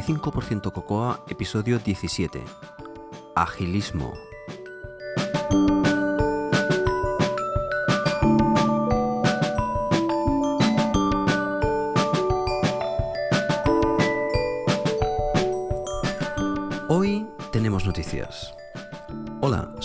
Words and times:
85% 0.00 0.72
Cocoa, 0.72 1.24
episodio 1.28 1.78
17. 1.78 2.42
Agilismo. 3.34 4.14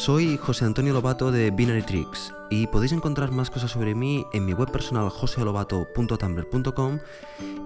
Soy 0.06 0.38
José 0.38 0.66
Antonio 0.66 0.94
Lobato 0.94 1.32
de 1.32 1.50
Binary 1.50 1.82
Tricks 1.82 2.32
y 2.52 2.68
podéis 2.68 2.92
encontrar 2.92 3.32
más 3.32 3.50
cosas 3.50 3.72
sobre 3.72 3.96
mí 3.96 4.24
en 4.34 4.46
mi 4.46 4.54
web 4.54 4.70
personal 4.72 5.10
josealobato.tumblr.com 5.10 7.00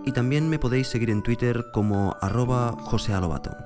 y 0.06 0.14
también 0.14 0.48
me 0.48 0.58
podéis 0.58 0.88
seguir 0.88 1.10
en 1.10 1.22
Twitter 1.22 1.66
como 1.74 2.16
arroba 2.22 2.78
josealobato. 2.80 3.58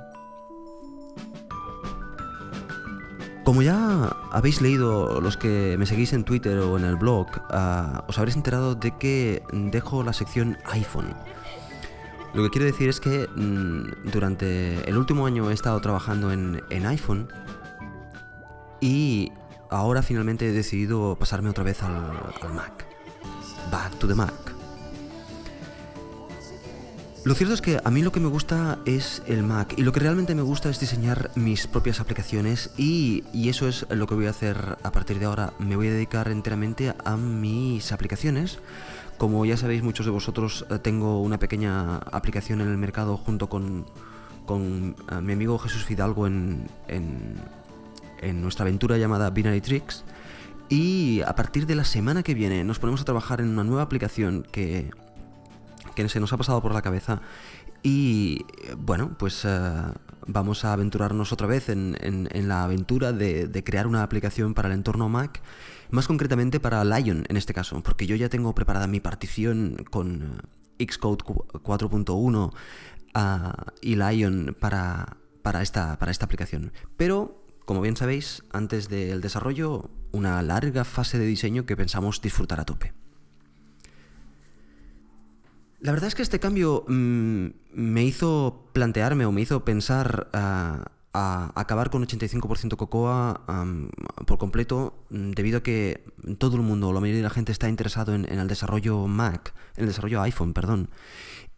Como 3.43 3.61
ya 3.61 4.05
habéis 4.31 4.59
leído 4.59 5.21
los 5.21 5.37
que 5.37 5.75
me 5.77 5.85
seguís 5.85 6.11
en 6.13 6.23
Twitter 6.23 6.57
o 6.57 6.75
en 6.75 6.85
el 6.85 6.95
blog, 6.95 7.27
ah, 7.51 8.03
os 8.07 8.17
habréis 8.17 8.35
enterado 8.35 8.73
de 8.73 8.97
que 8.97 9.43
dejo 9.51 10.01
la 10.01 10.13
sección 10.13 10.57
iPhone. 10.71 11.13
Lo 12.33 12.41
que 12.41 12.49
quiero 12.49 12.65
decir 12.65 12.89
es 12.89 12.99
que 12.99 13.27
mm, 13.35 14.09
durante 14.11 14.89
el 14.89 14.97
último 14.97 15.27
año 15.27 15.51
he 15.51 15.53
estado 15.53 15.79
trabajando 15.79 16.31
en, 16.31 16.63
en 16.71 16.87
iPhone 16.87 17.27
y 18.83 19.31
ahora 19.69 20.01
finalmente 20.01 20.49
he 20.49 20.51
decidido 20.51 21.15
pasarme 21.15 21.49
otra 21.49 21.63
vez 21.63 21.81
al, 21.83 22.53
Mac. 22.53 22.85
Back 23.71 23.97
to 23.97 24.09
the 24.09 24.13
Mac. 24.13 24.33
Lo 27.23 27.33
cierto 27.33 27.53
es 27.53 27.61
que 27.61 27.79
a 27.81 27.89
mí 27.89 28.01
lo 28.01 28.11
que 28.11 28.19
me 28.19 28.27
gusta 28.27 28.79
es 28.85 29.23
el 29.25 29.43
Mac 29.43 29.75
y 29.77 29.83
lo 29.83 29.93
que 29.93 30.01
realmente 30.01 30.35
me 30.35 30.41
gusta 30.41 30.69
es 30.69 30.81
diseñar 30.81 31.31
mis 31.35 31.65
propias 31.65 32.01
aplicaciones 32.01 32.71
y, 32.75 33.23
y, 33.31 33.47
eso 33.47 33.69
es 33.69 33.85
lo 33.89 34.05
que 34.05 34.15
voy 34.15 34.25
a 34.25 34.31
hacer 34.31 34.77
a 34.83 34.91
partir 34.91 35.19
de 35.19 35.25
ahora. 35.27 35.53
Me 35.59 35.77
voy 35.77 35.87
a 35.87 35.93
dedicar 35.93 36.27
enteramente 36.27 36.93
a 37.05 37.15
mis 37.15 37.93
aplicaciones. 37.93 38.59
Como 39.17 39.45
ya 39.45 39.55
sabéis 39.55 39.81
muchos 39.81 40.05
de 40.05 40.11
vosotros, 40.11 40.65
eh, 40.69 40.79
tengo 40.79 41.21
una 41.21 41.39
pequeña 41.39 41.99
aplicación 41.99 42.59
en 42.59 42.67
el 42.67 42.77
mercado 42.77 43.15
junto 43.15 43.47
con, 43.47 43.85
con 44.45 44.97
uh, 45.09 45.21
mi 45.21 45.31
amigo 45.31 45.57
Jesús 45.57 45.85
Fidalgo 45.85 46.27
en, 46.27 46.67
en, 46.89 47.37
en 48.23 48.41
nuestra 48.41 48.63
aventura 48.63 48.97
llamada 48.97 49.29
Binary 49.29 49.61
Tricks. 49.61 50.03
Y 50.69 51.21
a 51.25 51.35
partir 51.35 51.65
de 51.67 51.75
la 51.75 51.83
semana 51.83 52.23
que 52.23 52.33
viene 52.33 52.63
nos 52.63 52.79
ponemos 52.79 53.01
a 53.01 53.05
trabajar 53.05 53.41
en 53.41 53.49
una 53.49 53.63
nueva 53.63 53.83
aplicación 53.83 54.43
que 54.51 54.89
que 55.93 56.09
se 56.09 56.19
nos 56.19 56.33
ha 56.33 56.37
pasado 56.37 56.61
por 56.61 56.73
la 56.73 56.81
cabeza. 56.81 57.21
Y 57.81 58.45
bueno, 58.77 59.15
pues 59.17 59.43
uh, 59.43 59.93
vamos 60.25 60.63
a 60.63 60.73
aventurarnos 60.73 61.33
otra 61.33 61.47
vez 61.47 61.69
en, 61.69 61.97
en, 62.01 62.47
la 62.47 62.63
aventura 62.63 63.11
de, 63.11 63.63
crear 63.65 63.87
una 63.87 64.03
aplicación 64.03 64.53
para 64.53 64.69
el 64.69 64.75
entorno 64.75 65.09
Mac, 65.09 65.41
más 65.91 66.07
concretamente 66.07 66.59
para 66.59 66.83
Lion 66.85 67.25
en 67.27 67.37
este 67.37 67.53
caso, 67.53 67.81
porque 67.83 68.07
yo 68.07 68.15
ya 68.15 68.29
tengo 68.29 68.55
preparada 68.55 68.87
mi 68.87 69.01
partición 69.01 69.85
con 69.91 70.41
Xcode 70.79 71.25
4.1 71.25 72.53
uh, 73.15 73.71
y 73.81 73.95
Lion 73.95 74.55
para, 74.57 75.17
para, 75.41 75.61
esta, 75.61 75.99
para 75.99 76.11
esta 76.11 76.25
aplicación. 76.25 76.71
Pero, 76.95 77.42
como 77.65 77.81
bien 77.81 77.95
sabéis, 77.95 78.43
antes 78.51 78.89
del 78.89 79.21
desarrollo, 79.21 79.89
una 80.11 80.41
larga 80.41 80.83
fase 80.83 81.17
de 81.17 81.25
diseño 81.25 81.65
que 81.65 81.77
pensamos 81.77 82.21
disfrutar 82.21 82.59
a 82.59 82.65
tope. 82.65 82.93
La 85.79 85.91
verdad 85.91 86.07
es 86.07 86.15
que 86.15 86.21
este 86.21 86.39
cambio 86.39 86.85
mmm, 86.87 87.47
me 87.73 88.03
hizo 88.03 88.69
plantearme 88.71 89.25
o 89.25 89.31
me 89.31 89.41
hizo 89.41 89.65
pensar 89.65 90.29
uh, 90.33 90.83
a 91.13 91.51
acabar 91.55 91.89
con 91.89 92.05
85% 92.07 92.75
Cocoa 92.75 93.45
por 94.25 94.37
completo 94.39 95.05
debido 95.09 95.59
a 95.59 95.63
que 95.63 96.05
todo 96.39 96.55
el 96.55 96.63
mundo, 96.63 96.91
la 96.91 96.99
mayoría 96.99 97.19
de 97.19 97.27
la 97.27 97.29
gente 97.29 97.51
está 97.51 97.69
interesado 97.69 98.15
en, 98.15 98.25
en, 98.31 98.39
el 98.39 98.47
desarrollo 98.47 99.07
Mac, 99.07 99.53
en 99.75 99.83
el 99.83 99.89
desarrollo 99.89 100.21
iPhone, 100.21 100.53
perdón. 100.53 100.89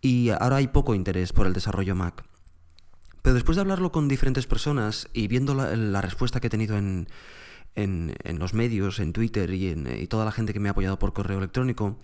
Y 0.01 0.29
ahora 0.29 0.57
hay 0.57 0.67
poco 0.67 0.93
interés 0.93 1.31
por 1.31 1.47
el 1.47 1.53
desarrollo 1.53 1.95
Mac. 1.95 2.25
Pero 3.25 3.33
después 3.33 3.55
de 3.55 3.61
hablarlo 3.61 3.91
con 3.91 4.07
diferentes 4.07 4.45
personas 4.45 5.09
y 5.11 5.27
viendo 5.27 5.55
la, 5.55 5.99
respuesta 5.99 6.39
que 6.39 6.45
he 6.45 6.49
tenido 6.51 6.77
en, 6.77 7.07
en, 7.73 8.37
los 8.37 8.53
medios, 8.53 8.99
en 8.99 9.13
Twitter 9.13 9.49
y, 9.51 9.69
en, 9.69 10.07
toda 10.09 10.25
la 10.25 10.31
gente 10.31 10.53
que 10.53 10.59
me 10.59 10.69
ha 10.69 10.73
apoyado 10.73 10.99
por 10.99 11.11
correo 11.13 11.39
electrónico, 11.39 11.97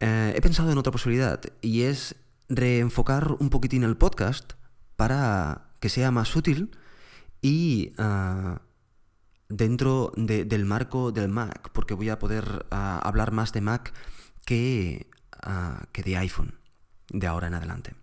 eh, 0.00 0.32
he 0.34 0.40
pensado 0.40 0.72
en 0.72 0.78
otra 0.78 0.90
posibilidad 0.90 1.40
y 1.60 1.82
es 1.82 2.16
reenfocar 2.48 3.36
un 3.38 3.50
poquitín 3.50 3.84
el 3.84 3.96
podcast 3.96 4.54
para 4.96 5.68
que 5.78 5.88
sea 5.88 6.10
más 6.10 6.34
útil 6.34 6.72
y 7.40 7.92
uh, 7.96 8.58
dentro 9.48 10.10
de, 10.16 10.44
del 10.44 10.64
marco 10.64 11.12
del 11.12 11.28
Mac, 11.28 11.70
porque 11.72 11.94
voy 11.94 12.08
a 12.08 12.18
poder 12.18 12.66
uh, 12.72 12.74
hablar 12.74 13.30
más 13.30 13.52
de 13.52 13.60
Mac 13.60 13.92
que, 14.44 15.08
uh, 15.46 15.84
que 15.92 16.02
de 16.02 16.16
iPhone 16.16 16.58
de 17.10 17.28
ahora 17.28 17.46
en 17.46 17.54
adelante. 17.54 17.99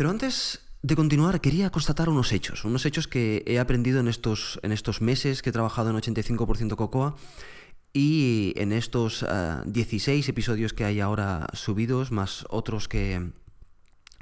Pero 0.00 0.08
antes 0.08 0.60
de 0.80 0.96
continuar, 0.96 1.42
quería 1.42 1.68
constatar 1.68 2.08
unos 2.08 2.32
hechos, 2.32 2.64
unos 2.64 2.86
hechos 2.86 3.06
que 3.06 3.44
he 3.46 3.58
aprendido 3.58 4.00
en 4.00 4.08
estos, 4.08 4.58
en 4.62 4.72
estos 4.72 5.02
meses 5.02 5.42
que 5.42 5.50
he 5.50 5.52
trabajado 5.52 5.90
en 5.90 5.96
85% 5.96 6.74
Cocoa 6.74 7.16
y 7.92 8.54
en 8.56 8.72
estos 8.72 9.22
uh, 9.22 9.60
16 9.66 10.26
episodios 10.26 10.72
que 10.72 10.86
hay 10.86 11.00
ahora 11.00 11.48
subidos, 11.52 12.12
más 12.12 12.46
otros 12.48 12.88
que 12.88 13.30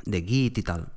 de 0.04 0.22
Git 0.22 0.58
y 0.58 0.62
tal, 0.64 0.90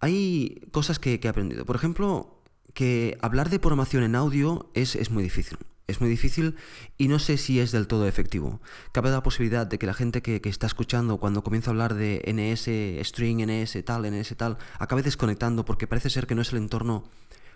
hay 0.00 0.62
cosas 0.72 0.98
que, 0.98 1.20
que, 1.20 1.28
he 1.28 1.30
aprendido. 1.30 1.64
Por 1.64 1.76
ejemplo, 1.76 2.42
que 2.74 3.18
hablar 3.22 3.50
de 3.50 3.60
programación 3.60 4.02
en 4.02 4.16
audio 4.16 4.68
es, 4.74 4.96
es 4.96 5.12
muy 5.12 5.22
difícil. 5.22 5.58
Es 5.90 6.00
muy 6.00 6.08
difícil 6.08 6.56
y 6.96 7.08
no 7.08 7.18
sé 7.18 7.36
si 7.36 7.60
es 7.60 7.72
del 7.72 7.86
todo 7.86 8.06
efectivo. 8.06 8.60
Cabe 8.92 9.10
la 9.10 9.22
posibilidad 9.22 9.66
de 9.66 9.78
que 9.78 9.86
la 9.86 9.94
gente 9.94 10.22
que, 10.22 10.40
está 10.44 10.66
escuchando 10.66 11.18
cuando 11.18 11.42
comienza 11.42 11.70
a 11.70 11.72
hablar 11.72 11.94
de 11.94 12.22
NS, 12.26 13.04
string, 13.06 13.40
NS, 13.44 13.84
tal, 13.84 14.10
NS, 14.10 14.36
tal, 14.36 14.58
acabe 14.78 15.02
desconectando 15.02 15.64
porque 15.64 15.86
parece 15.86 16.10
ser 16.10 16.26
que 16.26 16.34
no 16.34 16.42
es 16.42 16.52
el 16.52 16.58
entorno 16.58 17.04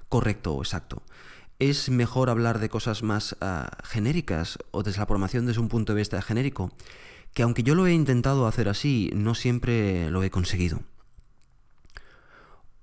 correcto 0.09 0.55
o 0.55 0.63
exacto 0.63 1.03
es 1.59 1.89
mejor 1.89 2.31
hablar 2.31 2.59
de 2.59 2.69
cosas 2.69 3.03
más 3.03 3.37
uh, 3.41 3.67
genéricas 3.85 4.59
o 4.73 4.83
desde 4.83 4.99
la 4.99 5.07
programación 5.07 5.47
desde 5.47 5.61
un 5.61 5.69
punto 5.69 5.93
de 5.93 5.99
vista 5.99 6.21
genérico, 6.21 6.73
que 7.33 7.43
aunque 7.43 7.63
yo 7.63 7.75
lo 7.75 7.87
he 7.87 7.93
intentado 7.93 8.47
hacer 8.47 8.69
así, 8.69 9.11
no 9.15 9.35
siempre 9.35 10.11
lo 10.11 10.23
he 10.23 10.31
conseguido. 10.31 10.81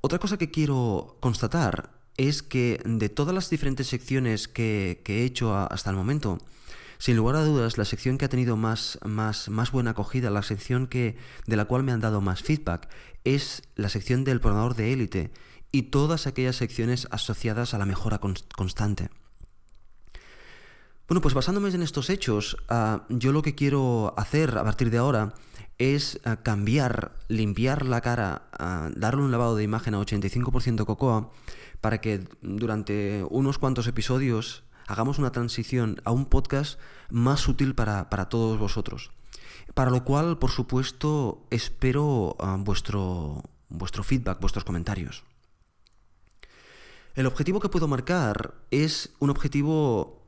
Otra 0.02 0.20
cosa 0.20 0.38
que 0.38 0.50
quiero 0.50 1.18
constatar 1.20 2.01
es 2.30 2.44
que 2.44 2.80
de 2.86 3.10
todas 3.10 3.34
las 3.34 3.50
diferentes 3.50 3.88
secciones 3.88 4.48
que, 4.48 5.02
he 5.06 5.24
hecho 5.24 5.56
hasta 5.56 5.90
el 5.90 5.96
momento, 5.96 6.38
sin 7.00 7.18
lugar 7.18 7.36
a 7.36 7.44
dudas, 7.44 7.80
la 7.80 7.86
sección 7.86 8.18
que 8.18 8.26
ha 8.26 8.30
tenido 8.30 8.58
más, 8.58 9.00
más, 9.04 9.50
más 9.50 9.72
buena 9.72 9.92
acogida, 9.92 10.30
la 10.30 10.44
sección 10.44 10.86
que, 10.86 11.18
de 11.48 11.56
la 11.56 11.66
cual 11.66 11.84
me 11.84 11.92
han 11.92 12.00
dado 12.00 12.22
más 12.22 12.44
feedback, 12.44 12.90
es 13.24 13.64
la 13.76 13.90
sección 13.90 14.24
del 14.24 14.40
programador 14.40 14.76
de 14.76 14.94
élite 14.94 15.32
y 15.72 15.84
todas 15.84 16.28
aquellas 16.28 16.58
secciones 16.58 17.08
asociadas 17.10 17.74
a 17.74 17.80
la 17.80 17.86
mejora 17.86 18.20
constante. 18.20 19.10
Bueno, 21.08 21.22
pues 21.22 21.34
basándome 21.34 21.70
en 21.70 21.82
estos 21.82 22.10
hechos, 22.10 22.56
uh, 22.70 23.00
yo 23.10 23.32
lo 23.32 23.42
que 23.42 23.56
quiero 23.56 24.14
hacer 24.16 24.58
a 24.58 24.64
partir 24.64 24.92
de 24.92 25.00
ahora 25.00 25.34
es 25.78 26.22
uh, 26.26 26.42
cambiar, 26.44 27.18
limpiar 27.28 27.86
la 27.86 28.02
cara, 28.02 28.44
uh, 28.60 28.98
darle 28.98 29.24
un 29.24 29.32
lavado 29.32 29.56
de 29.56 29.64
imagen 29.64 29.96
a 29.96 30.00
85% 30.00 30.86
Cocoa 30.86 31.32
para 31.82 32.00
que 32.00 32.24
durante 32.42 33.26
unos 33.30 33.58
cuantos 33.58 33.88
episodios 33.88 34.64
hagamos 34.88 35.20
una 35.20 35.32
transición 35.32 36.02
a 36.06 36.12
un 36.12 36.26
podcast 36.26 36.80
más 37.10 37.48
útil 37.48 37.76
para, 37.76 38.10
para 38.10 38.30
todos 38.30 38.60
vosotros. 38.60 39.12
Para 39.74 39.92
lo 39.92 40.04
cual, 40.04 40.38
por 40.38 40.52
supuesto, 40.52 41.46
espero 41.50 42.36
vuestro, 42.60 43.44
vuestro 43.70 44.04
feedback, 44.04 44.40
vuestros 44.40 44.64
comentarios. 44.64 45.24
El 47.16 47.26
objetivo 47.26 47.60
que 47.60 47.70
puedo 47.70 47.88
marcar 47.88 48.54
es 48.70 49.14
un 49.20 49.30
objetivo 49.30 50.24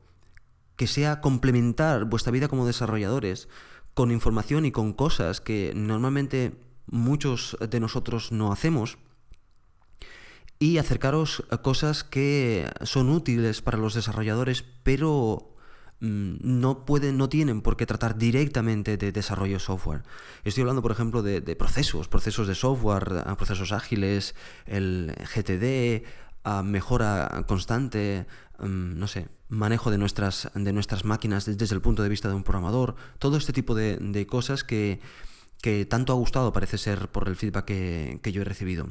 que 0.76 0.86
sea 0.86 1.20
complementar 1.20 2.04
vuestra 2.04 2.32
vida 2.32 2.48
como 2.48 2.66
desarrolladores 2.66 3.48
con 3.94 4.10
información 4.10 4.66
y 4.66 4.72
con 4.72 4.92
cosas 4.92 5.40
que 5.40 5.72
normalmente 5.74 6.60
muchos 6.86 7.56
de 7.60 7.80
nosotros 7.80 8.32
no 8.32 8.52
hacemos 8.52 8.98
y 10.58 10.78
acercaros 10.78 11.44
a 11.50 11.58
cosas 11.58 12.04
que 12.04 12.70
son 12.82 13.10
útiles 13.10 13.62
para 13.62 13.78
los 13.78 13.94
desarrolladores 13.94 14.64
pero 14.82 15.54
mm, 16.00 16.36
no 16.40 16.84
pueden, 16.84 17.18
no 17.18 17.28
tienen 17.28 17.60
por 17.60 17.76
qué 17.76 17.86
tratar 17.86 18.16
directamente 18.16 18.96
de 18.96 19.12
desarrollo 19.12 19.58
software. 19.58 20.02
Estoy 20.44 20.62
hablando, 20.62 20.82
por 20.82 20.92
ejemplo, 20.92 21.22
de, 21.22 21.40
procesos, 21.56 22.08
procesos 22.08 22.46
de 22.46 22.54
software, 22.54 23.24
procesos 23.36 23.72
ágiles, 23.72 24.34
el 24.66 25.14
GTD, 25.34 26.06
mejora 26.62 27.44
constante, 27.46 28.26
um, 28.58 28.98
no 28.98 29.06
sé, 29.06 29.28
manejo 29.48 29.90
de 29.90 29.98
nuestras, 29.98 30.50
de 30.54 30.72
nuestras 30.72 31.04
máquinas 31.04 31.46
desde 31.46 31.74
el 31.74 31.80
punto 31.80 32.02
de 32.02 32.08
vista 32.08 32.28
de 32.28 32.34
un 32.34 32.42
programador, 32.42 32.96
todo 33.18 33.36
este 33.36 33.52
tipo 33.52 33.74
de, 33.74 33.96
de 33.96 34.26
cosas 34.26 34.62
que, 34.62 35.00
que 35.64 35.86
tanto 35.86 36.12
ha 36.12 36.16
gustado, 36.16 36.52
parece 36.52 36.76
ser, 36.76 37.08
por 37.08 37.26
el 37.26 37.36
feedback 37.36 37.64
que, 37.64 38.32
yo 38.32 38.42
he 38.42 38.44
recibido. 38.44 38.86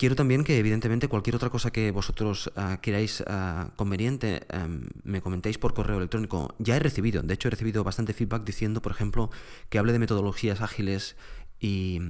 Quiero 0.00 0.16
también 0.16 0.44
que, 0.44 0.58
evidentemente, 0.58 1.08
cualquier 1.08 1.36
otra 1.36 1.50
cosa 1.50 1.72
que 1.72 1.90
vosotros 1.90 2.50
ah, 2.56 2.78
queráis 2.80 3.22
ah, 3.26 3.68
conveniente, 3.76 4.46
em, 4.48 4.88
me 5.04 5.20
comentéis 5.20 5.58
por 5.58 5.74
correo 5.74 5.98
electrónico. 5.98 6.54
Ya 6.58 6.76
he 6.76 6.78
recibido, 6.78 7.20
de 7.20 7.34
hecho, 7.34 7.48
he 7.48 7.50
recibido 7.50 7.84
bastante 7.84 8.14
feedback 8.14 8.42
diciendo, 8.42 8.80
por 8.80 8.92
ejemplo, 8.92 9.28
que 9.68 9.78
hable 9.78 9.92
de 9.92 9.98
metodologías 9.98 10.62
ágiles 10.62 11.16
y, 11.60 12.00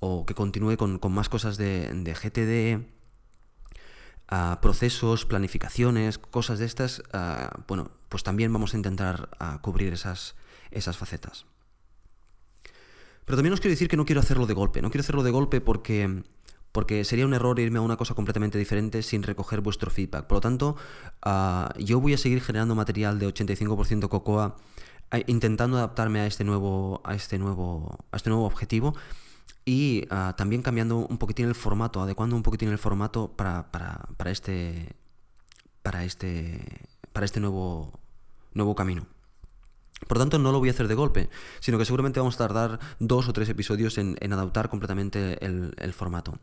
o 0.00 0.26
que 0.26 0.34
continúe 0.34 0.76
con, 0.76 0.98
más 1.12 1.28
cosas 1.28 1.56
de, 1.58 1.86
GTD, 1.94 2.90
ah, 4.26 4.58
procesos, 4.60 5.24
planificaciones, 5.24 6.18
cosas 6.18 6.58
de 6.58 6.64
estas. 6.64 7.04
bueno, 7.68 7.92
pues 8.08 8.24
también 8.24 8.52
vamos 8.52 8.74
a 8.74 8.78
intentar 8.78 9.28
cubrir 9.60 9.92
esas, 9.92 10.34
esas 10.72 10.96
facetas. 10.96 11.46
Pero 13.24 13.36
también 13.36 13.52
os 13.52 13.60
quiero 13.60 13.72
decir 13.72 13.88
que 13.88 13.96
no 13.96 14.04
quiero 14.04 14.20
hacerlo 14.20 14.46
de 14.46 14.54
golpe. 14.54 14.82
No 14.82 14.90
quiero 14.90 15.02
hacerlo 15.02 15.22
de 15.22 15.30
golpe 15.30 15.60
porque, 15.60 16.24
porque 16.72 17.04
sería 17.04 17.26
un 17.26 17.34
error 17.34 17.58
irme 17.60 17.78
a 17.78 17.82
una 17.82 17.96
cosa 17.96 18.14
completamente 18.14 18.58
diferente 18.58 19.02
sin 19.02 19.22
recoger 19.22 19.60
vuestro 19.60 19.90
feedback. 19.90 20.26
Por 20.26 20.36
lo 20.36 20.40
tanto, 20.40 20.76
ah, 21.22 21.72
yo 21.78 22.00
voy 22.00 22.14
a 22.14 22.18
seguir 22.18 22.40
generando 22.40 22.74
material 22.74 23.18
de 23.18 23.28
85% 23.28 24.08
Cocoa 24.08 24.56
intentando 25.26 25.76
adaptarme 25.76 26.20
a 26.20 26.26
este 26.26 26.42
nuevo, 26.42 27.02
a 27.04 27.14
este 27.14 27.38
nuevo, 27.38 27.98
a 28.10 28.16
este 28.16 28.30
nuevo 28.30 28.46
objetivo 28.46 28.94
y 29.64 30.06
ah, 30.10 30.34
también 30.36 30.62
cambiando 30.62 31.06
un 31.06 31.18
poquitín 31.18 31.46
el 31.46 31.54
formato, 31.54 32.00
adecuando 32.00 32.34
un 32.34 32.42
poquitín 32.42 32.70
el 32.70 32.78
formato 32.78 33.32
para, 33.36 33.70
para, 33.70 34.08
para 34.16 34.30
este 34.30 34.96
para 35.82 36.04
este 36.04 36.88
para 37.12 37.26
este 37.26 37.40
nuevo 37.40 38.00
nuevo 38.54 38.74
camino. 38.74 39.06
Por 40.06 40.18
tanto, 40.18 40.38
no 40.38 40.52
lo 40.52 40.58
voy 40.58 40.68
a 40.68 40.72
hacer 40.72 40.88
de 40.88 40.94
golpe, 40.94 41.30
sino 41.60 41.78
que 41.78 41.84
seguramente 41.84 42.20
vamos 42.20 42.34
a 42.34 42.38
tardar 42.38 42.80
dos 42.98 43.28
o 43.28 43.32
tres 43.32 43.48
episodios 43.48 43.98
en, 43.98 44.16
adaptar 44.32 44.68
completamente 44.68 45.44
el, 45.44 45.92
formato. 45.92 46.38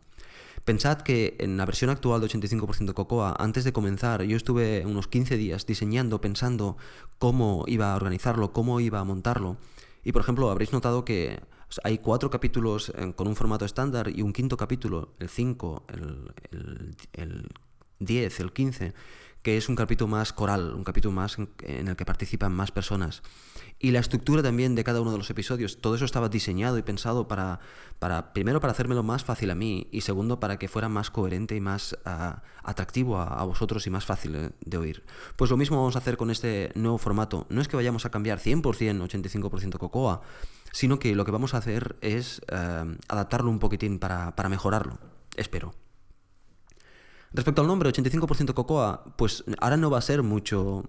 Pensad 0.65 1.01
que 1.01 1.35
en 1.39 1.57
la 1.57 1.65
versión 1.65 1.89
actual 1.89 2.21
de 2.21 2.27
85% 2.27 2.94
Cocoa, 2.94 3.35
antes 3.39 3.63
de 3.63 3.73
comenzar, 3.73 4.23
yo 4.23 4.38
estuve 4.38 4.85
unos 4.85 5.07
15 5.07 5.38
días 5.38 5.65
diseñando, 5.65 6.21
pensando 6.21 6.77
cómo 7.17 7.63
iba 7.67 7.94
a 7.94 7.95
organizarlo, 7.95 8.53
cómo 8.53 8.79
iba 8.79 9.00
a 9.00 9.03
montarlo. 9.03 9.57
Y 10.03 10.11
por 10.11 10.21
ejemplo, 10.21 10.50
habréis 10.50 10.73
notado 10.73 11.06
que 11.06 11.39
hay 11.83 12.00
cuatro 12.00 12.29
capítulos 12.29 12.91
eh, 12.95 13.13
con 13.15 13.27
un 13.27 13.35
formato 13.35 13.65
estándar 13.65 14.09
y 14.09 14.21
un 14.21 14.33
quinto 14.33 14.57
capítulo, 14.57 15.13
el 15.19 15.29
5, 15.29 15.85
el, 15.89 16.33
el, 16.51 16.95
el 17.13 17.47
10, 18.00 18.39
el 18.39 18.53
15, 18.53 18.94
que 19.41 19.57
es 19.57 19.69
un 19.69 19.75
capítulo 19.75 20.07
más 20.07 20.33
coral, 20.33 20.74
un 20.74 20.83
capítulo 20.83 21.13
más 21.13 21.38
en 21.63 21.88
el 21.88 21.95
que 21.95 22.06
participan 22.06 22.53
más 22.53 22.71
personas. 22.71 23.21
Y 23.81 23.91
la 23.91 24.00
estructura 24.00 24.44
también 24.44 24.75
de 24.75 24.83
cada 24.83 25.00
uno 25.00 25.13
de 25.13 25.18
los 25.18 25.30
episodios, 25.30 25.80
todo 25.80 25.95
eso 25.95 26.03
estaba 26.03 26.27
diseñado 26.27 26.77
y 26.77 26.81
pensado 26.81 27.30
para, 27.30 27.62
para 27.97 28.33
primero, 28.33 28.59
para 28.59 28.71
hacérmelo 28.71 29.03
más 29.03 29.24
fácil 29.24 29.51
a 29.51 29.56
mí 29.56 29.88
y 29.91 30.01
segundo, 30.01 30.41
para 30.41 30.59
que 30.59 30.68
fuera 30.68 30.89
más 30.89 31.09
coherente 31.09 31.56
y 31.56 31.62
más 31.62 31.97
ah, 32.03 32.44
atractivo 32.62 33.18
a, 33.18 33.41
vosotros 33.45 33.88
y 33.88 33.89
más 33.89 34.06
fácil 34.06 34.51
de 34.59 34.77
oír. 34.77 35.06
Pues 35.38 35.50
lo 35.50 35.56
mismo 35.56 35.77
vamos 35.77 35.95
a 35.95 36.00
hacer 36.00 36.18
con 36.18 36.30
este 36.30 36.74
nuevo 36.75 36.97
formato. 36.97 37.47
No 37.50 37.62
es 37.62 37.69
que 37.69 37.77
vayamos 37.77 38.06
a 38.06 38.12
cambiar 38.12 38.39
100%, 38.39 38.62
85% 38.62 39.77
Cocoa, 39.77 40.21
sino 40.74 41.00
que 41.00 41.15
lo 41.15 41.24
que 41.24 41.31
vamos 41.31 41.53
a 41.53 41.57
hacer 41.59 41.95
es 42.01 42.42
eh, 42.50 42.97
adaptarlo 43.07 43.50
un 43.50 43.59
poquitín 43.59 43.97
para, 44.00 44.35
para 44.35 44.50
mejorarlo. 44.50 45.00
Espero. 45.38 45.74
Respecto 47.31 47.61
al 47.61 47.67
nombre, 47.67 47.89
85% 47.89 48.53
Cocoa, 48.53 49.03
pues 49.15 49.43
ahora 49.59 49.77
no 49.77 49.89
va 49.91 49.99
a 49.99 50.01
ser 50.01 50.23
mucho 50.23 50.85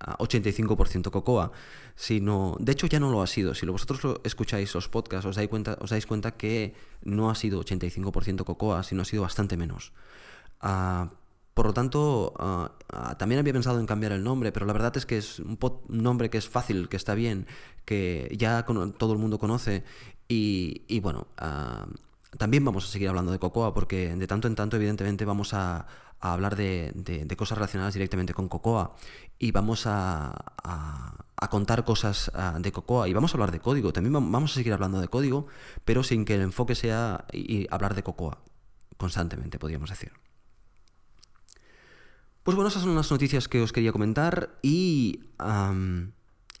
85% 0.00 1.10
Cocoa, 1.10 1.50
sino, 1.96 2.56
de 2.60 2.72
hecho 2.72 2.86
ya 2.86 3.00
no 3.00 3.10
lo 3.10 3.22
ha 3.22 3.26
sido. 3.26 3.54
Si 3.54 3.66
vosotros 3.66 4.20
escucháis 4.24 4.72
los 4.74 4.88
podcasts, 4.88 5.26
os 5.26 5.36
dais 5.36 5.48
cuenta, 5.48 5.76
os 5.80 5.90
dais 5.90 6.06
cuenta 6.06 6.32
que 6.32 6.74
no 7.02 7.30
ha 7.30 7.34
sido 7.34 7.60
85% 7.64 8.44
Cocoa, 8.44 8.82
sino 8.84 9.02
ha 9.02 9.04
sido 9.04 9.22
bastante 9.22 9.56
menos. 9.56 9.92
Ah, 10.60 11.10
por 11.52 11.66
lo 11.66 11.74
tanto, 11.74 12.32
ah, 12.38 12.70
también 13.18 13.40
había 13.40 13.52
pensado 13.52 13.80
en 13.80 13.86
cambiar 13.86 14.12
el 14.12 14.22
nombre, 14.22 14.52
pero 14.52 14.66
la 14.66 14.72
verdad 14.72 14.96
es 14.96 15.04
que 15.04 15.18
es 15.18 15.40
un, 15.40 15.58
nombre 15.88 16.30
que 16.30 16.38
es 16.38 16.48
fácil, 16.48 16.88
que 16.88 16.96
está 16.96 17.14
bien, 17.14 17.46
que 17.84 18.32
ya 18.38 18.64
todo 18.98 19.12
el 19.12 19.18
mundo 19.18 19.40
conoce 19.40 19.82
y 20.28 21.00
bueno, 21.00 21.26
también 22.38 22.64
vamos 22.64 22.84
a 22.84 22.88
seguir 22.88 23.08
hablando 23.08 23.32
de 23.32 23.38
Cocoa 23.38 23.74
porque 23.74 24.14
de 24.14 24.26
tanto 24.26 24.48
en 24.48 24.54
tanto 24.54 24.76
evidentemente 24.76 25.24
vamos 25.24 25.52
a, 25.54 25.86
hablar 26.20 26.54
de, 26.54 27.34
cosas 27.36 27.58
relacionadas 27.58 27.94
directamente 27.94 28.34
con 28.34 28.48
Cocoa 28.48 28.94
y 29.38 29.52
vamos 29.52 29.84
a, 29.86 30.34
contar 31.50 31.84
cosas 31.84 32.30
ah, 32.34 32.58
de 32.60 32.70
Cocoa 32.70 33.08
y 33.08 33.14
vamos 33.14 33.32
a 33.32 33.34
hablar 33.36 33.50
de 33.50 33.60
código. 33.60 33.92
También 33.92 34.12
vamos 34.12 34.52
a 34.52 34.54
seguir 34.54 34.72
hablando 34.72 35.00
de 35.00 35.08
código, 35.08 35.46
pero 35.84 36.02
sin 36.02 36.24
que 36.24 36.34
el 36.34 36.42
enfoque 36.42 36.74
sea 36.74 37.24
hablar 37.70 37.94
de 37.94 38.02
Cocoa 38.02 38.38
constantemente, 38.96 39.58
podríamos 39.58 39.90
decir. 39.90 40.12
Pues 42.42 42.54
bueno, 42.54 42.68
esas 42.68 42.82
son 42.82 42.94
las 42.94 43.10
noticias 43.10 43.48
que 43.48 43.62
os 43.62 43.72
quería 43.72 43.92
comentar 43.92 44.58
y 44.62 45.20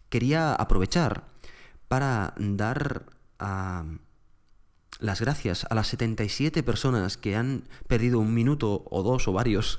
quería 0.08 0.54
aprovechar 0.54 1.24
para 1.88 2.34
dar 2.38 3.06
las 5.00 5.20
gracias 5.20 5.66
a 5.68 5.74
las 5.74 5.88
77 5.88 6.62
personas 6.62 7.16
que 7.16 7.36
han 7.36 7.64
perdido 7.88 8.18
un 8.18 8.34
minuto 8.34 8.84
o 8.90 9.02
dos 9.02 9.28
o 9.28 9.32
varios 9.32 9.78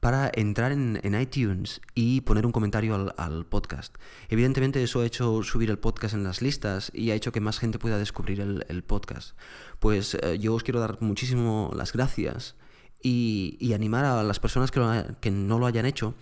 para 0.00 0.30
entrar 0.34 0.72
en, 0.72 1.00
iTunes 1.20 1.80
y 1.94 2.20
poner 2.20 2.46
un 2.46 2.52
comentario 2.52 3.12
al, 3.16 3.46
podcast. 3.46 3.94
Evidentemente 4.28 4.82
eso 4.82 5.00
ha 5.00 5.06
hecho 5.06 5.42
subir 5.42 5.70
el 5.70 5.78
podcast 5.78 6.14
en 6.14 6.22
las 6.22 6.42
listas 6.42 6.92
y 6.94 7.10
ha 7.10 7.14
hecho 7.14 7.32
que 7.32 7.40
más 7.40 7.58
gente 7.58 7.78
pueda 7.78 7.98
descubrir 7.98 8.40
el, 8.40 8.84
podcast. 8.84 9.36
Pues 9.78 10.14
eh, 10.14 10.38
yo 10.38 10.54
os 10.54 10.62
quiero 10.62 10.80
dar 10.80 10.98
muchísimo 11.00 11.72
las 11.74 11.92
gracias 11.92 12.54
y, 13.02 13.72
animar 13.74 14.04
a 14.04 14.22
las 14.22 14.38
personas 14.38 14.70
que, 14.70 15.30
no 15.30 15.58
lo 15.58 15.66
hayan 15.66 15.86
hecho 15.86 16.14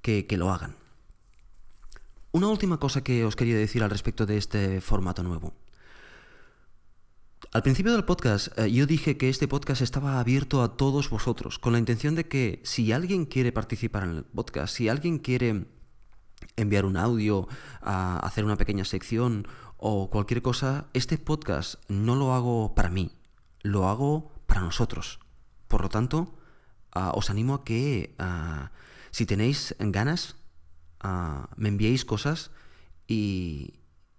que 0.00 0.24
lo 0.36 0.52
hagan. 0.52 0.76
Una 2.36 2.48
última 2.48 2.78
cosa 2.78 3.02
que 3.02 3.24
os 3.24 3.34
quería 3.34 3.56
decir 3.56 3.82
al 3.82 3.88
respecto 3.88 4.26
de 4.26 4.36
este 4.36 4.82
formato 4.82 5.22
nuevo. 5.22 5.54
Al 7.52 7.62
principio 7.62 7.92
del 7.92 8.04
podcast 8.04 8.48
eh, 8.58 8.70
yo 8.70 8.86
dije 8.86 9.18
que 9.18 9.28
este 9.28 9.46
podcast 9.46 9.82
estaba 9.82 10.20
abierto 10.20 10.62
a 10.62 10.76
todos 10.76 11.10
vosotros, 11.10 11.58
con 11.58 11.74
la 11.74 11.78
intención 11.78 12.14
de 12.14 12.26
que 12.26 12.60
si 12.64 12.92
alguien 12.92 13.26
quiere 13.26 13.52
participar 13.52 14.04
en 14.04 14.10
el 14.10 14.24
podcast, 14.24 14.74
si 14.74 14.88
alguien 14.88 15.18
quiere 15.18 15.66
enviar 16.56 16.86
un 16.86 16.96
audio, 16.96 17.46
a 17.82 18.18
hacer 18.20 18.44
una 18.44 18.56
pequeña 18.56 18.84
sección 18.84 19.46
o 19.76 20.08
cualquier 20.10 20.40
cosa, 20.40 20.86
este 20.94 21.18
podcast 21.18 21.74
no 21.88 22.14
lo 22.14 22.32
hago 22.32 22.74
para 22.74 22.88
mí, 22.88 23.12
lo 23.62 23.88
hago 23.88 24.32
para 24.46 24.62
nosotros. 24.62 25.20
Por 25.68 25.82
lo 25.82 25.88
tanto, 25.90 26.34
ah, 26.92 27.12
os 27.14 27.28
animo 27.28 27.54
a 27.54 27.64
que 27.64 28.14
ah, 28.18 28.70
si 29.10 29.26
tenéis 29.26 29.76
ganas, 29.78 30.36
ah, 31.00 31.50
me 31.56 31.68
enviéis 31.68 32.06
cosas 32.06 32.50
y, 33.06 33.74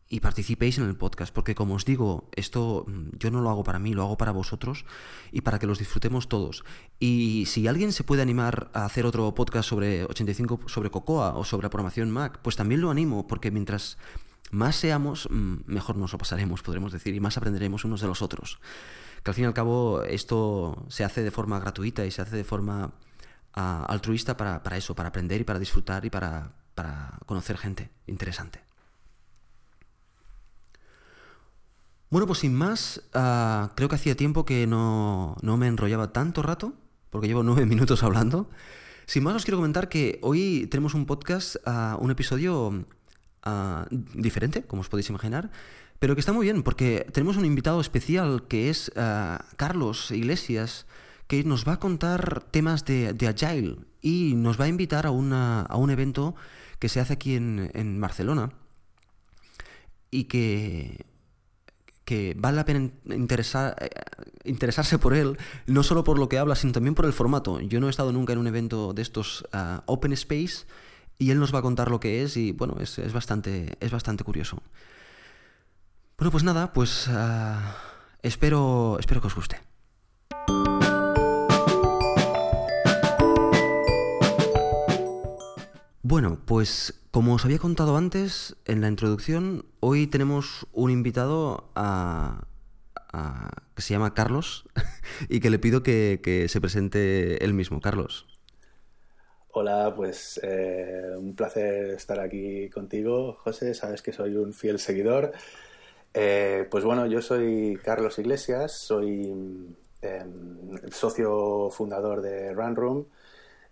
y 0.10 0.22
participéis 0.22 0.78
en 0.78 0.86
el 0.86 0.96
podcast, 0.96 1.34
porque 1.34 1.56
como 1.56 1.76
os 1.76 1.86
digo, 1.86 2.30
esto 2.36 2.86
mm, 2.88 3.18
yo 3.20 3.32
no 3.32 3.42
lo 3.42 3.50
hago 3.50 3.64
para 3.64 3.80
mí, 3.80 3.94
lo 3.94 4.04
hago 4.04 4.18
para 4.18 4.32
vosotros 4.32 4.86
y 5.32 5.42
para 5.42 5.60
que 5.60 5.68
los 5.68 5.80
disfrutemos 5.80 6.30
todos. 6.30 6.64
Y 7.00 7.46
si 7.48 7.68
alguien 7.68 7.92
se 7.92 8.04
puede 8.04 8.22
animar 8.22 8.70
a 8.74 8.86
hacer 8.86 9.06
otro 9.06 9.34
podcast 9.36 9.68
sobre 9.68 10.06
85 10.06 10.62
sobre 10.68 10.90
Cocoa 10.90 11.36
o 11.36 11.44
sobre 11.44 11.70
programación 11.70 12.10
Mac, 12.10 12.40
pues 12.42 12.56
también 12.56 12.82
lo 12.82 12.90
animo, 12.90 13.28
porque 13.28 13.52
mientras 13.52 13.98
más 14.52 14.78
seamos, 14.78 15.28
mm, 15.30 15.58
mejor 15.66 15.98
nos 15.98 16.14
lo 16.14 16.18
pasaremos, 16.18 16.62
podremos 16.62 16.94
decir, 16.94 17.14
y 17.14 17.20
más 17.20 17.38
aprenderemos 17.38 17.84
unos 17.84 18.00
de 18.00 18.08
los 18.08 18.22
otros. 18.22 18.60
Que 19.24 19.32
al 19.32 19.36
fin 19.36 19.44
y 19.44 19.48
al 19.48 19.54
cabo 19.54 20.04
esto 20.04 20.86
se 20.88 21.04
hace 21.04 21.22
de 21.22 21.32
forma 21.32 21.60
gratuita 21.60 22.06
y 22.06 22.12
se 22.12 22.22
hace 22.22 22.38
de 22.38 22.44
forma 22.46 22.94
ah, 23.54 23.86
altruista 23.90 24.38
para, 24.38 24.64
para, 24.64 24.78
eso, 24.78 24.96
para 24.96 25.10
aprender 25.10 25.42
y 25.42 25.44
para 25.44 25.60
disfrutar 25.60 26.06
y 26.06 26.10
para, 26.10 26.54
para 26.76 27.20
conocer 27.26 27.58
gente 27.58 27.90
interesante. 28.06 28.67
Bueno, 32.10 32.26
pues 32.26 32.40
sin 32.40 32.54
más, 32.54 33.02
ah, 33.14 33.74
creo 33.76 33.90
que 33.90 33.96
hacía 33.96 34.16
tiempo 34.16 34.46
que 34.46 34.66
no, 34.66 35.36
me 35.42 35.68
enrollaba 35.68 36.14
tanto 36.14 36.42
rato, 36.42 36.74
porque 37.10 37.28
llevo 37.28 37.44
nueve 37.44 37.66
minutos 37.66 38.02
hablando. 38.02 38.50
Sin 39.06 39.24
más, 39.24 39.36
os 39.36 39.44
quiero 39.44 39.58
comentar 39.58 39.90
que 39.90 40.20
hoy 40.22 40.68
tenemos 40.72 40.94
un 40.94 41.06
podcast, 41.06 41.58
ah, 41.66 41.98
un 42.00 42.10
episodio 42.12 42.86
ah, 43.44 43.88
diferente, 43.92 44.64
como 44.64 44.82
os 44.82 44.90
podéis 44.90 45.10
imaginar, 45.10 45.52
pero 46.00 46.16
que 46.16 46.22
está 46.22 46.32
muy 46.32 46.46
bien, 46.46 46.64
porque 46.64 47.06
tenemos 47.12 47.36
un 47.36 47.46
invitado 47.46 47.82
especial 47.82 48.48
que 48.48 48.70
es 48.70 48.92
Carlos 49.58 50.12
Iglesias, 50.12 50.86
que 51.28 51.44
nos 51.44 51.68
va 51.68 51.74
a 51.74 51.80
contar 51.80 52.42
temas 52.52 52.86
de, 52.86 53.28
Agile 53.28 53.80
y 54.02 54.36
nos 54.36 54.60
va 54.60 54.66
a 54.66 54.68
invitar 54.70 55.08
a, 55.08 55.10
a 55.10 55.76
un 55.78 55.90
evento 55.90 56.36
que 56.80 56.88
se 56.88 57.02
hace 57.02 57.14
aquí 57.14 57.36
en, 57.36 57.72
en 57.74 58.00
Barcelona 58.00 58.52
y 60.12 60.26
que 60.26 61.06
que 62.08 62.34
vale 62.38 62.56
la 62.56 62.64
pena 62.64 62.90
interesar, 63.14 63.76
eh, 63.82 63.90
interesarse 64.46 64.98
por 64.98 65.14
él, 65.14 65.38
no 65.66 65.84
solo 65.84 66.06
por 66.06 66.18
lo 66.18 66.30
que 66.30 66.38
habla, 66.38 66.56
sino 66.56 66.72
también 66.72 66.96
por 66.96 67.04
el 67.04 67.12
formato. 67.12 67.60
Yo 67.60 67.82
no 67.82 67.88
he 67.88 67.90
estado 67.90 68.14
nunca 68.14 68.32
en 68.32 68.40
un 68.40 68.48
evento 68.48 68.94
de 68.94 69.02
estos 69.02 69.46
ah, 69.52 69.84
Open 69.88 70.14
Space 70.14 70.66
y 71.18 71.32
él 71.32 71.40
nos 71.42 71.54
va 71.54 71.60
a 71.60 71.62
contar 71.62 71.92
lo 71.92 72.00
que 72.00 72.24
es 72.24 72.38
y 72.38 72.54
bueno, 72.54 72.78
es, 72.80 73.12
bastante, 73.12 73.76
es 73.82 73.92
bastante 73.92 74.24
curioso. 74.24 74.64
Bueno, 76.18 76.32
pues 76.32 76.46
nada, 76.46 76.72
pues 76.72 77.10
ah, 77.10 77.76
espero, 78.22 78.96
espero 79.02 79.20
que 79.20 79.28
os 79.28 79.36
guste. 79.36 79.60
Bueno, 86.04 86.40
pues 86.46 87.02
como 87.18 87.34
os 87.34 87.46
había 87.46 87.58
contado 87.58 87.98
antes 87.98 88.56
en 88.66 88.80
la 88.80 88.90
introducción, 88.90 89.66
hoy 89.80 90.06
tenemos 90.06 90.68
un 90.72 90.92
invitado 90.92 91.72
que 93.74 93.82
se 93.82 93.96
llama 93.96 94.14
Carlos 94.14 94.70
y 95.28 95.40
que 95.40 95.50
le 95.50 95.58
pido 95.58 95.82
que, 95.82 96.46
se 96.48 96.62
presente 96.62 97.44
él 97.44 97.56
mismo. 97.56 97.82
Carlos. 97.82 98.28
Hola, 99.50 99.96
pues 99.96 100.40
eh, 100.44 101.16
un 101.18 101.36
placer 101.36 101.96
estar 101.96 102.20
aquí 102.20 102.70
contigo, 102.70 103.34
José. 103.34 103.74
Sabes 103.74 104.04
que 104.04 104.14
soy 104.14 104.36
un 104.36 104.54
fiel 104.54 104.78
seguidor. 104.78 105.32
Eh, 106.14 106.68
pues 106.70 106.84
bueno, 106.84 107.08
yo 107.08 107.24
soy 107.24 107.80
Carlos 107.84 108.20
Iglesias, 108.20 108.74
soy 108.74 109.76
em, 110.04 110.92
socio 110.92 111.72
fundador 111.72 112.22
de 112.22 112.54
Run 112.54 112.76
Room, 112.76 113.08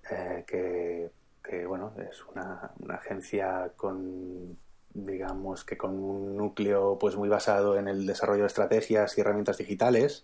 eh, 0.10 0.44
que 0.48 1.12
que 1.48 1.66
bueno, 1.66 1.94
es 1.98 2.24
una, 2.26 2.72
agencia 2.90 3.72
con 3.76 4.58
digamos 4.94 5.66
que 5.66 5.78
con 5.78 5.92
un 5.92 6.38
núcleo 6.38 6.98
pues 6.98 7.18
muy 7.18 7.28
basado 7.28 7.78
en 7.78 7.90
el 7.90 8.06
desarrollo 8.06 8.42
de 8.42 8.48
estrategias 8.48 9.18
y 9.18 9.22
herramientas 9.22 9.58
digitales 9.58 10.24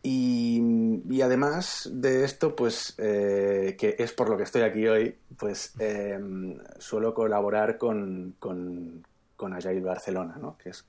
y, 0.00 1.20
además 1.22 1.90
de 1.92 2.24
esto 2.24 2.54
pues 2.54 2.94
eh, 2.98 3.74
que 3.78 3.96
es 3.98 4.12
por 4.12 4.28
lo 4.28 4.36
que 4.36 4.44
estoy 4.44 4.62
aquí 4.62 4.86
hoy 4.86 5.16
pues 5.36 5.72
em, 5.80 6.58
suelo 6.78 7.14
colaborar 7.14 7.76
con, 7.78 8.36
con, 8.38 9.04
con 9.34 9.54
Agile 9.54 9.80
Barcelona 9.80 10.36
¿no? 10.40 10.56
que 10.56 10.70
es 10.70 10.84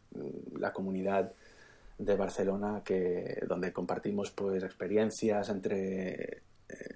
la 0.60 0.72
comunidad 0.74 1.32
de 1.98 2.15
Barcelona 2.15 2.82
que 2.84 3.42
donde 3.48 3.74
compartimos 3.74 4.30
pues 4.30 4.62
experiencias 4.63 5.50
entre 5.50 6.12
eh, 6.12 6.42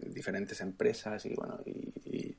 diferentes 0.05 0.61
empresas 0.61 1.25
y 1.25 1.33
bueno 1.35 1.59
y, 1.65 2.35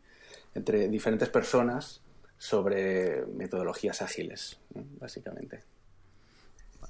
entre 0.54 0.88
diferentes 0.88 1.28
personas 1.28 2.02
sobre 2.36 3.24
metodologías 3.26 4.02
ágiles, 4.02 4.58
básicamente. 4.98 5.60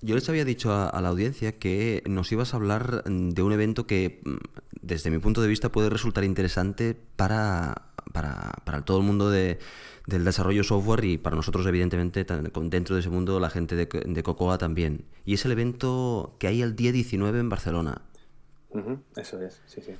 Yo 0.01 0.15
les 0.15 0.27
había 0.31 0.47
dicho 0.47 0.73
a, 0.73 0.99
la 1.03 1.09
audiencia 1.09 1.59
que 1.59 2.03
nos 2.07 2.33
ibas 2.33 2.55
a 2.55 2.57
hablar 2.57 3.05
de 3.05 3.43
un 3.43 3.53
evento 3.53 3.87
que, 3.87 4.23
mm, 4.25 4.37
desde 4.81 5.11
mi 5.11 5.19
punto 5.19 5.43
de 5.43 5.49
vista, 5.49 5.71
puede 5.71 5.91
resultar 5.91 6.25
interesante 6.25 6.97
para, 7.17 7.93
para, 8.15 8.53
para 8.65 8.83
todo 8.83 8.99
el 8.99 9.05
mundo 9.05 9.29
de, 9.29 9.59
del 10.07 10.25
desarrollo 10.25 10.65
software 10.65 11.05
y 11.05 11.19
para 11.19 11.37
nosotros, 11.37 11.67
evidentemente, 11.67 12.25
dentro 12.25 12.95
de 12.95 13.01
ese 13.01 13.11
mundo, 13.11 13.41
la 13.41 13.51
gente 13.51 13.77
de, 13.77 13.87
de 13.87 14.23
Cocoa 14.23 14.57
también. 14.57 15.05
Y 15.27 15.35
es 15.35 15.45
el 15.45 15.53
evento 15.53 16.37
que 16.39 16.47
hay 16.47 16.63
el 16.63 16.77
día 16.77 16.93
19 16.93 17.41
en 17.41 17.49
Barcelona 17.51 18.03
eso 19.17 19.43
es, 19.43 19.61
sí, 19.67 19.81
sí. 19.83 19.95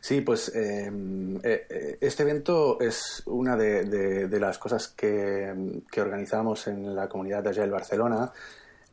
Sí, 0.00 0.20
pues 0.20 0.52
em, 0.54 1.36
eh, 1.36 1.66
eh, 1.70 1.98
este 2.00 2.24
evento 2.24 2.80
es 2.80 3.22
una 3.26 3.56
de, 3.56 4.28
las 4.40 4.58
cosas 4.58 4.88
que, 4.88 5.54
organizamos 5.96 6.66
en 6.66 6.94
la 6.94 7.08
comunidad 7.08 7.44
de 7.44 7.50
Agile 7.50 7.70
Barcelona. 7.70 8.32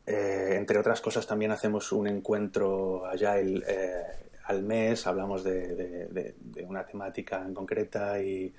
Eh, 0.05 0.55
entre 0.55 0.77
otras 0.77 1.01
cosas, 1.01 1.25
también 1.25 1.51
hacemos 1.51 1.91
un 1.91 2.07
encuentro 2.07 3.05
Agile 3.07 3.63
al 4.45 4.61
mes, 4.61 5.07
hablamos 5.07 5.43
de, 5.43 6.35
una 6.67 6.85
temática 6.85 7.43
en 7.43 7.53
concreta 7.55 8.21
y, 8.21 8.53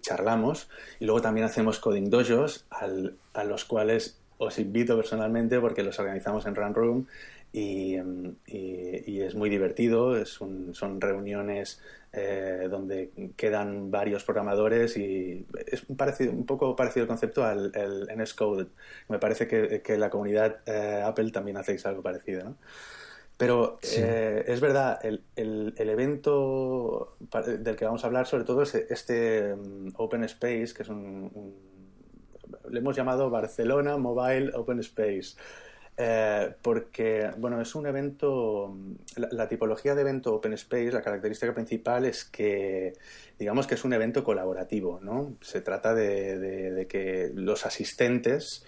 charlamos. 0.00 0.68
Y 0.98 1.04
luego 1.04 1.20
también 1.20 1.46
hacemos 1.46 1.78
coding 1.78 2.10
dojos, 2.10 2.66
a 2.70 3.44
los 3.44 3.64
cuales 3.64 4.18
os 4.38 4.58
invito 4.58 4.96
personalmente 4.96 5.58
porque 5.60 5.82
los 5.82 5.98
organizamos 5.98 6.46
en 6.46 6.54
Run 6.54 6.74
Room 6.74 7.06
Em, 7.58 8.36
y, 8.46 9.22
es 9.22 9.34
muy 9.34 9.48
divertido, 9.48 10.14
es 10.14 10.28
son 10.28 11.00
reuniones 11.00 11.80
eh, 12.12 12.68
donde 12.70 13.32
quedan 13.34 13.90
varios 13.90 14.24
programadores 14.24 14.96
y 14.98 15.46
es 15.66 15.82
un, 15.88 15.96
parecido, 15.96 16.32
un 16.32 16.44
poco 16.44 16.76
parecido 16.76 17.04
el 17.04 17.08
concepto 17.08 17.44
al 17.44 17.72
el 17.74 18.08
NS 18.14 18.34
Code. 18.34 18.66
Me 19.08 19.18
parece 19.18 19.48
que, 19.48 19.80
que 19.80 19.96
la 19.96 20.10
comunidad 20.10 20.58
eh, 20.66 21.02
Apple 21.02 21.30
también 21.30 21.56
hacéis 21.56 21.86
algo 21.86 22.02
parecido, 22.02 22.44
¿no? 22.44 22.56
Pero 23.38 23.78
eh, 23.82 24.44
es 24.46 24.60
verdad, 24.60 24.98
el, 25.02 25.22
el, 25.36 25.72
el, 25.78 25.88
evento 25.88 27.16
del 27.46 27.76
que 27.76 27.84
vamos 27.86 28.04
a 28.04 28.06
hablar 28.06 28.26
sobre 28.26 28.44
todo 28.44 28.62
es 28.62 28.74
este 28.74 29.50
em, 29.50 29.92
Open 29.96 30.24
Space, 30.24 30.74
que 30.74 30.82
es 30.82 30.88
un, 30.90 31.30
un 31.34 31.54
le 32.70 32.80
hemos 32.80 32.96
llamado 32.96 33.30
Barcelona 33.30 33.96
Mobile 33.96 34.52
Open 34.54 34.80
Space. 34.80 35.36
Eh, 35.98 36.54
porque, 36.60 37.30
bueno, 37.38 37.60
es 37.60 37.74
un 37.74 37.86
evento, 37.86 38.76
la, 39.16 39.48
tipología 39.48 39.94
de 39.94 40.02
evento 40.02 40.34
Open 40.34 40.52
Space, 40.52 40.92
la 40.92 41.00
característica 41.00 41.54
principal 41.54 42.04
es 42.04 42.24
que, 42.24 42.92
digamos 43.38 43.66
que 43.66 43.76
es 43.76 43.84
un 43.84 43.94
evento 43.94 44.22
colaborativo, 44.22 45.00
¿no? 45.02 45.36
Se 45.40 45.62
trata 45.62 45.94
de, 45.94 46.86
que 46.88 47.30
los 47.34 47.64
asistentes 47.64 48.66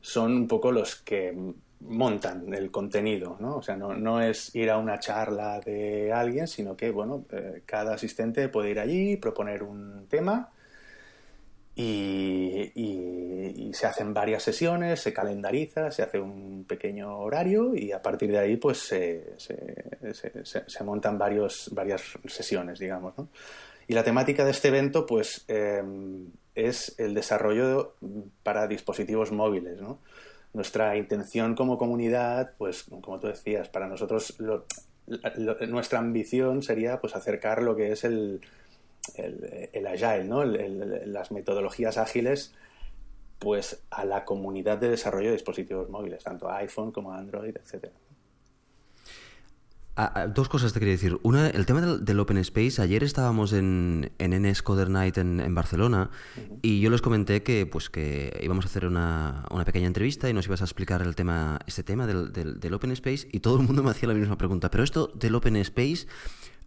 son 0.00 0.32
un 0.32 0.48
poco 0.48 0.70
los 0.70 0.96
que 0.96 1.36
montan 1.80 2.54
el 2.54 2.70
contenido, 2.70 3.36
¿no? 3.40 3.56
O 3.56 3.62
sea, 3.62 3.76
no, 3.76 3.94
no 3.94 4.22
es 4.22 4.54
ir 4.54 4.70
a 4.70 4.78
una 4.78 5.00
charla 5.00 5.58
de 5.58 6.12
alguien, 6.12 6.46
sino 6.46 6.76
que, 6.76 6.92
bueno, 6.92 7.24
eh, 7.32 7.62
cada 7.66 7.94
asistente 7.94 8.48
puede 8.48 8.70
ir 8.70 8.78
allí, 8.78 9.16
proponer 9.16 9.64
un 9.64 10.06
tema 10.08 10.51
y, 11.74 13.70
se 13.72 13.86
hacen 13.86 14.12
varias 14.12 14.42
sesiones, 14.42 15.00
se 15.00 15.14
calendariza, 15.14 15.90
se 15.90 16.02
hace 16.02 16.20
un 16.20 16.64
pequeño 16.68 17.18
horario 17.18 17.74
y 17.74 17.92
a 17.92 18.02
partir 18.02 18.30
de 18.30 18.38
ahí 18.38 18.56
pues 18.56 18.78
se, 18.78 19.34
se, 19.38 20.84
montan 20.84 21.16
varios, 21.18 21.70
varias 21.72 22.02
sesiones, 22.26 22.78
digamos. 22.78 23.16
¿no? 23.16 23.28
Y 23.88 23.94
la 23.94 24.04
temática 24.04 24.44
de 24.44 24.50
este 24.50 24.68
evento 24.68 25.06
pues 25.06 25.46
em, 25.48 26.28
es 26.54 26.94
el 26.98 27.14
desarrollo 27.14 27.96
para 28.42 28.66
dispositivos 28.66 29.32
móviles. 29.32 29.78
Nuestra 30.52 30.96
intención 30.98 31.54
como 31.54 31.78
comunidad, 31.78 32.52
pues 32.58 32.84
como 32.84 33.18
tú 33.18 33.28
decías, 33.28 33.70
para 33.70 33.88
nosotros 33.88 34.36
nuestra 35.68 35.98
ambición 35.98 36.62
sería 36.62 37.00
pues 37.00 37.16
acercar 37.16 37.62
lo 37.62 37.74
que 37.74 37.90
es 37.92 38.04
el, 38.04 38.40
el, 39.14 39.86
agile, 39.86 40.24
¿no? 40.24 40.44
las 40.44 41.32
metodologías 41.32 41.98
ágiles 41.98 42.54
pues 43.38 43.82
a 43.90 44.04
la 44.04 44.24
comunidad 44.24 44.78
de 44.78 44.88
desarrollo 44.88 45.28
de 45.28 45.34
dispositivos 45.34 45.90
móviles, 45.90 46.22
tanto 46.22 46.48
iPhone 46.50 46.92
como 46.92 47.12
Android, 47.12 47.56
etcétera. 47.56 47.92
Ah, 49.94 50.10
ah, 50.14 50.26
dos 50.26 50.48
cosas 50.48 50.72
te 50.72 50.78
quería 50.78 50.94
decir. 50.94 51.18
Una, 51.22 51.48
el 51.48 51.66
tema 51.66 51.82
del, 51.82 52.20
Open 52.20 52.38
Space. 52.38 52.80
Ayer 52.80 53.04
estábamos 53.04 53.52
en, 53.52 54.10
en 54.18 54.32
NS 54.42 54.62
Coder 54.62 54.88
Night 54.88 55.18
en, 55.18 55.54
Barcelona 55.54 56.10
y 56.62 56.80
yo 56.80 56.88
les 56.88 57.02
comenté 57.02 57.42
que, 57.42 57.66
pues, 57.66 57.90
que 57.90 58.40
íbamos 58.42 58.64
a 58.64 58.68
hacer 58.68 58.86
una, 58.86 59.44
pequeña 59.66 59.86
entrevista 59.86 60.30
y 60.30 60.32
nos 60.32 60.46
ibas 60.46 60.62
a 60.62 60.64
explicar 60.64 61.02
el 61.02 61.14
tema, 61.14 61.58
este 61.66 61.82
tema 61.82 62.06
del, 62.06 62.32
del, 62.32 62.74
Open 62.74 62.92
Space 62.92 63.28
y 63.32 63.40
todo 63.40 63.60
el 63.60 63.66
mundo 63.66 63.82
me 63.82 63.90
hacía 63.90 64.08
la 64.08 64.14
misma 64.14 64.38
pregunta. 64.38 64.70
Pero 64.70 64.82
esto 64.82 65.08
del 65.14 65.34
Open 65.34 65.56
Space, 65.56 66.06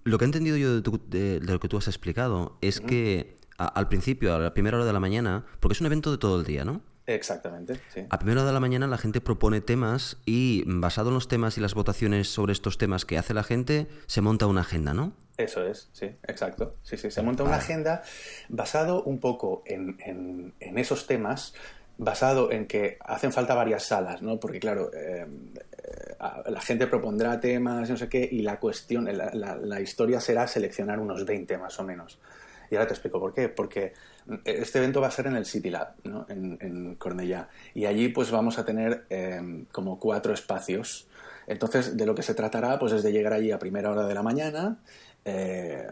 lo 0.06 0.18
que 0.18 0.24
he 0.24 0.28
entendido 0.28 0.56
yo 0.56 0.82
de, 0.82 1.40
lo 1.42 1.60
que 1.60 1.68
tú 1.68 1.78
has 1.78 1.88
explicado 1.88 2.58
es 2.62 2.80
que 2.80 3.36
al 3.58 3.88
principio, 3.88 4.36
a 4.36 4.40
la 4.40 4.54
primera 4.54 4.78
hora 4.78 4.86
de 4.86 4.94
la 4.94 5.00
mañana, 5.00 5.46
porque 5.60 5.74
es 5.74 5.82
un 5.82 5.88
evento 5.88 6.12
de 6.12 6.18
todo 6.18 6.40
el 6.40 6.46
día, 6.46 6.64
¿no? 6.64 6.82
Exactamente, 7.08 7.80
sí. 7.94 8.06
A 8.10 8.20
primera 8.20 8.42
hora 8.42 8.48
de 8.48 8.54
la 8.54 8.60
mañana 8.60 8.88
la 8.88 8.98
gente 8.98 9.22
propone 9.22 9.62
temas 9.62 10.18
y 10.26 10.64
basado 10.66 11.10
en 11.10 11.16
los 11.16 11.28
temas 11.28 11.58
y 11.58 11.62
las 11.62 11.74
votaciones 11.74 12.28
sobre 12.28 12.54
estos 12.54 12.78
temas 12.78 13.06
que 13.06 13.18
hace 13.18 13.34
la 13.34 13.44
gente, 13.44 13.88
se 14.08 14.22
monta 14.22 14.48
una 14.48 14.62
agenda, 14.62 14.94
¿no? 14.94 15.14
Eso 15.38 15.66
es, 15.66 15.90
sí, 15.92 16.12
exacto. 16.24 16.74
Sí, 16.84 16.98
sí, 16.98 17.12
se 17.12 17.22
monta 17.22 17.44
una 17.44 17.58
agenda 17.58 18.04
basado 18.50 19.04
un 19.04 19.20
poco 19.20 19.64
en, 19.66 19.98
en, 20.00 20.78
esos 20.78 21.08
temas, 21.08 21.54
basado 21.98 22.52
en 22.52 22.68
que 22.68 22.98
hacen 23.02 23.34
falta 23.34 23.54
varias 23.54 23.84
salas, 23.84 24.22
¿no? 24.22 24.40
Porque 24.40 24.60
claro, 24.60 24.92
eh, 24.94 25.28
la 26.48 26.62
gente 26.62 26.88
propondrá 26.88 27.40
temas, 27.40 27.90
no 27.90 27.98
sé 27.98 28.10
qué, 28.10 28.28
y 28.30 28.42
la 28.42 28.60
cuestión, 28.60 29.08
la, 29.12 29.82
historia 29.82 30.20
será 30.20 30.48
seleccionar 30.48 31.00
unos 31.00 31.26
20 31.26 31.58
más 31.58 31.80
o 31.80 31.84
menos. 31.84 32.20
Y 32.70 32.76
ahora 32.76 32.88
te 32.88 32.94
explico 32.94 33.20
por 33.20 33.34
qué. 33.34 33.50
Porque 33.50 33.94
este 34.44 34.80
evento 34.80 35.02
va 35.02 35.08
a 35.08 35.12
ser 35.12 35.28
en 35.28 35.36
el 35.36 35.46
City 35.46 35.70
Lab, 35.70 35.94
¿no? 36.04 36.26
en, 36.30 36.58
en 36.62 36.96
Cornellá. 36.96 37.50
Y 37.74 37.86
allí 37.86 38.10
pues 38.10 38.32
vamos 38.32 38.58
a 38.58 38.66
tener 38.66 39.06
em, 39.10 39.66
como 39.66 40.00
cuatro 40.00 40.34
espacios. 40.34 41.08
Entonces, 41.48 41.96
de 41.96 42.06
lo 42.06 42.16
que 42.16 42.24
se 42.24 42.34
tratará 42.34 42.80
pues 42.80 42.94
es 42.94 43.04
de 43.04 43.12
llegar 43.12 43.34
allí 43.34 43.52
a 43.52 43.60
primera 43.60 43.92
hora 43.92 44.08
de 44.08 44.14
la 44.16 44.24
mañana. 44.24 44.80
Eh, 45.26 45.88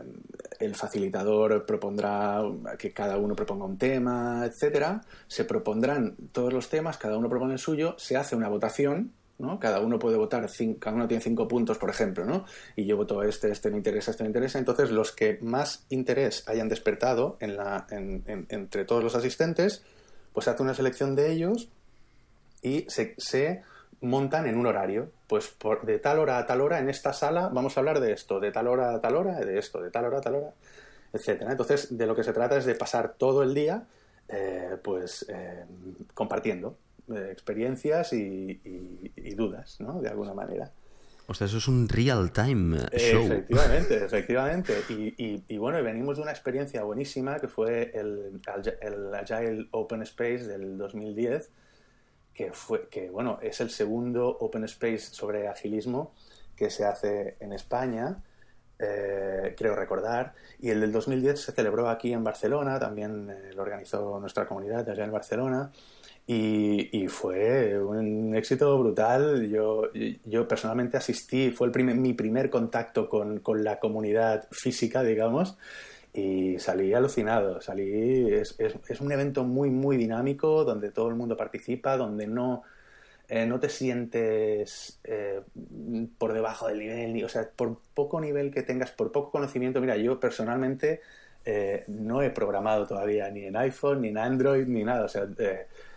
el 0.59 0.75
facilitador 0.75 1.65
propondrá 1.65 2.41
que 2.77 2.93
cada 2.93 3.17
uno 3.17 3.35
proponga 3.35 3.65
un 3.65 3.77
tema, 3.77 4.43
etcétera. 4.45 5.01
Se 5.27 5.45
propondrán 5.45 6.15
todos 6.31 6.53
los 6.53 6.69
temas, 6.69 6.97
cada 6.97 7.17
uno 7.17 7.29
propone 7.29 7.53
el 7.53 7.59
suyo, 7.59 7.95
se 7.97 8.17
hace 8.17 8.35
una 8.35 8.50
votación 8.50 9.12
cada 9.59 9.79
uno 9.79 9.99
puede 9.99 10.17
votar, 10.17 10.47
cada 10.79 10.95
uno 10.95 11.07
tiene 11.07 11.21
cinco 11.21 11.47
puntos, 11.47 11.77
por 11.77 11.89
ejemplo, 11.89 12.25
¿no? 12.25 12.45
Y 12.75 12.85
yo 12.85 12.97
voto 12.97 13.23
este, 13.23 13.51
este 13.51 13.69
me 13.69 13.77
interesa, 13.77 14.11
este 14.11 14.23
me 14.23 14.29
interesa. 14.29 14.59
Entonces, 14.59 14.91
los 14.91 15.11
que 15.11 15.39
más 15.41 15.85
interés 15.89 16.47
hayan 16.47 16.69
despertado 16.69 17.37
en 17.39 17.57
la, 17.57 17.85
entre 17.89 18.85
todos 18.85 19.03
los 19.03 19.15
asistentes, 19.15 19.83
pues 20.33 20.47
hace 20.47 20.63
una 20.63 20.73
selección 20.73 21.15
de 21.15 21.31
ellos 21.31 21.69
y 22.61 22.85
se, 22.89 23.15
se 23.17 23.63
montan 24.01 24.47
en 24.47 24.57
un 24.57 24.67
horario. 24.67 25.11
Pues 25.27 25.47
por, 25.47 25.85
de 25.85 25.99
tal 25.99 26.19
hora 26.19 26.37
a 26.37 26.45
tal 26.45 26.61
hora 26.61 26.79
en 26.79 26.89
esta 26.89 27.11
sala 27.11 27.49
vamos 27.51 27.75
a 27.75 27.79
hablar 27.79 27.99
de 27.99 28.13
esto, 28.13 28.39
de 28.39 28.51
tal 28.51 28.67
hora 28.67 28.93
a 28.93 29.01
tal 29.01 29.15
hora, 29.15 29.39
de 29.39 29.57
esto, 29.57 29.81
de 29.81 29.89
tal 29.89 30.05
hora 30.05 30.19
a 30.19 30.21
tal 30.21 30.35
hora, 30.35 30.53
etcétera. 31.11 31.51
Entonces, 31.51 31.97
de 31.97 32.05
lo 32.05 32.15
que 32.15 32.23
se 32.23 32.33
trata 32.33 32.57
es 32.57 32.65
de 32.65 32.75
pasar 32.75 33.15
todo 33.17 33.43
el 33.43 33.53
día, 33.53 33.83
eh, 34.29 34.77
pues, 34.81 35.25
eh, 35.27 35.65
compartiendo 36.13 36.77
eh, 37.10 37.29
experiencias 37.31 38.13
y, 38.13 38.62
y, 39.15 39.33
dudas, 39.36 39.79
¿no? 39.79 40.01
De 40.01 40.10
alguna 40.10 40.33
manera. 40.33 40.72
O 41.27 41.33
sea, 41.33 41.48
eso 41.48 41.57
es 41.57 41.67
un 41.67 41.88
real 41.88 42.31
time 42.31 42.77
show. 42.98 43.25
Efectivamente, 43.25 44.05
efectivamente. 44.05 44.74
Y, 44.89 45.43
y, 45.48 45.57
bueno, 45.57 45.81
venimos 45.81 46.17
de 46.17 46.24
una 46.24 46.31
experiencia 46.31 46.83
buenísima 46.83 47.39
que 47.39 47.48
fue 47.48 47.91
el, 47.93 48.41
el 48.81 49.15
Agile 49.15 49.67
Open 49.72 50.01
Space 50.01 50.45
del 50.45 50.77
2010 50.77 51.50
que, 52.33 52.51
fue, 52.51 52.88
que 52.89 53.10
bueno, 53.10 53.39
es 53.41 53.62
el 53.62 53.69
segundo 53.69 54.27
Open 54.27 54.63
Space 54.65 55.00
sobre 55.00 55.48
agilismo 55.48 56.13
que 56.55 56.69
se 56.69 56.86
hace 56.86 57.38
en 57.39 57.53
España, 57.53 58.24
eh, 58.79 59.55
creo 59.57 59.75
recordar, 59.75 60.33
y 60.60 60.69
el 60.69 60.81
del 60.81 60.91
2010 60.91 61.39
se 61.39 61.51
celebró 61.51 61.89
aquí 61.89 62.13
en 62.13 62.24
Barcelona, 62.24 62.79
también 62.79 63.29
eh, 63.29 63.53
lo 63.53 63.62
organizó 63.62 64.19
nuestra 64.19 64.48
comunidad 64.48 64.88
allá 64.89 65.05
en 65.05 65.12
Barcelona, 65.12 65.72
y, 66.25 67.07
fue 67.09 67.81
un 67.81 68.35
éxito 68.35 68.77
brutal. 68.79 69.49
Yo, 69.49 69.91
yo 70.25 70.47
personalmente 70.47 70.97
asistí, 70.97 71.51
fue 71.51 71.67
el 71.67 71.71
primer, 71.73 71.95
mi 71.95 72.13
primer 72.13 72.49
contacto 72.49 73.09
con, 73.09 73.39
con 73.39 73.63
la 73.63 73.79
comunidad 73.79 74.47
física, 74.51 75.03
digamos, 75.03 75.57
y 76.13 76.59
salí 76.59 76.93
alucinado, 76.93 77.59
salí, 77.61 78.31
es, 78.31 78.55
es, 78.59 79.01
un 79.01 79.11
evento 79.11 79.43
muy, 79.43 79.69
muy 79.69 79.97
dinámico, 79.97 80.63
donde 80.63 80.91
todo 80.91 81.09
el 81.09 81.15
mundo 81.15 81.35
participa, 81.35 81.97
donde 81.97 82.27
no, 82.27 82.63
eh, 83.27 83.45
no 83.45 83.59
te 83.59 83.69
sientes 83.69 84.99
eh, 85.03 85.41
por 86.17 86.33
debajo 86.33 86.67
del 86.67 86.79
nivel, 86.79 87.23
o 87.25 87.29
sea, 87.29 87.49
por 87.55 87.79
poco 87.93 88.21
nivel 88.21 88.51
que 88.51 88.61
tengas, 88.63 88.91
por 88.91 89.11
poco 89.11 89.31
conocimiento, 89.31 89.81
mira, 89.81 89.97
yo 89.97 90.19
personalmente 90.19 91.01
eh, 91.45 91.83
no 91.87 92.21
he 92.21 92.29
programado 92.29 92.85
todavía 92.87 93.29
ni 93.31 93.45
en 93.45 93.55
iPhone, 93.57 94.01
ni 94.01 94.09
en 94.09 94.17
Android, 94.19 94.67
ni 94.67 94.83
nada, 94.83 95.05
o 95.05 95.09
sea, 95.09 95.27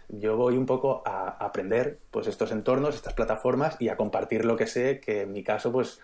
yo 0.09 0.37
voy 0.37 0.57
un 0.57 0.67
poco 0.67 1.03
a 1.05 1.37
aprender 1.45 1.99
pues 2.11 2.27
estos 2.27 2.53
entornos, 2.53 2.95
estas 2.95 3.15
plataformas 3.15 3.77
y 3.81 3.89
a 3.89 3.97
compartir 3.97 4.45
lo 4.45 4.57
que 4.57 4.67
sé, 4.67 5.01
que 5.01 5.23
en 5.23 5.33
mi 5.33 5.43
caso 5.43 5.73
pues 5.73 6.01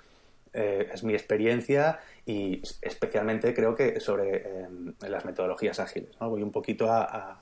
es 0.53 1.03
mi 1.03 1.15
experiencia 1.15 2.01
y 2.27 2.61
especialmente 2.83 3.55
creo 3.55 3.75
que 3.75 4.01
sobre 4.01 4.65
em, 4.65 4.93
las 5.01 5.25
metodologías 5.25 5.81
ágiles. 5.81 6.11
¿no? 6.21 6.29
Voy 6.29 6.43
un 6.43 6.53
poquito 6.53 6.89
a, 6.91 7.41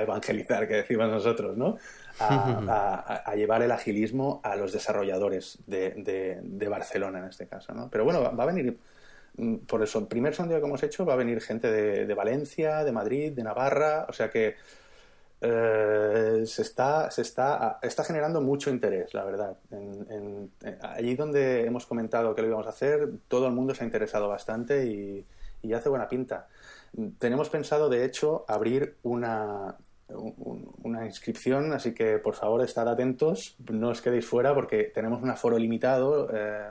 evangelizar, 0.00 0.66
que 0.66 0.76
decimos 0.76 1.10
nosotros, 1.10 1.56
¿no? 1.56 1.76
a, 2.20 3.34
llevar 3.36 3.62
el 3.62 3.70
agilismo 3.70 4.40
a 4.42 4.56
los 4.56 4.72
desarrolladores 4.72 5.58
de, 5.66 6.68
Barcelona 6.68 7.18
en 7.18 7.26
este 7.26 7.46
caso. 7.46 7.74
¿no? 7.74 7.90
Pero 7.90 8.04
bueno, 8.04 8.34
va, 8.34 8.42
a 8.42 8.46
venir, 8.46 8.78
mm, 9.36 9.56
por 9.66 9.82
eso, 9.82 9.98
el 9.98 10.06
primer 10.06 10.34
sondeo 10.34 10.58
que 10.58 10.66
hemos 10.66 10.82
hecho 10.82 11.04
va 11.04 11.12
a 11.12 11.16
venir 11.16 11.42
gente 11.42 11.70
de 11.70 12.14
Valencia, 12.14 12.82
de 12.82 12.92
Madrid, 12.92 13.32
de 13.32 13.42
Navarra, 13.42 14.06
o 14.08 14.12
sea 14.14 14.30
que 14.30 14.56
eh, 15.40 16.42
se, 16.46 16.62
está, 16.62 17.10
se 17.10 17.22
está, 17.22 17.78
está 17.82 18.02
generando 18.02 18.40
mucho 18.40 18.70
interés, 18.70 19.14
la 19.14 19.24
verdad. 19.24 19.56
allí 20.82 21.14
donde 21.14 21.64
hemos 21.64 21.86
comentado 21.86 22.34
que 22.34 22.42
lo 22.42 22.48
íbamos 22.48 22.66
a 22.66 22.70
hacer, 22.70 23.08
todo 23.28 23.46
el 23.46 23.52
mundo 23.52 23.74
se 23.74 23.84
ha 23.84 23.86
interesado 23.86 24.28
bastante 24.28 24.86
y, 24.86 25.24
hace 25.72 25.88
buena 25.88 26.08
pinta. 26.08 26.48
Tenemos 27.18 27.50
pensado, 27.50 27.88
de 27.88 28.04
hecho, 28.04 28.44
abrir 28.48 28.96
una, 29.02 29.76
una 30.82 31.06
inscripción, 31.06 31.72
así 31.72 31.94
que 31.94 32.18
por 32.18 32.34
favor 32.34 32.62
estad 32.62 32.88
atentos, 32.88 33.56
no 33.70 33.90
os 33.90 34.00
quedéis 34.00 34.26
fuera 34.26 34.54
porque 34.54 34.84
tenemos 34.84 35.22
un 35.22 35.30
aforo 35.30 35.58
limitado 35.58 36.30
eh, 36.32 36.70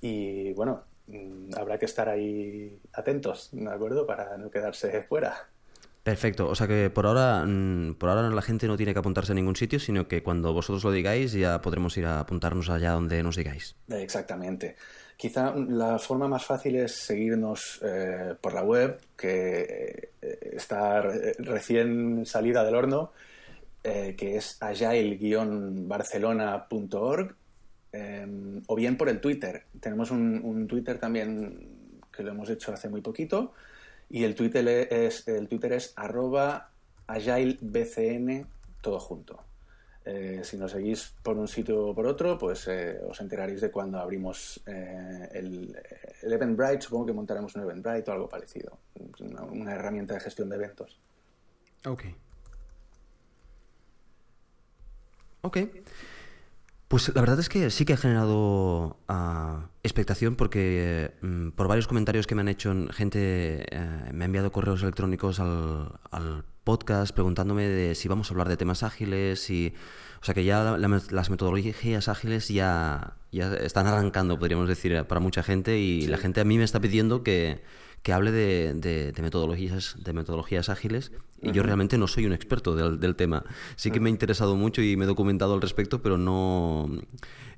y 0.00 0.52
bueno, 0.54 0.82
mm, 1.06 1.54
habrá 1.56 1.78
que 1.78 1.86
estar 1.86 2.08
ahí 2.08 2.80
atentos, 2.92 3.50
¿de 3.52 3.70
acuerdo? 3.70 4.06
Para 4.06 4.36
no 4.36 4.50
quedarse 4.50 5.02
fuera. 5.02 5.48
Perfecto, 6.08 6.48
o 6.48 6.54
sea 6.54 6.66
que 6.66 6.88
por 6.88 7.04
ahora, 7.04 7.44
mm, 7.44 7.96
por 7.96 8.08
ahora 8.08 8.30
la 8.30 8.40
gente 8.40 8.66
no 8.66 8.78
tiene 8.78 8.94
que 8.94 8.98
apuntarse 8.98 9.32
a 9.32 9.34
ningún 9.34 9.56
sitio, 9.56 9.78
sino 9.78 10.08
que 10.08 10.22
cuando 10.22 10.54
vosotros 10.54 10.82
lo 10.82 10.90
digáis 10.90 11.32
ya 11.32 11.60
podremos 11.60 11.94
ir 11.98 12.06
a 12.06 12.20
apuntarnos 12.20 12.70
allá 12.70 12.92
donde 12.92 13.22
nos 13.22 13.36
digáis. 13.36 13.76
Exactamente. 13.90 14.76
Quizá 15.18 15.54
la 15.54 15.98
forma 15.98 16.26
más 16.26 16.46
fácil 16.46 16.76
es 16.76 16.92
seguirnos 16.92 17.80
eh, 17.82 18.34
por 18.40 18.54
la 18.54 18.62
web, 18.62 18.98
que 19.18 20.12
eh, 20.22 20.38
está 20.54 21.02
recién 21.02 22.24
salida 22.24 22.64
del 22.64 22.76
horno, 22.76 23.12
eh, 23.84 24.14
que 24.16 24.38
es 24.38 24.56
agile-barcelona.org, 24.62 27.34
o 28.66 28.76
bien 28.76 28.96
por 28.96 29.10
el 29.10 29.20
Twitter. 29.20 29.64
Tenemos 29.78 30.10
un 30.10 30.66
Twitter 30.66 30.98
también 30.98 31.68
que 32.10 32.22
lo 32.22 32.30
hemos 32.30 32.48
hecho 32.48 32.72
hace 32.72 32.88
muy 32.88 33.02
poquito, 33.02 33.52
y 34.10 34.24
el 34.24 34.34
Twitter 34.34 34.66
es, 34.90 35.28
el 35.28 35.48
arroba 35.96 36.70
agilebcn, 37.06 38.46
todo 38.80 38.98
junto. 38.98 39.44
Eh, 40.04 40.40
si 40.42 40.56
nos 40.56 40.72
seguís 40.72 41.12
por 41.22 41.36
un 41.36 41.46
sitio 41.46 41.88
o 41.88 41.94
por 41.94 42.06
otro, 42.06 42.38
pues 42.38 42.66
eh, 42.68 42.98
os 43.06 43.20
enteraréis 43.20 43.60
de 43.60 43.70
cuando 43.70 43.98
abrimos 43.98 44.58
eh, 44.66 45.28
el, 45.32 45.76
el 46.22 46.32
Eventbrite. 46.32 46.80
Supongo 46.80 47.06
que 47.06 47.12
montaremos 47.12 47.54
un 47.56 47.62
Eventbrite 47.62 48.10
o 48.10 48.14
algo 48.14 48.28
parecido. 48.28 48.78
Una, 49.20 49.42
una 49.42 49.74
herramienta 49.74 50.14
de 50.14 50.20
gestión 50.20 50.48
de 50.48 50.56
eventos. 50.56 50.98
Ok. 51.84 52.04
Ok. 55.42 55.58
Pues 56.88 57.14
la 57.14 57.20
verdad 57.20 57.38
es 57.38 57.50
que 57.50 57.68
sí 57.68 57.84
que 57.84 57.92
ha 57.92 57.96
generado 57.98 58.96
ah, 59.08 59.68
expectación 59.82 60.36
porque 60.36 61.12
mm, 61.20 61.50
por 61.50 61.68
varios 61.68 61.86
comentarios 61.86 62.26
que 62.26 62.34
me 62.34 62.40
han 62.40 62.48
hecho 62.48 62.74
gente 62.92 63.66
eh, 63.70 64.10
me 64.12 64.24
ha 64.24 64.26
enviado 64.26 64.50
correos 64.50 64.82
electrónicos 64.82 65.38
al, 65.38 66.44
podcast 66.64 67.14
preguntándome 67.14 67.66
de 67.66 67.94
si 67.94 68.08
vamos 68.08 68.30
a 68.30 68.34
hablar 68.34 68.48
de 68.48 68.58
temas 68.58 68.82
ágiles 68.82 69.48
y 69.48 69.72
o 70.20 70.24
sea 70.24 70.34
que 70.34 70.44
ya 70.44 70.76
las 70.76 71.30
metodologías 71.30 72.08
ágiles 72.08 72.48
ya, 72.48 73.16
ya 73.32 73.54
están 73.54 73.86
arrancando 73.86 74.38
podríamos 74.38 74.68
decir 74.68 75.02
para 75.04 75.18
mucha 75.18 75.42
gente 75.42 75.78
y 75.78 76.06
la 76.06 76.18
gente 76.18 76.42
a 76.42 76.44
mí 76.44 76.58
me 76.58 76.64
está 76.64 76.78
pidiendo 76.78 77.22
que 77.22 77.62
que 78.02 78.12
hable 78.12 78.32
de, 78.32 79.12
metodologías, 79.20 79.96
de 79.98 80.12
metodologías 80.12 80.68
ágiles 80.68 81.12
y 81.40 81.52
yo 81.52 81.62
realmente 81.62 81.98
no 81.98 82.08
soy 82.08 82.26
un 82.26 82.32
experto 82.32 82.74
del, 82.74 83.16
tema. 83.16 83.44
Sí 83.76 83.90
que 83.90 84.00
me 84.00 84.08
ha 84.08 84.10
interesado 84.10 84.56
mucho 84.56 84.82
y 84.82 84.96
me 84.96 85.04
he 85.04 85.08
documentado 85.08 85.54
al 85.54 85.60
respecto, 85.60 86.02
pero 86.02 86.18
no 86.18 86.90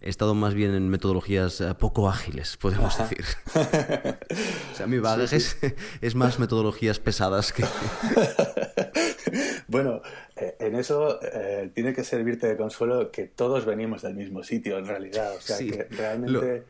he 0.03 0.09
estado 0.09 0.35
más 0.35 0.55
bien 0.55 0.75
en 0.75 0.89
metodologías 0.89 1.61
eh, 1.61 1.75
poco 1.79 2.09
ágiles, 2.09 2.57
podemos 2.57 2.97
decir. 2.99 3.25
o 4.73 4.77
sea, 4.77 4.87
mi 4.87 4.99
bagaje 4.99 5.39
Es, 6.01 6.15
más 6.15 6.39
metodologías 6.39 6.99
pesadas 6.99 7.53
que... 7.53 7.65
bueno, 9.69 10.03
eh, 10.37 10.57
en 10.59 10.75
eso 10.75 11.21
eh, 11.23 11.71
tiene 11.75 11.95
que 11.95 12.05
servirte 12.05 12.49
de 12.49 12.57
consuelo 12.57 13.11
que 13.11 13.27
todos 13.27 13.65
venimos 13.65 14.03
del 14.03 14.15
mismo 14.15 14.43
sitio, 14.43 14.79
en 14.79 14.87
realidad. 14.87 15.35
O 15.37 15.41
sea, 15.41 15.59
que 15.59 15.87
realmente 15.91 16.65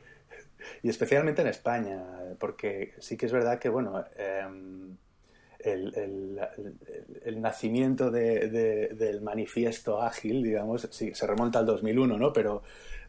y 0.82 0.88
especialmente 0.88 1.42
en 1.42 1.48
España, 1.48 2.04
porque 2.38 2.94
sí 2.98 3.16
que 3.16 3.26
es 3.26 3.32
verdad 3.32 3.58
que, 3.58 3.68
bueno, 3.68 4.04
em, 4.16 4.96
el, 5.58 6.38
el, 7.24 7.40
nacimiento 7.40 8.10
del 8.10 9.20
manifiesto 9.22 10.00
ágil, 10.00 10.42
digamos, 10.42 10.88
sí, 10.90 11.14
se 11.14 11.26
remonta 11.26 11.58
al 11.58 11.66
2001, 11.66 12.18
¿no? 12.18 12.32
Pero, 12.32 12.62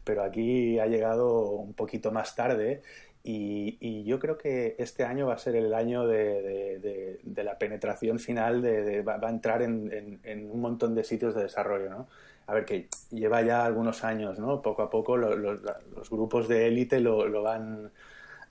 pero 0.04 0.22
aquí 0.22 0.78
ha 0.78 0.86
llegado 0.86 1.50
un 1.50 1.74
poquito 1.74 2.12
más 2.12 2.34
tarde 2.34 2.82
y, 3.24 4.04
yo 4.04 4.18
creo 4.18 4.36
que 4.36 4.74
este 4.78 5.04
año 5.04 5.26
va 5.28 5.34
a 5.34 5.38
ser 5.38 5.54
el 5.54 5.72
año 5.74 6.06
de, 6.06 7.20
de, 7.22 7.44
la 7.44 7.56
penetración 7.58 8.18
final, 8.18 8.60
de, 8.62 9.02
va, 9.02 9.18
a 9.22 9.30
entrar 9.30 9.62
en, 9.62 10.20
en, 10.24 10.50
un 10.50 10.60
montón 10.60 10.94
de 10.94 11.04
sitios 11.04 11.34
de 11.34 11.42
desarrollo, 11.42 11.88
¿no? 11.88 12.08
A 12.46 12.54
ver, 12.54 12.64
que 12.64 12.88
lleva 13.10 13.42
ya 13.42 13.64
algunos 13.64 14.04
años, 14.04 14.38
¿no? 14.38 14.62
Poco 14.62 14.82
a 14.82 14.90
poco 14.90 15.16
los 15.16 16.10
grupos 16.10 16.48
de 16.48 16.68
élite 16.68 17.00
lo, 17.00 17.42
van 17.42 17.90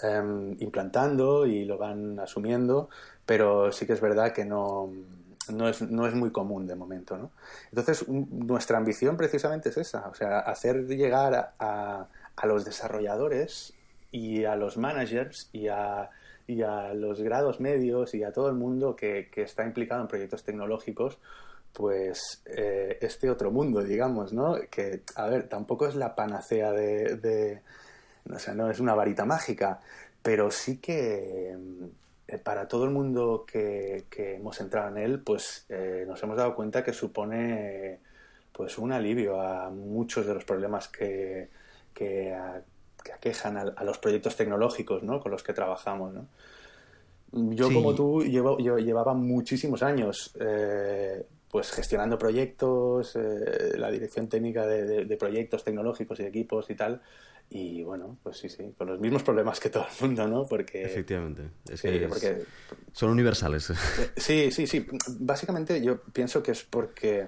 em, 0.02 0.56
implantando 0.60 1.46
y 1.46 1.66
lo 1.66 1.78
van 1.78 2.20
asumiendo, 2.20 2.90
pero 3.26 3.72
sí 3.72 3.86
que 3.86 3.94
es 3.94 4.02
verdad 4.02 4.34
que 4.34 4.46
no, 4.46 4.92
no, 5.50 5.70
es, 5.70 5.82
no 5.82 6.08
es 6.08 6.14
muy 6.14 6.32
común 6.32 6.68
de 6.68 6.76
momento, 6.76 7.18
¿no? 7.18 7.32
Entonces, 7.70 8.08
nuestra 8.08 8.78
ambición 8.78 9.18
precisamente 9.18 9.70
es 9.70 9.78
esa, 9.78 10.08
o 10.08 10.16
sea, 10.16 10.40
hacer 10.40 10.88
llegar 10.88 11.54
a, 11.60 12.08
a 12.36 12.46
los 12.48 12.66
desarrolladores 12.66 13.74
y 14.12 14.46
a 14.46 14.56
los 14.56 14.78
managers 14.78 15.50
y 15.54 15.68
a, 15.68 16.10
y 16.48 16.62
a 16.64 16.94
los 16.94 17.22
grados 17.22 17.60
medios 17.60 18.14
y 18.14 18.24
a 18.24 18.32
todo 18.32 18.50
el 18.50 18.56
mundo 18.56 18.96
que, 18.96 19.30
que 19.32 19.44
está 19.44 19.66
implicado 19.66 20.02
en 20.02 20.08
proyectos 20.08 20.44
tecnológicos 20.44 21.18
pues 21.74 22.42
eh, 22.46 22.98
este 23.02 23.30
otro 23.30 23.52
mundo, 23.52 23.82
digamos, 23.82 24.34
¿no? 24.34 24.56
Que, 24.70 25.02
a 25.16 25.28
ver, 25.28 25.48
tampoco 25.48 25.88
es 25.88 25.96
la 25.96 26.16
panacea 26.16 26.72
de, 26.72 27.62
o 28.30 28.40
sea, 28.40 28.54
no 28.54 28.70
es 28.70 28.80
una 28.80 28.94
varita 28.94 29.26
mágica, 29.26 29.80
pero 30.22 30.52
sí 30.52 30.78
que 30.78 31.56
eh, 32.28 32.38
para 32.38 32.68
todo 32.68 32.86
el 32.86 32.92
mundo 32.92 33.46
que, 33.46 34.06
hemos 34.18 34.60
entrado 34.60 34.90
en 34.90 34.98
él, 34.98 35.22
pues 35.22 35.66
eh, 35.70 36.06
nos 36.08 36.22
hemos 36.24 36.38
dado 36.38 36.56
cuenta 36.56 36.84
que 36.84 36.94
supone 36.94 38.00
pues 38.52 38.78
un 38.78 38.92
alivio 38.92 39.42
a 39.42 39.70
muchos 39.70 40.26
de 40.26 40.34
los 40.34 40.44
problemas 40.44 40.90
que, 40.90 41.50
que, 41.94 42.36
aquejan 43.14 43.58
a, 43.58 43.84
los 43.84 43.98
proyectos 43.98 44.36
tecnológicos 44.36 45.04
¿no? 45.04 45.20
con 45.20 45.32
los 45.32 45.42
que 45.42 45.54
trabajamos. 45.54 46.14
¿no? 46.14 46.28
Yo, 47.32 47.72
como 47.74 47.96
tú, 47.96 48.24
llevo, 48.24 48.60
yo 48.60 48.78
llevaba 48.78 49.14
muchísimos 49.14 49.82
años 49.84 50.36
eh, 50.40 51.26
pues 51.62 51.74
gestionando 51.74 52.18
proyectos, 52.18 53.16
eh, 53.16 53.78
la 53.78 53.92
dirección 53.92 54.28
técnica 54.28 54.66
de, 54.66 55.16
proyectos 55.16 55.64
tecnológicos 55.64 56.20
y 56.20 56.24
equipos 56.24 56.68
y 56.72 56.76
tal. 56.76 57.04
Y 57.52 57.84
bueno, 57.84 58.18
pues 58.24 58.38
sí, 58.38 58.50
sí, 58.50 58.74
con 58.76 58.88
los 58.88 59.00
mismos 59.00 59.22
problemas 59.22 59.60
que 59.60 59.70
todo 59.70 59.86
el 59.86 60.08
mundo, 60.08 60.28
¿no? 60.28 60.48
Porque... 60.48 60.82
Efectivamente. 60.82 61.44
Es 61.70 61.84
que 61.84 62.46
son 62.94 63.12
universales. 63.12 63.72
Sí, 64.18 64.50
sí, 64.52 64.66
sí. 64.66 64.88
Básicamente 65.20 65.84
yo 65.84 66.02
pienso 66.02 66.42
que 66.42 66.52
es 66.52 66.64
porque 66.64 67.28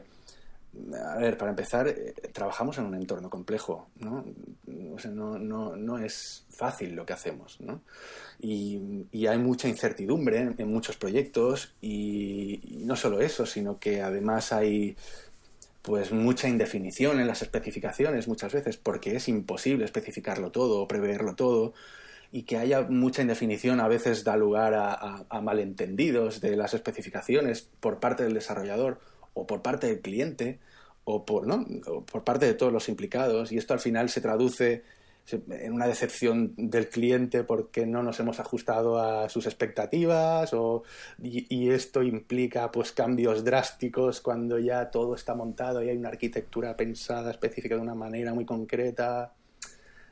a 0.94 1.18
ver, 1.18 1.38
para 1.38 1.52
empezar, 1.52 1.88
eh, 1.88 2.14
trabajamos 2.32 2.78
en 2.78 2.86
un 2.86 2.96
entorno 2.96 3.30
complejo, 3.30 3.90
¿no? 4.00 4.26
O 4.94 5.00
sea, 5.00 5.12
no, 5.12 5.38
no, 5.38 5.76
no 5.76 6.00
es 6.00 6.46
fácil 6.50 6.96
lo 6.96 7.06
que 7.06 7.14
hacemos, 7.14 7.62
¿no? 7.62 7.82
Y, 8.40 9.08
y 9.12 9.28
hay 9.28 9.38
mucha 9.38 9.68
incertidumbre 9.68 10.54
en, 10.58 10.68
muchos 10.68 10.98
proyectos 10.98 11.76
y, 11.82 12.82
no 12.86 12.96
solo 12.96 13.22
eso, 13.22 13.46
sino 13.46 13.80
que 13.80 14.02
además 14.02 14.52
hay 14.52 14.96
pues 15.82 16.12
mucha 16.14 16.48
indefinición 16.48 17.20
en 17.20 17.28
las 17.28 17.42
especificaciones 17.42 18.30
muchas 18.30 18.54
veces 18.54 18.78
porque 18.78 19.18
es 19.18 19.28
imposible 19.28 19.84
especificarlo 19.84 20.50
todo 20.50 20.82
o 20.82 20.88
preverlo 20.88 21.36
todo 21.36 21.74
y 22.32 22.44
que 22.44 22.58
haya 22.58 22.84
mucha 22.84 23.22
indefinición 23.22 23.82
a 23.82 23.90
veces 23.90 24.24
da 24.24 24.38
lugar 24.38 24.74
a, 24.76 25.26
a 25.30 25.42
malentendidos 25.42 26.40
de 26.40 26.56
las 26.56 26.74
especificaciones 26.74 27.70
por 27.82 28.00
parte 28.00 28.24
del 28.24 28.34
desarrollador 28.34 29.02
o 29.34 29.48
por 29.48 29.62
parte 29.62 29.88
del 29.88 30.02
cliente 30.02 30.60
o 31.06 31.26
por, 31.26 31.48
¿no? 31.48 31.66
por 32.12 32.24
parte 32.24 32.46
de 32.46 32.54
todos 32.54 32.72
los 32.72 32.90
implicados 32.90 33.52
y 33.52 33.58
esto 33.58 33.74
al 33.74 33.80
final 33.80 34.10
se 34.10 34.22
traduce 34.22 34.84
en 35.32 35.74
una 35.74 35.88
decepción 35.88 36.54
del 36.58 36.90
cliente 36.90 37.44
porque 37.44 37.86
no 37.86 38.04
nos 38.04 38.20
hemos 38.20 38.40
ajustado 38.42 39.00
a 39.00 39.30
sus 39.30 39.46
expectativas 39.46 40.54
o, 40.54 40.84
y, 41.22 41.70
esto 41.70 42.04
implica 42.04 42.72
pues 42.72 42.92
cambios 42.92 43.46
drásticos 43.46 44.20
cuando 44.20 44.60
ya 44.60 44.92
todo 44.92 45.16
está 45.16 45.34
montado 45.34 45.82
y 45.82 45.90
hay 45.90 45.98
una 45.98 46.10
arquitectura 46.10 46.76
pensada 46.76 47.32
específica 47.32 47.76
de 47.76 47.82
una 47.82 47.96
manera 47.96 48.34
muy 48.34 48.46
concreta 48.46 49.34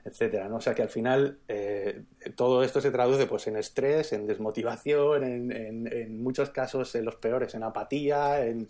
etcétera 0.05 0.47
¿no? 0.47 0.55
o 0.55 0.61
sea 0.61 0.73
que 0.73 0.81
al 0.81 0.89
final 0.89 1.39
eh, 1.47 2.03
todo 2.35 2.63
esto 2.63 2.79
se 2.79 2.89
traduce 2.89 3.27
pues 3.27 3.47
en 3.47 3.57
estrés 3.57 4.13
en 4.13 4.25
desmotivación 4.27 5.25
en, 5.25 5.51
en, 5.51 5.93
en 5.93 6.23
muchos 6.23 6.51
casos 6.51 6.95
en 6.95 7.03
los 7.03 7.17
peores 7.17 7.53
en 7.53 7.63
apatía 7.63 8.45
en 8.45 8.69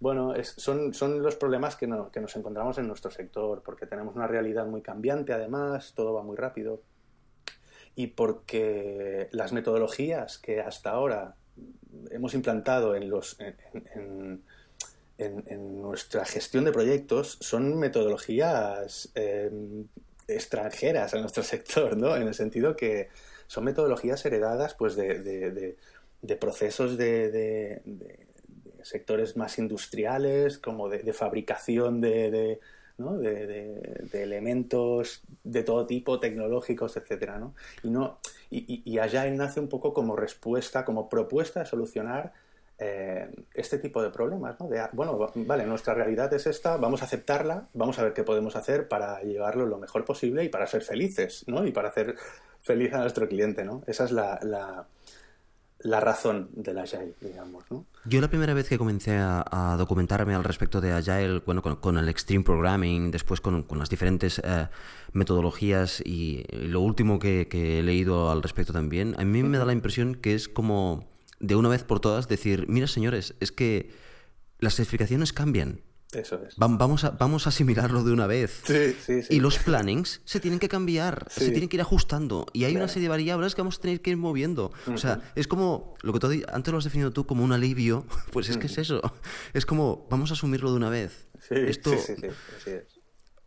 bueno, 0.00 0.34
son, 0.42 0.92
son 0.92 1.22
los 1.22 1.36
problemas 1.36 1.76
que, 1.76 1.88
que 2.12 2.20
nos 2.20 2.36
encontramos 2.36 2.78
en 2.78 2.88
nuestro 2.88 3.10
sector, 3.10 3.62
porque 3.64 3.86
tenemos 3.86 4.14
una 4.16 4.26
realidad 4.26 4.66
muy 4.66 4.82
cambiante, 4.82 5.32
además, 5.32 5.92
todo 5.94 6.14
va 6.14 6.22
muy 6.22 6.36
rápido, 6.36 6.82
y 7.94 8.08
porque 8.08 9.28
las 9.32 9.52
metodologías 9.52 10.38
que 10.38 10.60
hasta 10.60 10.90
ahora 10.90 11.36
hemos 12.10 12.34
implantado 12.34 12.96
en, 12.96 13.08
los, 13.08 13.38
en, 13.38 14.42
nuestra 15.80 16.24
gestión 16.24 16.64
de 16.64 16.72
proyectos 16.72 17.38
son 17.40 17.78
metodologías 17.78 19.10
em, 19.14 19.86
extranjeras 20.26 21.14
a 21.14 21.20
nuestro 21.20 21.42
sector, 21.44 21.96
¿no? 21.96 22.16
En 22.16 22.26
el 22.26 22.34
sentido 22.34 22.74
que 22.74 23.08
son 23.46 23.64
metodologías 23.64 24.24
heredadas 24.26 24.74
pues, 24.74 24.96
de, 24.96 25.76
de 26.24 26.36
procesos 26.36 26.96
de, 26.96 27.82
sectores 28.84 29.36
más 29.36 29.58
industriales, 29.58 30.58
como 30.58 30.88
de, 30.88 31.12
fabricación 31.12 32.00
de, 32.00 32.60
elementos 34.12 35.22
de 35.42 35.62
todo 35.62 35.86
tipo, 35.86 36.20
tecnológicos, 36.20 36.96
etcétera, 36.96 37.38
¿no? 37.38 37.54
Y, 37.82 37.90
no, 37.90 38.18
y, 38.50 38.82
y, 38.84 38.96
nace 39.32 39.60
un 39.60 39.68
poco 39.68 39.92
como 39.92 40.16
respuesta, 40.16 40.84
como 40.84 41.08
propuesta 41.08 41.60
de 41.60 41.66
solucionar 41.66 42.32
eh, 42.78 43.30
este 43.54 43.78
tipo 43.78 44.02
de 44.02 44.10
problemas, 44.10 44.58
¿no? 44.58 44.68
De, 44.68 44.82
bueno, 44.92 45.16
vale, 45.34 45.64
nuestra 45.64 45.94
realidad 45.94 46.32
es 46.34 46.46
esta, 46.46 46.76
vamos 46.76 47.02
a 47.02 47.04
aceptarla, 47.04 47.68
vamos 47.72 47.98
a 47.98 48.02
ver 48.02 48.12
qué 48.12 48.24
podemos 48.24 48.56
hacer 48.56 48.88
para 48.88 49.20
llevarlo 49.22 49.64
lo 49.66 49.78
mejor 49.78 50.04
posible 50.04 50.42
y 50.42 50.48
para 50.48 50.66
ser 50.66 50.82
felices, 50.82 51.44
¿no? 51.46 51.64
Y 51.64 51.70
para 51.70 51.88
hacer 51.88 52.16
feliz 52.60 52.92
a 52.92 52.98
nuestro 52.98 53.28
cliente, 53.28 53.64
¿no? 53.64 53.84
Esa 53.86 54.04
es 54.04 54.10
la 54.10 54.40
la 54.42 54.86
razón 56.00 56.48
del 56.54 56.78
Agile, 56.78 57.14
digamos. 57.20 57.64
¿no? 57.70 57.86
Yo 58.06 58.20
la 58.20 58.28
primera 58.28 58.54
vez 58.54 58.68
que 58.68 58.78
comencé 58.78 59.16
a, 59.18 59.76
documentarme 59.78 60.34
al 60.34 60.44
respecto 60.44 60.80
de 60.80 60.92
Agile, 60.92 61.42
bueno, 61.46 61.62
con, 61.62 61.98
el 61.98 62.08
Extreme 62.08 62.42
Programming, 62.42 63.10
después 63.10 63.40
con, 63.40 63.66
las 63.76 63.90
diferentes 63.90 64.40
eh, 64.44 64.68
metodologías 65.12 66.02
y, 66.04 66.44
lo 66.52 66.80
último 66.80 67.18
que, 67.18 67.48
he 67.50 67.82
leído 67.82 68.30
al 68.30 68.42
respecto 68.42 68.72
también, 68.72 69.14
a 69.18 69.24
mí 69.24 69.42
me 69.42 69.58
da 69.58 69.64
la 69.64 69.72
impresión 69.72 70.14
que 70.14 70.34
es 70.34 70.48
como 70.48 71.06
de 71.40 71.56
una 71.56 71.68
vez 71.68 71.84
por 71.84 72.00
todas 72.00 72.28
decir, 72.28 72.66
mira 72.68 72.86
señores, 72.86 73.34
es 73.40 73.52
que 73.52 73.90
las 74.58 74.78
explicaciones 74.80 75.32
cambian. 75.32 75.80
Eso 76.14 76.40
es. 76.46 76.56
vamos, 76.56 77.04
a, 77.04 77.10
vamos 77.10 77.46
a 77.46 77.50
asimilarlo 77.50 78.04
de 78.04 78.12
una 78.12 78.26
vez. 78.26 78.62
Sí, 78.64 78.96
sí, 79.04 79.22
sí. 79.22 79.34
Y 79.34 79.40
los 79.40 79.58
plannings 79.58 80.20
se 80.24 80.40
tienen 80.40 80.60
que 80.60 80.68
cambiar, 80.68 81.26
se 81.30 81.50
tienen 81.50 81.68
que 81.68 81.76
ir 81.76 81.80
ajustando. 81.80 82.46
Y 82.52 82.64
hay 82.64 82.76
una 82.76 82.88
serie 82.88 83.04
de 83.04 83.10
variables 83.10 83.54
que 83.54 83.60
vamos 83.60 83.78
a 83.78 83.80
tener 83.80 84.00
que 84.00 84.10
ir 84.10 84.16
moviendo. 84.16 84.72
O 84.86 84.98
sea, 84.98 85.20
es 85.34 85.48
como 85.48 85.94
lo 86.02 86.12
que 86.12 86.20
tú, 86.20 86.30
antes 86.52 86.72
lo 86.72 86.78
has 86.78 86.84
definido 86.84 87.12
tú 87.12 87.26
como 87.26 87.44
un 87.44 87.52
alivio. 87.52 88.04
Pues 88.32 88.48
es 88.48 88.56
que 88.56 88.66
es 88.66 88.78
eso. 88.78 89.00
Es 89.52 89.64
como, 89.64 90.08
vamos 90.10 90.30
a 90.30 90.34
asumirlo 90.34 90.70
de 90.70 90.76
una 90.76 90.88
vez. 90.88 91.26
Esto, 91.50 91.90
sí, 91.90 91.98
sí, 91.98 92.14
sí. 92.64 92.70
es. 92.70 92.93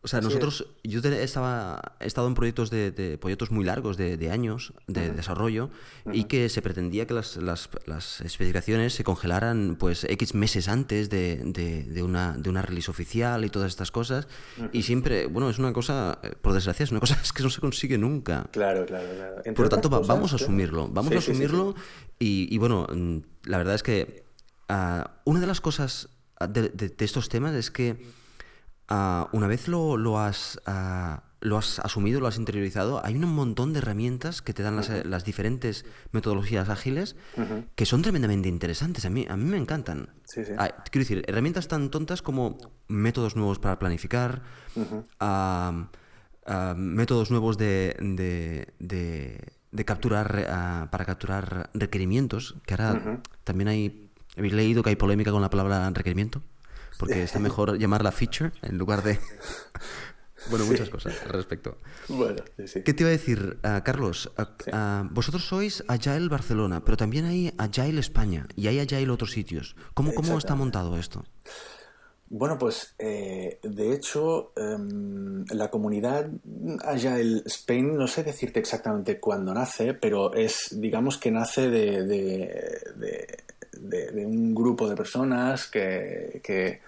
O 0.03 0.07
sea, 0.07 0.21
nosotros, 0.21 0.67
yo 0.83 0.99
estaba, 0.99 1.95
he 1.99 2.05
estado 2.05 2.27
en 2.27 2.35
proyectos 2.35 2.69
de, 2.69 3.17
proyectos 3.19 3.51
muy 3.51 3.65
largos, 3.65 3.97
de, 3.97 4.31
años 4.31 4.73
de 4.85 5.11
desarrollo, 5.11 5.69
y 6.13 6.25
que 6.25 6.49
se 6.49 6.61
pretendía 6.61 7.07
que 7.07 7.13
las, 7.13 7.35
las, 7.37 7.69
las, 7.85 8.21
especificaciones 8.21 8.93
se 8.93 9.03
congelaran 9.03 9.75
pues 9.77 10.03
X 10.03 10.35
meses 10.35 10.67
antes 10.67 11.09
de, 11.09 11.37
de, 11.43 12.03
una, 12.03 12.37
de 12.37 12.49
una 12.49 12.61
release 12.61 12.89
oficial 12.91 13.43
y 13.43 13.49
todas 13.49 13.69
estas 13.69 13.91
cosas. 13.91 14.27
Y 14.71 14.83
siempre, 14.83 15.25
bueno, 15.25 15.49
es 15.49 15.57
una 15.57 15.73
cosa, 15.73 16.19
por 16.41 16.53
desgracia, 16.53 16.83
es 16.83 16.91
una 16.91 16.99
cosa 16.99 17.19
que 17.35 17.43
no 17.43 17.49
se 17.49 17.59
consigue 17.59 17.97
nunca. 17.97 18.47
Claro, 18.51 18.85
claro, 18.85 19.07
claro. 19.15 19.55
por 19.55 19.65
lo 19.65 19.69
tanto, 19.69 19.89
vamos 19.89 20.31
a 20.31 20.35
asumirlo, 20.35 20.87
vamos 20.89 21.13
a 21.13 21.17
asumirlo. 21.17 21.75
Y, 22.19 22.47
y, 22.53 22.57
bueno, 22.59 22.87
la 23.43 23.57
verdad 23.57 23.75
es 23.75 23.83
que 23.83 24.23
ah, 24.69 25.19
una 25.25 25.39
de 25.39 25.47
las 25.47 25.59
cosas 25.59 26.09
de 26.47 26.93
estos 26.99 27.29
temas 27.29 27.55
es 27.55 27.71
que 27.71 27.97
Ah, 28.89 29.27
una 29.33 29.47
vez 29.47 29.67
lo, 29.67 29.97
lo 29.97 30.17
has, 30.19 30.61
ah, 30.65 31.23
lo 31.41 31.57
has 31.57 31.79
asumido, 31.79 32.21
lo 32.21 32.27
has 32.27 32.37
interiorizado, 32.37 33.05
hay 33.05 33.15
un 33.15 33.33
montón 33.33 33.73
de 33.73 33.79
herramientas 33.79 34.41
que 34.41 34.53
te 34.53 34.63
dan 34.63 34.77
las, 34.77 35.25
diferentes 35.25 35.85
metodologías 36.11 36.69
ágiles 36.69 37.15
que 37.75 37.85
son 37.85 38.01
tremendamente 38.01 38.47
interesantes. 38.47 39.05
A 39.05 39.09
mí, 39.09 39.25
a 39.29 39.35
mí 39.35 39.43
me 39.43 39.57
encantan. 39.57 40.09
Ah, 40.57 40.69
quiero 40.89 41.03
decir, 41.03 41.23
herramientas 41.27 41.67
tan 41.67 41.91
tontas 41.91 42.21
como 42.21 42.57
métodos 42.87 43.35
nuevos 43.35 43.59
para 43.59 43.77
planificar, 43.77 44.43
métodos 46.77 47.31
nuevos 47.31 47.57
de, 47.57 48.67
de, 48.79 49.83
capturar, 49.85 50.87
para 50.89 51.03
capturar 51.03 51.69
requerimientos, 51.73 52.55
que 52.65 52.73
ahora 52.73 53.21
también 53.43 53.67
hay, 53.67 54.09
habéis 54.37 54.53
leído 54.53 54.81
que 54.81 54.91
hay 54.91 54.95
polémica 54.95 55.31
con 55.31 55.41
la 55.41 55.49
palabra 55.49 55.89
requerimiento 55.89 56.41
porque 56.97 57.23
está 57.23 57.39
mejor 57.39 57.77
llamarla 57.77 58.11
feature 58.11 58.51
en 58.61 58.77
lugar 58.77 59.03
de... 59.03 59.19
Bueno, 60.49 60.65
muchas 60.65 60.89
cosas 60.89 61.13
al 61.25 61.31
respecto. 61.31 61.77
Bueno, 62.07 62.41
sí, 62.65 62.81
¿Qué 62.83 62.93
te 62.93 63.03
iba 63.03 63.09
a 63.09 63.11
decir, 63.11 63.57
ah, 63.63 63.81
Carlos? 63.83 64.31
Ah, 64.37 64.55
ah, 64.71 65.09
vosotros 65.11 65.43
sois 65.43 65.83
Agile 65.87 66.29
Barcelona, 66.29 66.85
pero 66.85 66.95
también 66.95 67.25
hay 67.25 67.53
Agile 67.57 67.99
España 67.99 68.45
y 68.55 68.67
hay 68.67 68.79
Agile 68.79 69.11
otros 69.11 69.31
sitios. 69.31 69.75
¿Cómo, 69.93 70.13
cómo 70.13 70.37
está 70.37 70.55
montado 70.55 70.97
esto? 70.97 71.25
Bueno, 72.29 72.57
pues 72.57 72.93
eh, 72.99 73.59
de 73.63 73.93
hecho, 73.93 74.51
em, 74.57 75.45
la 75.45 75.69
comunidad 75.69 76.29
Agile 76.83 77.43
Spain, 77.45 77.95
no 77.95 78.07
sé 78.07 78.23
decirte 78.23 78.59
exactamente 78.59 79.19
cuándo 79.19 79.53
nace, 79.53 79.93
pero 79.93 80.33
es, 80.33 80.75
digamos 80.77 81.17
que 81.17 81.31
nace 81.31 81.69
de 81.69 82.05
de, 82.05 83.37
un 83.79 84.55
grupo 84.55 84.89
de 84.89 84.95
personas 84.95 85.67
que, 85.67 86.41
que, 86.43 86.81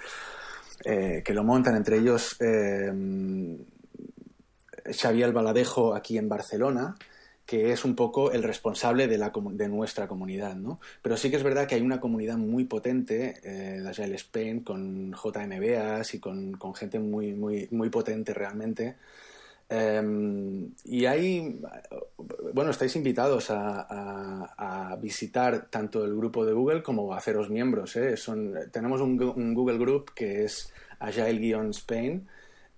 eh, 0.85 1.23
lo 1.33 1.43
montan, 1.43 1.75
entre 1.75 1.97
ellos 1.97 2.37
eh, 2.39 2.91
Xavier 4.91 5.31
Baladejo 5.31 5.93
aquí 5.93 6.17
en 6.17 6.29
Barcelona, 6.29 6.95
que 7.45 7.71
es 7.71 7.83
un 7.83 7.95
poco 7.95 8.31
el 8.31 8.43
responsable 8.43 9.07
de, 9.07 9.17
la, 9.17 9.31
de 9.33 9.67
nuestra 9.67 10.07
comunidad, 10.07 10.55
¿no? 10.55 10.79
Pero 11.01 11.17
sí 11.17 11.31
que 11.31 11.37
es 11.37 11.43
verdad 11.43 11.67
que 11.67 11.75
hay 11.75 11.81
una 11.81 11.99
comunidad 11.99 12.37
muy 12.37 12.65
potente 12.65 13.39
eh, 13.43 13.81
de 13.81 13.89
Agile 13.89 14.15
Spain 14.15 14.59
con 14.59 15.13
JMBAs 15.13 16.13
y 16.13 16.19
con, 16.19 16.53
con, 16.53 16.75
gente 16.75 16.99
muy, 16.99 17.33
muy, 17.33 17.67
muy 17.71 17.89
potente 17.89 18.35
realmente 18.35 18.97
Em, 19.71 20.73
y 20.83 21.05
ahí, 21.05 21.61
bueno, 22.53 22.71
estáis 22.71 22.95
invitados 22.95 23.51
a, 23.51 24.97
visitar 24.99 25.67
tanto 25.69 26.03
el 26.03 26.15
grupo 26.15 26.45
de 26.45 26.53
Google 26.53 26.83
como 26.83 27.13
a 27.13 27.17
haceros 27.17 27.49
miembros. 27.49 27.95
¿eh? 27.95 28.17
Son, 28.17 28.53
tenemos 28.71 28.99
un, 28.99 29.53
Google 29.53 29.77
Group 29.77 30.11
que 30.13 30.43
es 30.43 30.73
agile-spain, 30.99 32.27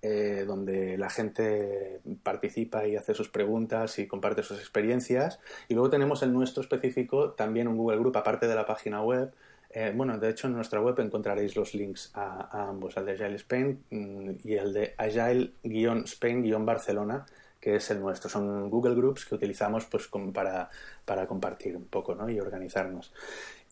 eh, 0.02 0.44
donde 0.46 0.98
la 0.98 1.10
gente 1.10 2.00
participa 2.22 2.86
y 2.86 2.96
hace 2.96 3.14
sus 3.14 3.28
preguntas 3.28 3.98
y 3.98 4.06
comparte 4.06 4.42
sus 4.42 4.58
experiencias. 4.58 5.40
Y 5.68 5.74
luego 5.74 5.90
tenemos 5.90 6.22
el 6.22 6.32
nuestro 6.32 6.62
específico, 6.62 7.32
también 7.32 7.66
un 7.66 7.76
Google 7.76 7.98
Group, 7.98 8.16
aparte 8.16 8.46
de 8.46 8.54
la 8.54 8.66
página 8.66 9.02
web. 9.02 9.32
Eh, 9.74 9.90
bueno, 9.94 10.18
de 10.18 10.28
hecho 10.28 10.48
en 10.48 10.54
nuestra 10.54 10.82
web 10.82 11.00
encontraréis 11.00 11.56
los 11.56 11.72
links 11.74 12.10
a, 12.14 12.68
ambos, 12.68 12.98
al 12.98 13.06
de 13.06 13.12
Agile 13.12 13.36
Spain 13.36 13.84
mm, 13.90 14.30
y 14.44 14.54
el 14.54 14.72
de 14.72 14.94
Agile-Spain-Barcelona, 14.98 17.24
que 17.58 17.76
es 17.76 17.90
el 17.90 18.00
nuestro. 18.00 18.28
Son 18.28 18.68
Google 18.68 18.94
Groups 18.94 19.24
que 19.24 19.34
utilizamos 19.34 19.86
pues, 19.86 20.10
para, 20.34 20.68
para 21.04 21.26
compartir 21.26 21.74
un 21.76 21.86
poco 21.86 22.14
¿no? 22.14 22.28
y 22.28 22.38
organizarnos. 22.38 23.12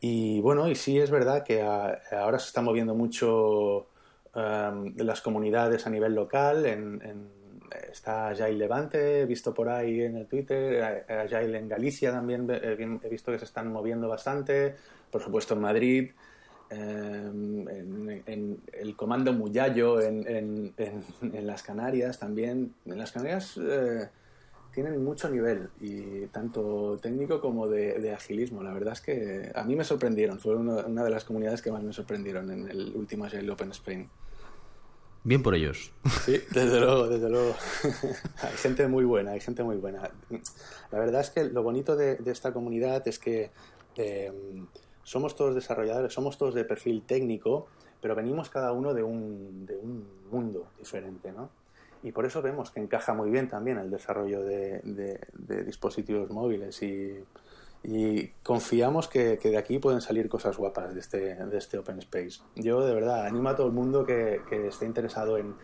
Y 0.01 0.41
bueno, 0.41 0.69
y 0.69 0.75
sí 0.75 0.99
es 0.99 1.11
verdad 1.11 1.45
que 1.45 1.61
ahora 1.61 2.39
se 2.39 2.47
está 2.47 2.63
moviendo 2.63 2.95
mucho 2.95 3.89
um, 4.35 4.95
las 4.97 5.21
comunidades 5.21 5.87
a 5.87 5.91
nivel 5.91 6.15
local. 6.15 6.65
En, 6.65 7.39
está 7.93 8.29
Agile 8.29 8.53
Levante, 8.53 9.27
visto 9.27 9.53
por 9.53 9.69
ahí 9.69 10.01
en 10.03 10.17
el 10.17 10.27
Twitter, 10.27 11.05
Agile 11.09 11.59
en 11.59 11.69
Galicia 11.69 12.11
también 12.11 12.49
he 12.51 13.09
visto 13.09 13.31
que 13.31 13.39
se 13.39 13.45
están 13.45 13.71
moviendo 13.71 14.09
bastante, 14.09 14.75
por 15.11 15.23
supuesto 15.23 15.55
en 15.55 15.61
Madrid. 15.61 16.11
Em, 16.71 17.69
en, 18.27 18.61
el 18.73 18.95
comando 18.95 19.33
Muyallo 19.33 20.01
en, 20.01 20.25
en, 20.29 21.47
las 21.47 21.65
Canarias 21.65 22.19
también. 22.19 22.75
En 22.87 22.97
las 22.97 23.11
Canarias 23.11 23.59
eh, 23.61 24.09
tienen 24.73 25.03
mucho 25.03 25.29
nivel, 25.29 25.69
y 25.81 26.27
tanto 26.27 26.97
técnico 27.03 27.41
como 27.41 27.67
de, 27.67 28.13
agilismo. 28.13 28.63
La 28.63 28.73
verdad 28.73 28.93
es 28.93 29.01
que 29.01 29.51
a 29.53 29.65
mí 29.65 29.75
me 29.75 29.83
sorprendieron, 29.83 30.39
fue 30.39 30.55
una, 30.55 31.03
de 31.03 31.11
las 31.11 31.25
comunidades 31.25 31.61
que 31.61 31.73
más 31.73 31.83
me 31.83 31.93
sorprendieron 31.93 32.53
en 32.53 32.71
el 32.71 32.93
último 32.95 33.25
Agile 33.25 33.51
Open 33.51 33.73
Spain. 33.73 34.09
Bien 35.25 35.43
por 35.43 35.57
ellos. 35.57 35.93
Sí, 36.25 36.41
desde 36.53 36.79
luego, 36.79 37.09
desde 37.09 37.29
luego. 37.29 37.55
hay 38.43 38.57
gente 38.57 38.87
muy 38.87 39.05
buena, 39.05 39.33
hay 39.33 39.41
gente 39.41 39.65
muy 39.65 39.77
buena. 39.77 40.09
La 40.93 40.99
verdad 41.01 41.21
es 41.21 41.31
que 41.31 41.45
lo 41.45 41.65
bonito 41.65 41.97
de, 41.97 42.19
esta 42.27 42.53
comunidad 42.53 43.07
es 43.09 43.19
que 43.19 43.51
em, 43.97 44.67
somos 45.11 45.35
todos 45.35 45.55
desarrolladores, 45.55 46.13
somos 46.13 46.39
todos 46.39 46.55
de 46.55 46.65
perfil 46.65 47.03
técnico, 47.03 47.67
pero 48.01 48.15
venimos 48.15 48.49
cada 48.49 48.73
uno 48.73 48.95
de 48.95 49.03
un, 49.03 49.67
de 49.67 49.77
un 49.77 50.07
mundo 50.31 50.69
diferente, 50.79 51.33
¿no? 51.33 51.51
y 52.03 52.13
por 52.13 52.25
eso 52.25 52.41
vemos 52.43 52.71
que 52.71 52.81
encaja 52.81 53.13
muy 53.15 53.31
bien 53.31 53.49
también 53.49 53.79
el 53.79 53.91
desarrollo 53.91 54.43
de, 54.43 55.21
dispositivos 55.65 56.31
móviles 56.31 56.83
y, 56.83 57.25
confiamos 58.43 59.09
que, 59.09 59.37
de 59.37 59.57
aquí 59.59 59.79
pueden 59.79 60.01
salir 60.01 60.29
cosas 60.29 60.57
guapas 60.57 60.95
de 60.95 61.01
este, 61.01 61.35
de 61.35 61.59
este 61.59 61.79
Open 61.79 61.99
Space. 61.99 62.41
Yo 62.55 62.85
de 62.85 62.95
verdad 62.95 63.27
animo 63.27 63.49
a 63.49 63.57
todo 63.57 63.67
el 63.67 63.73
mundo 63.73 64.05
que, 64.05 64.41
esté 64.69 64.87
interesado 64.87 65.39
en, 65.39 65.55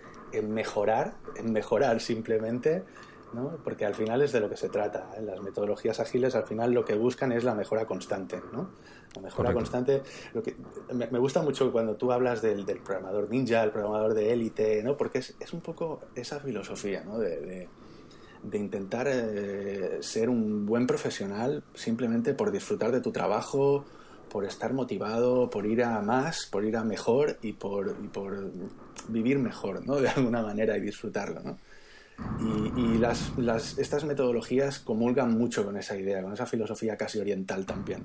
mejorar, 0.53 1.15
en 1.37 1.53
mejorar 1.53 2.01
simplemente, 2.01 2.85
¿no? 3.33 3.59
porque 3.62 3.85
al 3.85 3.95
final 3.95 4.23
es 4.23 4.33
de 4.33 4.41
lo 4.41 4.49
que 4.49 4.57
se 4.57 4.69
trata. 4.69 5.11
¿eh? 5.17 5.23
Las 5.23 5.41
metodologías 5.41 6.01
ágiles 6.01 6.35
al 6.35 6.45
final 6.45 6.73
lo 6.73 6.85
que 6.85 6.95
buscan 6.95 7.33
es 7.33 7.45
la 7.45 7.55
mejora 7.55 7.87
constante. 7.87 8.41
¿no? 8.53 8.71
mejora 9.21 9.53
constante. 9.53 10.03
Lo 10.35 10.43
que, 10.43 10.57
me, 10.93 11.19
gusta 11.19 11.43
mucho 11.43 11.73
cuando 11.73 11.95
tú 11.95 12.12
hablas 12.12 12.43
del, 12.43 12.65
programador 12.65 13.31
ninja, 13.31 13.62
el 13.62 13.71
programador 13.71 14.15
de 14.15 14.33
élite, 14.33 14.83
¿no? 14.83 14.97
Porque 14.97 15.19
es, 15.19 15.35
es, 15.41 15.53
un 15.53 15.61
poco 15.61 16.03
esa 16.15 16.41
filosofía, 16.41 17.03
¿no? 17.05 17.19
De, 17.19 17.41
de, 17.41 17.69
intentar 18.53 19.09
eh, 19.11 19.99
ser 20.03 20.29
un 20.31 20.67
buen 20.67 20.87
profesional 20.87 21.65
simplemente 21.75 22.33
por 22.33 22.53
disfrutar 22.53 22.93
de 22.93 23.01
tu 23.01 23.11
trabajo, 23.11 23.85
por 24.31 24.45
estar 24.45 24.73
motivado, 24.73 25.51
por 25.51 25.67
ir 25.67 25.83
a 25.83 26.01
más, 26.01 26.47
por 26.47 26.65
ir 26.65 26.77
a 26.77 26.85
mejor 26.85 27.39
y 27.43 27.55
por, 27.55 27.97
y 28.03 28.07
por 28.07 28.53
vivir 29.09 29.39
mejor, 29.41 29.85
¿no? 29.85 29.97
De 30.01 30.09
alguna 30.09 30.43
manera 30.43 30.77
y 30.77 30.81
disfrutarlo, 30.81 31.41
¿no? 31.43 31.59
Y, 32.41 32.81
y 32.81 32.99
las, 32.99 33.37
las, 33.37 33.79
estas 33.79 34.05
metodologías 34.05 34.79
comulgan 34.79 35.37
mucho 35.37 35.65
con 35.65 35.77
esa 35.77 35.97
idea, 35.97 36.23
con 36.23 36.33
esa 36.33 36.47
filosofía 36.47 36.97
casi 36.97 37.19
oriental 37.19 37.67
también. 37.67 38.05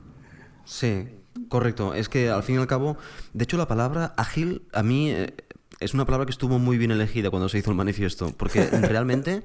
Sí, 0.65 1.07
correcto. 1.49 1.93
Es 1.93 2.09
que 2.09 2.29
al 2.29 2.43
fin 2.43 2.55
y 2.55 2.57
al 2.59 2.67
cabo, 2.67 2.97
de 3.33 3.43
hecho 3.43 3.57
la 3.57 3.67
palabra 3.67 4.13
ágil 4.17 4.63
a 4.73 4.83
mí 4.83 5.11
eh, 5.11 5.33
es 5.79 5.93
una 5.93 6.05
palabra 6.05 6.25
que 6.25 6.31
estuvo 6.31 6.59
muy 6.59 6.77
bien 6.77 6.91
elegida 6.91 7.29
cuando 7.29 7.49
se 7.49 7.57
hizo 7.57 7.71
el 7.71 7.77
manifiesto, 7.77 8.33
porque 8.37 8.65
realmente 8.81 9.43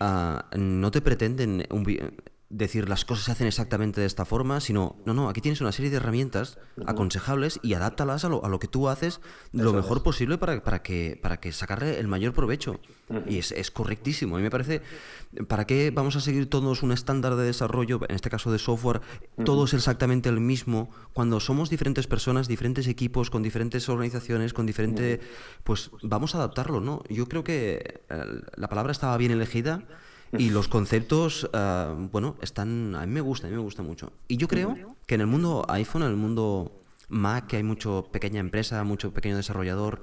ah, 0.00 0.46
no 0.56 0.90
te 0.90 1.00
pretenden 1.00 1.66
un, 1.70 1.84
decir 2.50 2.88
las 2.88 3.04
cosas 3.04 3.26
se 3.26 3.32
hacen 3.32 3.46
exactamente 3.46 4.00
de 4.00 4.08
esta 4.08 4.24
forma, 4.24 4.60
sino, 4.60 4.96
no, 5.06 5.14
no, 5.14 5.28
aquí 5.28 5.40
tienes 5.40 5.60
una 5.60 5.70
serie 5.70 5.88
de 5.90 5.98
herramientas 5.98 6.58
aconsejables 6.84 7.60
y 7.62 7.74
adáptalas 7.74 8.24
a 8.24 8.28
lo, 8.28 8.44
a 8.44 8.48
lo 8.48 8.58
que 8.58 8.66
tú 8.66 8.88
haces 8.88 9.20
lo 9.52 9.72
mejor 9.72 10.02
posible 10.02 10.36
para, 10.36 10.62
para, 10.62 10.82
que, 10.82 11.18
para 11.22 11.38
que 11.38 11.52
sacarle 11.52 12.00
el 12.00 12.08
mayor 12.08 12.34
provecho. 12.34 12.80
Y 13.26 13.38
es, 13.38 13.52
es, 13.52 13.70
correctísimo. 13.70 14.36
A 14.36 14.38
mí 14.38 14.44
me 14.44 14.50
parece, 14.50 14.82
¿para 15.48 15.64
qué 15.64 15.90
vamos 15.90 16.16
a 16.16 16.20
seguir 16.20 16.48
todos 16.48 16.82
un 16.82 16.92
estándar 16.92 17.36
de 17.36 17.44
desarrollo, 17.44 18.00
en 18.08 18.14
este 18.14 18.30
caso 18.30 18.52
de 18.52 18.58
software, 18.58 19.00
todos 19.44 19.74
exactamente 19.74 20.28
el 20.28 20.40
mismo, 20.40 20.90
cuando 21.12 21.40
somos 21.40 21.70
diferentes 21.70 22.06
personas, 22.06 22.48
diferentes 22.48 22.86
equipos, 22.88 23.30
con 23.30 23.42
diferentes 23.42 23.88
organizaciones, 23.88 24.52
con 24.52 24.66
diferente... 24.66 25.20
Pues 25.62 25.90
vamos 26.02 26.34
a 26.34 26.38
adaptarlo, 26.38 26.80
¿no? 26.80 27.02
Yo 27.08 27.26
creo 27.26 27.44
que 27.44 28.02
eh, 28.08 28.24
la 28.56 28.68
palabra 28.68 28.92
estaba 28.92 29.16
bien 29.16 29.30
elegida. 29.30 29.84
Y 30.38 30.50
los 30.50 30.68
conceptos, 30.68 31.48
ah, 31.52 31.94
bueno, 32.12 32.36
están. 32.40 32.94
A 32.94 33.06
mí 33.06 33.12
me 33.12 33.20
gusta, 33.20 33.46
a 33.46 33.50
mí 33.50 33.56
me 33.56 33.62
gusta 33.62 33.82
mucho. 33.82 34.12
Y 34.28 34.36
yo 34.36 34.48
creo 34.48 34.76
que 35.06 35.16
en 35.16 35.20
el 35.22 35.26
mundo 35.26 35.64
iPhone, 35.68 36.02
en 36.02 36.10
el 36.10 36.16
mundo 36.16 36.82
Mac, 37.08 37.48
que 37.48 37.56
hay 37.56 37.62
mucho 37.62 38.08
pequeña 38.12 38.40
empresa, 38.40 38.82
mucho 38.84 39.12
pequeño 39.12 39.36
desarrollador, 39.36 40.02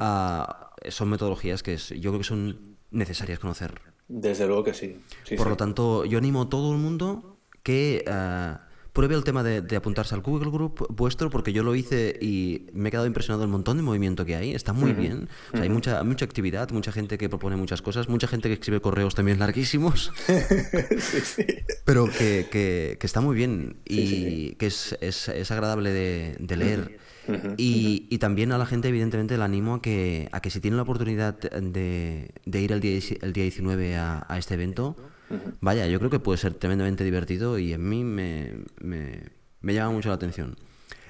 ah, 0.00 0.70
son 0.88 1.10
metodologías 1.10 1.62
que 1.62 1.76
yo 1.76 2.10
creo 2.10 2.18
que 2.18 2.24
son 2.24 2.76
necesarias 2.90 3.38
conocer. 3.38 3.80
Desde 4.08 4.46
luego 4.46 4.62
que 4.62 4.74
sí. 4.74 5.00
Por 5.36 5.48
lo 5.48 5.56
tanto, 5.56 6.04
yo 6.04 6.18
animo 6.18 6.42
a 6.42 6.48
todo 6.48 6.72
el 6.72 6.78
mundo 6.78 7.38
que 7.62 8.04
ah, 8.06 8.65
pruebe 8.96 9.14
el 9.14 9.24
tema 9.24 9.42
de, 9.42 9.76
apuntarse 9.76 10.14
al 10.14 10.22
Google 10.22 10.50
Group 10.50 10.86
vuestro, 10.88 11.28
porque 11.28 11.52
yo 11.52 11.62
lo 11.62 11.74
hice 11.74 12.18
y 12.18 12.62
me 12.72 12.88
he 12.88 12.90
quedado 12.90 13.06
impresionado 13.06 13.42
del 13.42 13.50
montón 13.50 13.76
de 13.76 13.82
movimiento 13.82 14.24
que 14.24 14.36
hay. 14.36 14.54
Está 14.54 14.72
muy 14.72 14.94
bien. 14.94 15.28
hay 15.52 15.68
mucha, 15.68 16.02
mucha 16.02 16.24
actividad, 16.24 16.70
mucha 16.70 16.92
gente 16.92 17.18
que 17.18 17.28
propone 17.28 17.56
muchas 17.56 17.82
cosas, 17.82 18.08
mucha 18.08 18.26
gente 18.26 18.48
que 18.48 18.54
escribe 18.54 18.80
correos 18.80 19.14
también 19.14 19.38
larguísimos. 19.38 20.14
Pero 21.84 22.06
que, 22.06 22.46
que, 22.50 22.98
está 23.02 23.20
muy 23.20 23.36
bien 23.36 23.76
y 23.84 24.52
que 24.52 24.68
es, 24.68 24.96
es, 25.02 25.28
es, 25.28 25.50
agradable 25.50 25.90
de, 25.90 26.56
leer. 26.56 26.98
Y, 27.58 28.06
y, 28.08 28.16
también 28.16 28.50
a 28.52 28.56
la 28.56 28.64
gente, 28.64 28.88
evidentemente, 28.88 29.36
le 29.36 29.44
animo 29.44 29.74
a 29.74 29.82
que, 29.82 30.30
a 30.32 30.40
que 30.40 30.48
si 30.48 30.60
tiene 30.60 30.78
la 30.78 30.84
oportunidad 30.84 31.34
de, 31.38 32.30
de 32.46 32.60
ir 32.62 32.72
el 32.72 32.80
día, 32.80 32.98
el 33.20 33.34
día 33.34 33.42
19 33.42 33.96
a, 33.96 34.24
a 34.26 34.38
este 34.38 34.54
evento, 34.54 34.96
Vaya, 35.60 35.86
yo 35.86 35.98
creo 35.98 36.10
que 36.10 36.20
puede 36.20 36.38
ser 36.38 36.54
tremendamente 36.54 37.04
divertido 37.04 37.58
y 37.58 37.72
a 37.72 37.78
mí 37.78 38.04
me, 38.04 38.64
me, 38.80 39.74
llama 39.74 39.92
mucho 39.92 40.08
la 40.08 40.14
atención. 40.14 40.56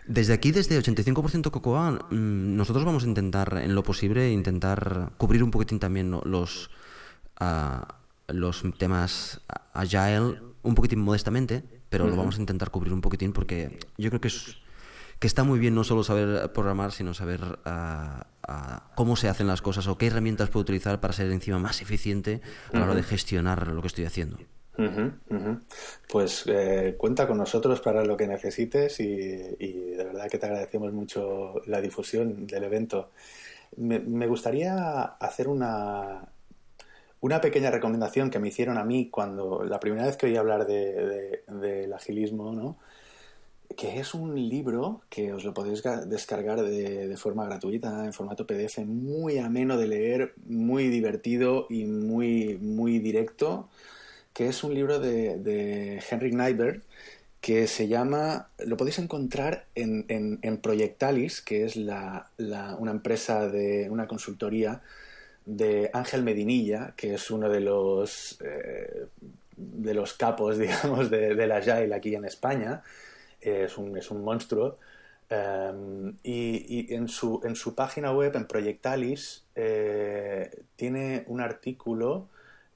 Desde 0.07 0.33
aquí, 0.33 0.53
desde 0.53 0.79
85% 0.79 1.51
Cocoa, 1.51 1.91
mm, 2.11 2.57
nosotros 2.57 2.85
vamos 2.85 3.05
a 3.05 3.09
intentar, 3.09 3.61
en 3.63 3.75
lo 3.75 3.83
posible, 3.83 4.31
intentar 4.31 5.13
cubrir 5.19 5.43
un 5.43 5.51
poquitín 5.51 5.79
también 5.79 6.11
los, 6.11 6.71
ah, 7.39 7.97
los 8.29 8.63
temas 8.79 9.41
agile, 9.73 10.41
un 10.63 10.75
poquitín 10.75 11.01
modestamente, 11.01 11.65
pero 11.89 12.07
lo 12.07 12.17
vamos 12.17 12.39
a 12.39 12.41
intentar 12.41 12.71
cubrir 12.71 12.93
un 12.93 13.01
poquitín 13.01 13.33
porque 13.33 13.79
yo 13.99 14.11
creo 14.11 14.21
que 14.21 14.29
es 14.29 14.57
que 15.19 15.27
está 15.27 15.45
muy 15.45 15.59
bien 15.59 15.75
no 15.75 15.85
solo 15.85 16.05
saber 16.05 16.53
programar, 16.53 16.93
sino 16.93 17.15
saber 17.15 17.41
ah, 17.65 18.27
ah, 18.47 18.91
cómo 18.95 19.17
se 19.17 19.29
hacen 19.29 19.47
las 19.47 19.63
cosas 19.63 19.87
o 19.89 19.97
qué 19.97 20.09
herramientas 20.09 20.51
puedo 20.51 20.63
utilizar 20.63 21.01
para 21.01 21.15
ser 21.15 21.31
encima 21.31 21.59
más 21.59 21.81
eficiente 21.81 22.41
a 22.73 22.79
la 22.79 22.85
hora 22.85 22.95
de 22.95 23.03
gestionar 23.03 23.69
lo 23.69 23.81
que 23.81 23.89
estoy 23.89 24.05
haciendo. 24.05 24.39
Pues 26.09 26.45
eh, 26.47 26.97
cuenta 26.99 27.27
con 27.27 27.39
nosotros 27.39 27.81
para 27.81 28.05
lo 28.05 28.17
que 28.17 28.27
necesites 28.27 29.01
y, 29.01 29.07
de 29.07 30.05
verdad 30.05 30.29
que 30.29 30.39
te 30.39 30.47
agradecemos 30.47 30.93
mucho 30.93 31.55
la 31.67 31.81
difusión 31.81 32.47
del 32.47 32.65
evento. 32.65 33.11
Me, 33.77 34.27
gustaría 34.27 35.03
hacer 35.03 35.49
una, 35.49 36.29
una 37.21 37.41
pequeña 37.41 37.71
recomendación 37.71 38.31
que 38.31 38.39
me 38.39 38.49
hicieron 38.49 38.79
a 38.79 38.85
mí 38.85 39.09
cuando 39.11 39.65
la 39.65 39.81
primera 39.81 40.07
vez 40.07 40.17
que 40.17 40.27
oí 40.27 40.37
hablar 40.37 40.67
del 40.67 41.41
de, 41.47 41.95
agilismo, 41.95 42.53
¿no? 42.53 42.79
Que 43.77 43.99
es 43.99 44.15
un 44.15 44.49
libro 44.49 45.03
que 45.09 45.33
os 45.33 45.45
lo 45.45 45.53
podéis 45.53 45.83
descargar 46.07 46.63
de, 46.63 47.17
forma 47.17 47.45
gratuita 47.47 48.05
en 48.05 48.13
formato 48.13 48.47
PDF, 48.47 48.79
muy 48.79 49.39
ameno 49.39 49.77
de 49.77 49.89
leer, 49.89 50.35
muy 50.47 50.89
divertido 50.89 51.67
y 51.69 51.85
muy, 51.85 52.59
muy 52.59 52.99
directo, 52.99 53.69
que 54.33 54.49
es 54.49 54.63
un 54.65 54.75
libro 54.75 54.99
de, 54.99 55.39
de 55.39 56.01
Nyberg 56.33 56.83
que 57.41 57.67
se 57.67 57.87
llama, 57.87 58.49
lo 58.59 58.77
podéis 58.77 58.99
encontrar 58.99 59.67
en, 59.75 60.05
en, 60.09 60.59
Proyectalis, 60.59 61.43
que 61.43 61.65
es 61.65 61.77
la, 61.77 62.31
una 62.79 62.91
empresa 62.91 63.49
de 63.49 63.89
una 63.91 64.09
consultoría 64.09 64.83
de 65.45 65.91
Ángel 65.93 66.25
Medinilla, 66.25 66.95
que 66.97 67.15
es 67.15 67.31
uno 67.31 67.49
de 67.49 67.61
los, 67.61 68.39
eh, 68.43 69.07
de 69.57 69.95
los 69.95 70.15
capos, 70.15 70.59
digamos, 70.59 71.09
de, 71.11 71.35
de 71.35 71.47
la 71.47 71.59
Agile 71.59 71.95
aquí 71.95 72.15
en 72.15 72.25
España 72.25 72.83
es 73.47 73.79
un, 73.79 73.97
es 73.97 74.11
un 74.11 74.23
monstruo. 74.23 74.79
Em, 75.29 76.17
y, 76.23 76.95
en, 76.95 77.09
su, 77.09 77.41
en 77.45 77.57
su 77.57 77.75
página 77.75 78.13
web, 78.13 78.37
en 78.37 78.47
Proyectalis, 78.47 79.45
eh, 79.55 80.63
tiene 80.77 81.25
un 81.27 81.41
artículo 81.41 82.29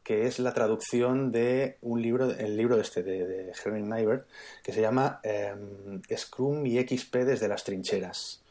que 0.02 0.26
es 0.26 0.38
la 0.38 0.52
traducción 0.52 1.30
de 1.30 1.76
un 1.82 2.02
libro, 2.02 2.30
el 2.30 2.56
libro 2.56 2.80
este 2.80 3.02
de, 3.02 3.26
de 3.26 3.52
Herman 3.52 3.88
Neibert, 3.88 4.26
que 4.62 4.72
se 4.72 4.80
llama 4.80 5.20
em, 5.22 6.02
Scrum 6.16 6.66
y 6.66 6.80
XP 6.80 7.16
desde 7.16 7.48
las 7.48 7.64
trincheras. 7.64 8.42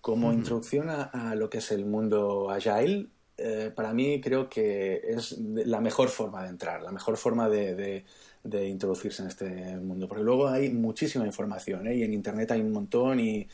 Como 0.00 0.32
introducción 0.32 0.90
a, 0.90 1.34
lo 1.36 1.48
que 1.48 1.58
es 1.58 1.70
el 1.70 1.86
mundo 1.86 2.50
agile, 2.50 3.06
eh, 3.38 3.72
para 3.74 3.94
mí 3.94 4.20
creo 4.20 4.48
que 4.48 5.00
es 5.04 5.38
la 5.38 5.80
mejor 5.80 6.08
forma 6.08 6.42
de 6.42 6.48
entrar, 6.50 6.82
la 6.82 6.90
mejor 6.90 7.16
forma 7.16 7.48
de, 7.48 8.04
introducirse 8.44 9.22
en 9.22 9.28
este 9.28 9.76
mundo. 9.76 10.08
Porque 10.08 10.24
luego 10.24 10.48
hay 10.48 10.70
muchísima 10.70 11.26
información 11.26 11.86
¿eh? 11.86 11.96
y 11.96 12.02
en 12.02 12.12
Internet 12.12 12.50
hay 12.52 12.60
un 12.60 12.72
montón 12.72 13.20
y, 13.20 13.48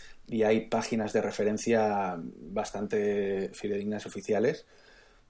hay 0.44 0.66
páginas 0.66 1.12
de 1.12 1.22
referencia 1.22 2.16
bastante 2.18 3.50
fidedignas 3.54 4.04
y 4.04 4.08
oficiales. 4.08 4.66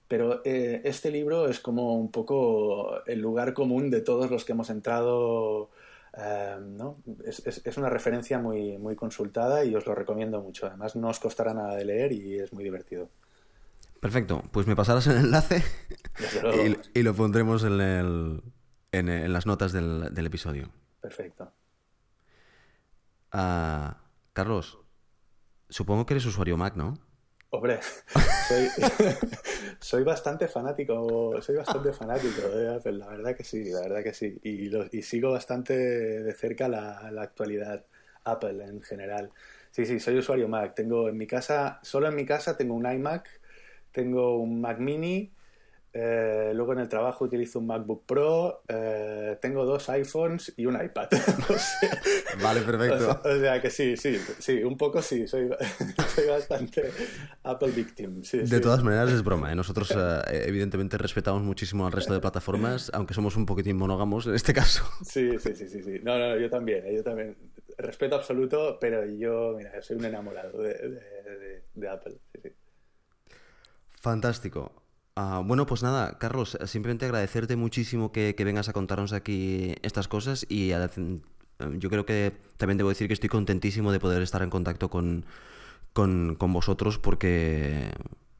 Pero 0.08 0.42
eh, 0.44 0.80
este 0.84 1.10
libro 1.10 1.48
es 1.48 1.60
como 1.60 1.94
un 1.94 2.10
poco 2.10 3.04
el 3.06 3.20
lugar 3.20 3.52
común 3.52 3.90
de 3.90 4.00
todos 4.00 4.30
los 4.30 4.44
que 4.44 4.52
hemos 4.52 4.70
entrado 4.70 5.70
Em, 6.18 6.76
¿no? 6.76 6.96
es, 7.24 7.76
una 7.76 7.88
referencia 7.88 8.38
muy, 8.38 8.76
muy 8.78 8.96
consultada 8.96 9.64
y 9.64 9.74
os 9.74 9.86
lo 9.86 9.94
recomiendo 9.94 10.40
mucho. 10.40 10.66
Además, 10.66 10.96
no 10.96 11.08
os 11.08 11.20
costará 11.20 11.54
nada 11.54 11.76
de 11.76 11.84
leer 11.84 12.12
y 12.12 12.38
es 12.38 12.52
muy 12.52 12.64
divertido. 12.64 13.08
Perfecto, 14.00 14.42
pues 14.52 14.66
me 14.66 14.76
pasarás 14.76 15.06
el 15.08 15.16
enlace 15.16 15.62
y, 16.94 17.02
lo 17.02 17.14
pondremos 17.14 17.64
en, 17.64 17.80
el, 17.80 18.42
en, 18.92 19.32
las 19.32 19.46
notas 19.46 19.72
del, 19.72 20.26
episodio. 20.26 20.70
Perfecto. 21.00 21.52
Ah, 23.32 23.98
Carlos, 24.32 24.78
supongo 25.68 26.06
que 26.06 26.14
eres 26.14 26.26
usuario 26.26 26.56
Mac, 26.56 26.76
¿no? 26.76 26.94
Hombre, 27.50 27.80
soy, 29.80 30.04
bastante 30.04 30.48
fanático, 30.48 31.40
soy 31.40 31.56
bastante 31.56 31.94
fanático 31.94 32.46
de 32.46 32.74
Apple, 32.74 32.92
la 32.92 33.08
verdad 33.08 33.34
que 33.34 33.42
sí, 33.42 33.70
la 33.70 33.80
verdad 33.80 34.02
que 34.02 34.12
sí. 34.12 34.38
Y, 34.42 34.70
y 34.92 35.02
sigo 35.02 35.30
bastante 35.30 35.74
de 35.74 36.34
cerca 36.34 36.68
la, 36.68 37.10
la, 37.10 37.22
actualidad 37.22 37.86
Apple 38.24 38.64
en 38.64 38.82
general. 38.82 39.32
Sí, 39.70 39.86
sí, 39.86 39.98
soy 39.98 40.18
usuario 40.18 40.46
Mac. 40.46 40.74
Tengo 40.74 41.08
en 41.08 41.16
mi 41.16 41.26
casa, 41.26 41.80
solo 41.82 42.08
en 42.08 42.16
mi 42.16 42.26
casa 42.26 42.56
tengo 42.56 42.74
un 42.74 42.90
iMac, 42.90 43.28
tengo 43.92 44.38
un 44.38 44.60
Mac 44.60 44.78
Mini, 44.78 45.32
eh, 46.00 46.52
luego 46.54 46.74
en 46.74 46.78
el 46.78 46.88
trabajo 46.88 47.24
utilizo 47.24 47.58
un 47.58 47.66
MacBook 47.66 48.06
Pro, 48.06 48.62
eh, 48.68 49.36
tengo 49.42 49.64
dos 49.64 49.88
iPhones 49.88 50.54
y 50.56 50.64
un 50.64 50.80
iPad. 50.80 51.08
vale, 52.42 52.60
perfecto. 52.60 53.20
O 53.24 53.40
sea, 53.40 53.60
que 53.60 53.68
sí, 53.68 53.96
sí, 53.96 54.16
sí, 54.38 54.62
un 54.62 54.76
poco 54.76 55.02
sí, 55.02 55.26
soy, 55.26 55.48
bastante 56.28 56.92
Apple 57.42 57.72
victim. 57.72 58.22
de 58.22 58.60
todas 58.60 58.84
maneras 58.84 59.10
es 59.10 59.24
broma, 59.24 59.50
¿eh? 59.50 59.56
nosotros 59.56 59.92
evidentemente 60.30 60.98
respetamos 60.98 61.42
muchísimo 61.42 61.84
al 61.84 61.92
resto 61.92 62.14
de 62.14 62.20
plataformas, 62.20 62.92
aunque 62.94 63.14
somos 63.14 63.36
un 63.36 63.44
poquitín 63.44 63.76
monógamos 63.76 64.28
en 64.28 64.36
este 64.36 64.54
caso. 64.54 64.84
Sí, 65.04 65.36
sí, 65.40 65.54
sí, 65.56 65.68
sí, 65.68 65.82
sí. 65.82 66.00
No, 66.04 66.16
no, 66.16 66.38
yo 66.38 66.48
también, 66.48 66.84
yo 66.94 67.02
también. 67.02 67.36
Respeto 67.76 68.14
absoluto, 68.16 68.78
pero 68.80 69.04
yo, 69.04 69.54
mira, 69.56 69.82
soy 69.82 69.96
un 69.96 70.04
enamorado 70.04 70.62
de, 70.62 71.62
de 71.74 71.88
Apple. 71.88 72.18
Sí. 72.42 72.50
Fantástico. 74.00 74.87
Ah, 75.20 75.42
bueno, 75.44 75.66
pues 75.66 75.82
nada, 75.82 76.16
Carlos, 76.18 76.56
simplemente 76.66 77.04
agradecerte 77.04 77.56
muchísimo 77.56 78.12
que, 78.12 78.36
vengas 78.38 78.68
a 78.68 78.72
contarnos 78.72 79.12
aquí 79.12 79.74
estas 79.82 80.06
cosas 80.06 80.46
y 80.48 80.70
em, 80.70 81.20
yo 81.80 81.90
creo 81.90 82.06
que 82.06 82.32
también 82.56 82.78
debo 82.78 82.90
decir 82.90 83.08
que 83.08 83.14
estoy 83.14 83.28
contentísimo 83.28 83.90
de 83.90 83.98
poder 83.98 84.22
estar 84.22 84.42
en 84.42 84.50
contacto 84.50 84.90
con, 84.90 85.24
vosotros 85.92 87.00
porque, 87.00 87.90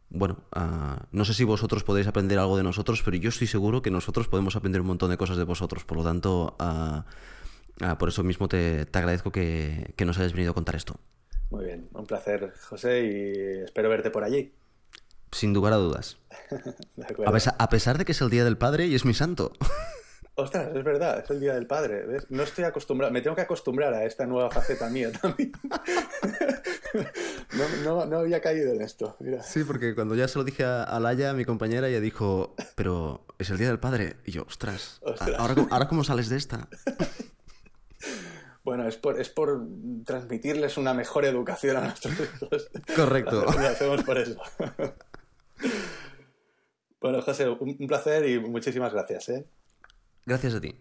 bueno, 0.08 0.38
ah, 0.52 1.04
no 1.10 1.24
sé 1.24 1.34
si 1.34 1.42
vosotros 1.42 1.82
podéis 1.82 2.06
aprender 2.06 2.38
algo 2.38 2.56
de 2.56 2.62
nosotros, 2.62 3.02
pero 3.04 3.16
yo 3.16 3.30
estoy 3.30 3.48
seguro 3.48 3.82
que 3.82 3.90
nosotros 3.90 4.28
podemos 4.28 4.54
aprender 4.54 4.80
un 4.80 4.86
montón 4.86 5.10
de 5.10 5.16
cosas 5.16 5.36
de 5.36 5.42
vosotros. 5.42 5.84
Por 5.84 5.96
lo 5.96 6.04
tanto, 6.04 6.54
ah, 6.60 7.04
por 7.98 8.08
eso 8.08 8.22
mismo 8.22 8.46
te, 8.46 8.86
agradezco 8.92 9.32
que, 9.32 9.94
que 9.96 10.04
nos 10.04 10.16
hayas 10.18 10.32
venido 10.32 10.52
a 10.52 10.54
contar 10.54 10.76
esto. 10.76 10.94
Muy 11.50 11.64
bien, 11.64 11.88
un 11.92 12.06
placer, 12.06 12.52
José, 12.68 13.02
y 13.02 13.64
espero 13.64 13.88
verte 13.88 14.12
por 14.12 14.22
allí. 14.22 14.52
Sin 15.32 15.52
lugar 15.52 15.72
a 15.72 15.76
dudas. 15.76 16.18
a, 17.58 17.68
pesar, 17.68 17.98
de 17.98 18.04
que 18.04 18.12
es 18.12 18.20
el 18.20 18.30
Día 18.30 18.44
del 18.44 18.58
Padre 18.58 18.86
y 18.86 18.94
es 18.94 19.04
mi 19.04 19.14
santo. 19.14 19.52
Ostras, 20.34 20.68
es 20.72 20.84
verdad, 20.84 21.18
es 21.24 21.30
el 21.30 21.40
Día 21.40 21.54
del 21.54 21.66
Padre. 21.66 22.04
No 22.28 22.44
estoy 22.44 22.62
acostumbrado, 22.62 23.12
me 23.12 23.20
tengo 23.22 23.34
que 23.34 23.42
acostumbrar 23.42 23.92
a 23.92 24.04
esta 24.04 24.24
nueva 24.24 24.48
faceta 24.50 24.88
mía 24.88 25.10
también. 25.10 25.50
no, 27.84 28.18
había 28.18 28.40
caído 28.40 28.72
en 28.72 28.82
esto. 28.82 29.16
Sí, 29.42 29.64
porque 29.64 29.96
cuando 29.96 30.14
ya 30.14 30.28
se 30.28 30.38
lo 30.38 30.44
dije 30.44 30.64
a, 30.64 30.98
Laia, 31.00 31.32
mi 31.32 31.44
compañera, 31.44 31.88
ella 31.88 32.00
dijo, 32.00 32.54
pero 32.76 33.26
es 33.40 33.50
el 33.50 33.58
Día 33.58 33.66
del 33.66 33.80
Padre. 33.80 34.18
Y 34.24 34.30
yo, 34.30 34.44
ostras, 34.44 35.00
¿ahora, 35.38 35.66
¿ahora 35.70 35.88
cómo 35.88 36.04
sales 36.04 36.28
de 36.28 36.36
esta? 36.36 36.68
Bueno, 38.68 38.86
es 38.86 38.96
por, 38.96 39.18
es 39.18 39.30
por 39.30 39.66
transmitirles 40.04 40.76
una 40.76 40.92
mejor 40.92 41.24
educación 41.24 41.78
a 41.78 41.80
nuestros 41.80 42.12
hijos. 42.20 42.70
Correcto. 42.94 43.44
Lo 43.44 43.66
hacemos 43.66 44.02
por 44.02 44.18
eso. 44.18 44.36
Bueno, 47.00 47.22
José, 47.22 47.48
un 47.48 47.86
placer 47.86 48.28
y 48.28 48.40
muchísimas 48.40 48.92
gracias. 48.92 49.28
¿eh? 49.28 49.46
Gracias 50.26 50.54
a 50.54 50.60
ti. 50.60 50.74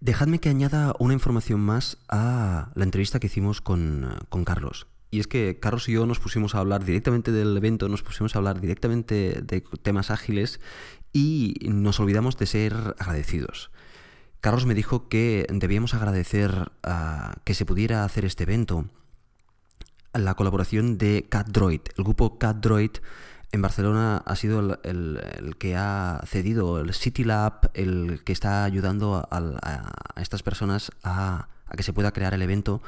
Dejadme 0.00 0.38
que 0.38 0.48
añada 0.48 0.94
una 1.00 1.12
información 1.12 1.60
más 1.60 1.98
a 2.08 2.70
la 2.74 2.84
entrevista 2.84 3.18
que 3.18 3.26
hicimos 3.26 3.60
con, 3.60 4.16
Carlos. 4.46 4.86
Y 5.10 5.18
es 5.18 5.26
que 5.26 5.58
Carlos 5.58 5.88
y 5.88 5.92
yo 5.92 6.06
nos 6.06 6.20
pusimos 6.20 6.54
a 6.54 6.60
hablar 6.60 6.84
directamente 6.84 7.32
del 7.32 7.56
evento, 7.56 7.88
nos 7.88 8.02
pusimos 8.02 8.34
a 8.34 8.38
hablar 8.38 8.60
directamente 8.60 9.40
de 9.42 9.64
temas 9.82 10.10
ágiles 10.12 10.60
y 11.12 11.54
nos 11.68 11.98
olvidamos 11.98 12.36
de 12.38 12.46
ser 12.46 12.74
agradecidos. 12.98 13.72
Carlos 14.40 14.66
me 14.66 14.74
dijo 14.74 15.08
que 15.08 15.46
debíamos 15.50 15.94
agradecer 15.94 16.70
a 16.84 17.34
que 17.42 17.54
se 17.54 17.64
pudiera 17.64 18.04
hacer 18.04 18.24
este 18.24 18.44
evento 18.44 18.84
la 20.12 20.34
colaboración 20.34 20.96
de 20.96 21.26
CatDroid. 21.28 21.80
El 21.96 22.04
grupo 22.04 22.38
CatDroid 22.38 22.92
en 23.50 23.62
Barcelona 23.62 24.22
ha 24.26 24.36
sido 24.36 24.78
el, 24.82 25.56
que 25.58 25.76
ha 25.76 26.20
cedido 26.26 26.80
el 26.80 26.92
City 26.92 27.24
Lab, 27.24 27.70
el 27.74 28.22
que 28.24 28.32
está 28.32 28.64
ayudando 28.64 29.26
a, 29.30 29.92
estas 30.16 30.42
personas 30.42 30.92
a, 31.02 31.48
que 31.76 31.82
se 31.82 31.92
pueda 31.92 32.12
crear 32.12 32.34
el 32.34 32.42
evento. 32.42 32.82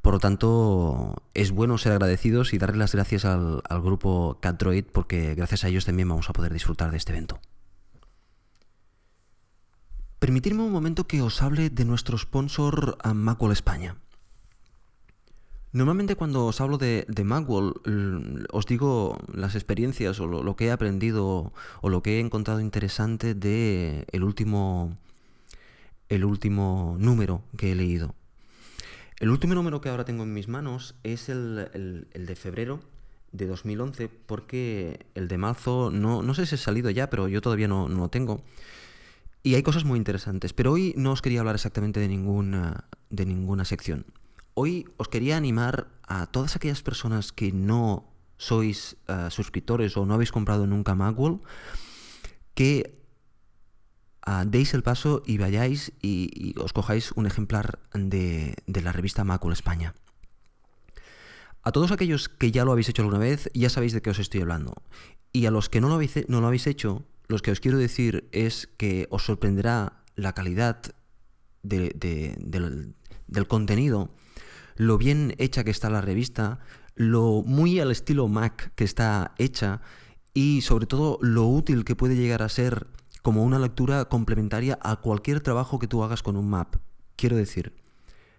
Por 0.00 0.14
lo 0.14 0.20
tanto, 0.20 1.22
es 1.34 1.50
bueno 1.50 1.76
ser 1.76 1.92
agradecidos 1.92 2.54
y 2.54 2.58
darle 2.58 2.78
las 2.78 2.94
gracias 2.94 3.24
al, 3.24 3.62
grupo 3.82 4.38
CatDroid 4.40 4.84
porque 4.84 5.34
gracias 5.34 5.64
a 5.64 5.68
ellos 5.68 5.84
también 5.84 6.08
vamos 6.08 6.30
a 6.30 6.32
poder 6.32 6.52
disfrutar 6.52 6.90
de 6.90 6.96
este 6.96 7.12
evento. 7.12 7.40
Permitidme 10.18 10.62
un 10.62 10.72
momento 10.72 11.06
que 11.06 11.22
os 11.22 11.42
hable 11.42 11.70
de 11.70 11.84
nuestro 11.84 12.16
sponsor 12.18 12.98
Macworld 13.14 13.52
España. 13.52 13.96
Normalmente 15.78 16.16
cuando 16.16 16.46
os 16.46 16.60
hablo 16.60 16.76
de, 16.76 17.06
de 17.06 17.22
os 18.50 18.66
digo 18.66 19.16
las 19.32 19.54
experiencias 19.54 20.18
o 20.18 20.26
lo, 20.26 20.56
que 20.56 20.66
he 20.66 20.70
aprendido 20.72 21.52
o 21.82 21.88
lo 21.88 22.02
que 22.02 22.16
he 22.16 22.20
encontrado 22.20 22.58
interesante 22.58 23.32
de 23.36 24.04
el 24.10 24.24
último, 24.24 24.98
el 26.08 26.24
último 26.24 26.96
número 26.98 27.42
que 27.56 27.70
he 27.70 27.74
leído. 27.76 28.16
El 29.20 29.30
último 29.30 29.54
número 29.54 29.80
que 29.80 29.88
ahora 29.88 30.04
tengo 30.04 30.24
en 30.24 30.34
mis 30.34 30.48
manos 30.48 30.96
es 31.04 31.28
el, 31.28 32.08
de 32.12 32.34
febrero 32.34 32.80
de 33.30 33.46
2011 33.46 34.08
porque 34.08 35.06
el 35.14 35.28
de 35.28 35.38
marzo 35.38 35.92
no, 35.92 36.22
no 36.24 36.34
sé 36.34 36.46
si 36.46 36.56
ha 36.56 36.58
salido 36.58 36.90
ya, 36.90 37.08
pero 37.08 37.28
yo 37.28 37.40
todavía 37.40 37.68
no, 37.68 37.88
no 37.88 37.98
lo 37.98 38.08
tengo. 38.08 38.42
Y 39.44 39.54
hay 39.54 39.62
cosas 39.62 39.84
muy 39.84 39.96
interesantes, 39.96 40.52
pero 40.52 40.72
hoy 40.72 40.92
no 40.96 41.12
os 41.12 41.22
quería 41.22 41.38
hablar 41.38 41.54
exactamente 41.54 42.00
de 42.00 42.08
ninguna, 42.08 42.86
de 43.10 43.26
ninguna 43.26 43.64
sección. 43.64 44.06
Hoy 44.60 44.88
os 44.96 45.06
quería 45.06 45.36
animar 45.36 45.86
a 46.02 46.26
todas 46.26 46.56
aquellas 46.56 46.82
personas 46.82 47.30
que 47.30 47.52
no 47.52 48.10
sois 48.42 48.98
eh, 49.06 49.30
suscriptores 49.30 49.94
o 49.94 50.02
no 50.02 50.18
habéis 50.18 50.34
comprado 50.34 50.66
nunca 50.66 50.98
Magwell, 50.98 51.38
que 52.58 52.98
ah, 54.26 54.42
deis 54.42 54.74
el 54.74 54.82
paso 54.82 55.22
y 55.22 55.38
vayáis 55.38 55.94
y, 56.02 56.58
os 56.58 56.74
cojáis 56.74 57.14
un 57.14 57.30
ejemplar 57.30 57.78
de, 57.94 58.58
la 58.66 58.90
revista 58.90 59.22
Magwell 59.22 59.54
España. 59.54 59.94
A 61.62 61.70
todos 61.70 61.92
aquellos 61.92 62.28
que 62.28 62.50
ya 62.50 62.64
lo 62.64 62.72
habéis 62.72 62.88
hecho 62.88 63.02
alguna 63.02 63.22
vez, 63.22 63.48
ya 63.54 63.70
sabéis 63.70 63.92
de 63.92 64.02
qué 64.02 64.10
os 64.10 64.18
estoy 64.18 64.40
hablando. 64.40 64.82
Y 65.30 65.46
a 65.46 65.52
los 65.52 65.68
que 65.68 65.80
no 65.80 65.86
lo 65.86 65.94
habéis, 65.94 66.26
no 66.26 66.40
lo 66.40 66.48
habéis 66.48 66.66
hecho, 66.66 67.06
lo 67.28 67.38
que 67.38 67.52
os 67.52 67.60
quiero 67.60 67.78
decir 67.78 68.28
es 68.32 68.66
que 68.66 69.06
os 69.10 69.22
sorprenderá 69.22 70.02
la 70.16 70.32
calidad 70.32 70.82
del 71.62 72.96
contenido 73.46 74.10
lo 74.78 74.96
bien 74.96 75.34
hecha 75.38 75.64
que 75.64 75.72
está 75.72 75.90
la 75.90 76.00
revista, 76.00 76.60
lo 76.94 77.42
muy 77.44 77.80
al 77.80 77.90
estilo 77.90 78.28
Mac 78.28 78.72
que 78.76 78.84
está 78.84 79.34
hecha 79.36 79.82
y 80.32 80.60
sobre 80.62 80.86
todo 80.86 81.18
lo 81.20 81.46
útil 81.48 81.84
que 81.84 81.96
puede 81.96 82.14
llegar 82.14 82.42
a 82.42 82.48
ser 82.48 82.86
como 83.22 83.42
una 83.42 83.58
lectura 83.58 84.04
complementaria 84.04 84.78
a 84.80 84.96
cualquier 84.96 85.40
trabajo 85.40 85.80
que 85.80 85.88
tú 85.88 86.04
hagas 86.04 86.22
con 86.22 86.36
un 86.36 86.48
map. 86.48 86.76
Quiero 87.16 87.36
decir, 87.36 87.74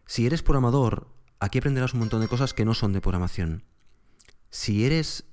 si 0.06 0.26
eres 0.26 0.42
programador, 0.42 1.10
aquí 1.42 1.58
aprenderás 1.58 1.94
un 1.94 2.00
montón 2.00 2.22
de 2.22 2.30
cosas 2.30 2.54
que 2.54 2.64
no 2.64 2.74
son 2.74 2.94
de 2.94 3.02
programación. 3.02 3.66
Si 4.50 4.86
eres 4.86 5.26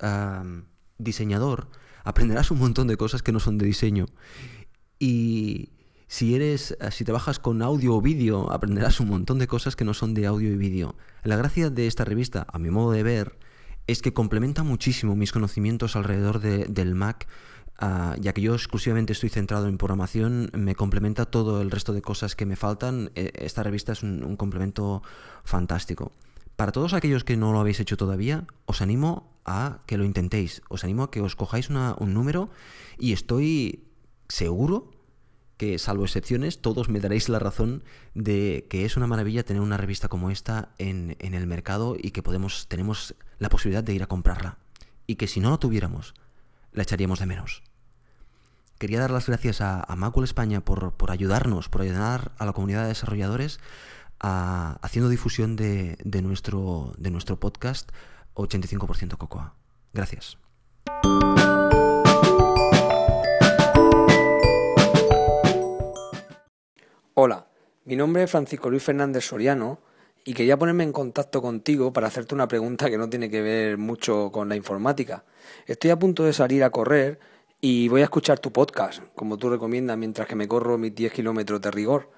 diseñador, 0.98 1.70
aprenderás 2.02 2.50
un 2.50 2.58
montón 2.58 2.88
de 2.88 2.96
cosas 2.96 3.22
que 3.22 3.30
no 3.30 3.38
son 3.38 3.58
de 3.58 3.66
diseño. 3.66 4.06
Y 4.98 5.70
si 6.08 6.34
eres, 6.34 6.76
si 6.90 7.04
trabajas 7.04 7.38
con 7.38 7.62
audio 7.62 7.96
o 7.96 8.00
vídeo, 8.00 8.50
aprenderás 8.52 9.00
un 9.00 9.08
montón 9.08 9.38
de 9.38 9.48
cosas 9.48 9.74
que 9.74 9.84
no 9.84 9.92
son 9.92 10.14
de 10.14 10.26
audio 10.26 10.50
y 10.50 10.56
vídeo. 10.56 10.94
La 11.24 11.36
gracia 11.36 11.68
de 11.70 11.86
esta 11.86 12.04
revista, 12.04 12.46
a 12.52 12.58
mi 12.58 12.70
modo 12.70 12.92
de 12.92 13.02
ver, 13.02 13.36
es 13.86 14.02
que 14.02 14.12
complementa 14.12 14.62
muchísimo 14.62 15.16
mis 15.16 15.32
conocimientos 15.32 15.96
alrededor 15.96 16.40
del 16.40 16.94
Mac, 16.94 17.26
ah, 17.78 18.14
ya 18.20 18.32
que 18.32 18.40
yo 18.40 18.54
exclusivamente 18.54 19.12
estoy 19.12 19.30
centrado 19.30 19.68
en 19.68 19.78
programación, 19.78 20.50
me 20.52 20.74
complementa 20.74 21.24
todo 21.26 21.60
el 21.60 21.70
resto 21.70 21.92
de 21.92 22.02
cosas 22.02 22.36
que 22.36 22.46
me 22.46 22.56
faltan. 22.56 23.10
E, 23.14 23.32
esta 23.34 23.62
revista 23.62 23.92
es 23.92 24.02
un, 24.02 24.36
complemento 24.36 25.02
fantástico. 25.44 26.12
Para 26.56 26.72
todos 26.72 26.94
aquellos 26.94 27.24
que 27.24 27.36
no 27.36 27.52
lo 27.52 27.60
habéis 27.60 27.80
hecho 27.80 27.96
todavía, 27.96 28.46
os 28.64 28.80
animo 28.80 29.28
a 29.44 29.80
que 29.86 29.98
lo 29.98 30.04
intentéis, 30.04 30.62
os 30.68 30.84
animo 30.84 31.02
a 31.04 31.10
que 31.10 31.20
os 31.20 31.36
cojáis 31.36 31.68
un 31.68 32.14
número 32.14 32.48
y 32.98 33.12
estoy 33.12 33.84
seguro 34.28 34.95
que, 35.56 35.78
salvo 35.78 36.04
excepciones, 36.04 36.60
todos 36.60 36.88
me 36.88 37.00
daréis 37.00 37.28
la 37.28 37.38
razón 37.38 37.82
de 38.14 38.66
que 38.68 38.84
es 38.84 38.96
una 38.96 39.06
maravilla 39.06 39.44
tener 39.44 39.62
una 39.62 39.76
revista 39.76 40.08
como 40.08 40.30
esta 40.30 40.70
en, 40.78 41.16
el 41.18 41.46
mercado 41.46 41.96
y 41.98 42.10
que 42.10 42.22
podemos, 42.22 42.66
tenemos 42.68 43.14
la 43.38 43.48
posibilidad 43.48 43.84
de 43.84 43.94
ir 43.94 44.02
a 44.02 44.06
comprarla. 44.06 44.58
Y 45.06 45.16
que 45.16 45.26
si 45.26 45.40
no 45.40 45.50
lo 45.50 45.58
tuviéramos, 45.58 46.14
la 46.72 46.82
echaríamos 46.82 47.20
de 47.20 47.26
menos. 47.26 47.62
Quería 48.78 49.00
dar 49.00 49.10
las 49.10 49.26
gracias 49.26 49.60
a, 49.60 49.80
a 49.80 49.96
Macul 49.96 50.24
España 50.24 50.60
por, 50.60 50.92
ayudarnos, 51.08 51.68
por 51.68 51.80
ayudar 51.80 52.32
a 52.38 52.44
la 52.44 52.52
comunidad 52.52 52.82
de 52.82 52.88
desarrolladores 52.88 53.58
a, 54.20 54.78
haciendo 54.82 55.08
difusión 55.08 55.56
de, 55.56 55.96
de, 56.04 56.20
nuestro, 56.20 56.92
de 56.98 57.10
nuestro 57.10 57.40
podcast 57.40 57.90
85% 58.34 59.16
Cocoa. 59.16 59.54
Gracias. 59.94 60.36
Hola, 67.18 67.46
mi 67.86 67.96
nombre 67.96 68.24
es 68.24 68.30
Francisco 68.30 68.68
Luis 68.68 68.82
Fernández 68.82 69.24
Soriano 69.24 69.78
y 70.26 70.34
quería 70.34 70.58
ponerme 70.58 70.84
en 70.84 70.92
contacto 70.92 71.40
contigo 71.40 71.90
para 71.90 72.08
hacerte 72.08 72.34
una 72.34 72.46
pregunta 72.46 72.90
que 72.90 72.98
no 72.98 73.08
tiene 73.08 73.30
que 73.30 73.40
ver 73.40 73.78
mucho 73.78 74.30
con 74.30 74.50
la 74.50 74.54
informática. 74.54 75.24
Estoy 75.64 75.92
a 75.92 75.98
punto 75.98 76.24
de 76.24 76.34
salir 76.34 76.62
a 76.62 76.68
correr 76.68 77.18
y 77.58 77.88
voy 77.88 78.02
a 78.02 78.04
escuchar 78.04 78.38
tu 78.38 78.52
podcast, 78.52 79.02
como 79.14 79.38
tú 79.38 79.48
recomiendas, 79.48 79.96
mientras 79.96 80.28
que 80.28 80.34
me 80.34 80.46
corro 80.46 80.76
mis 80.76 80.94
10 80.94 81.10
kilómetros 81.10 81.62
de 81.62 81.70
rigor. 81.70 82.10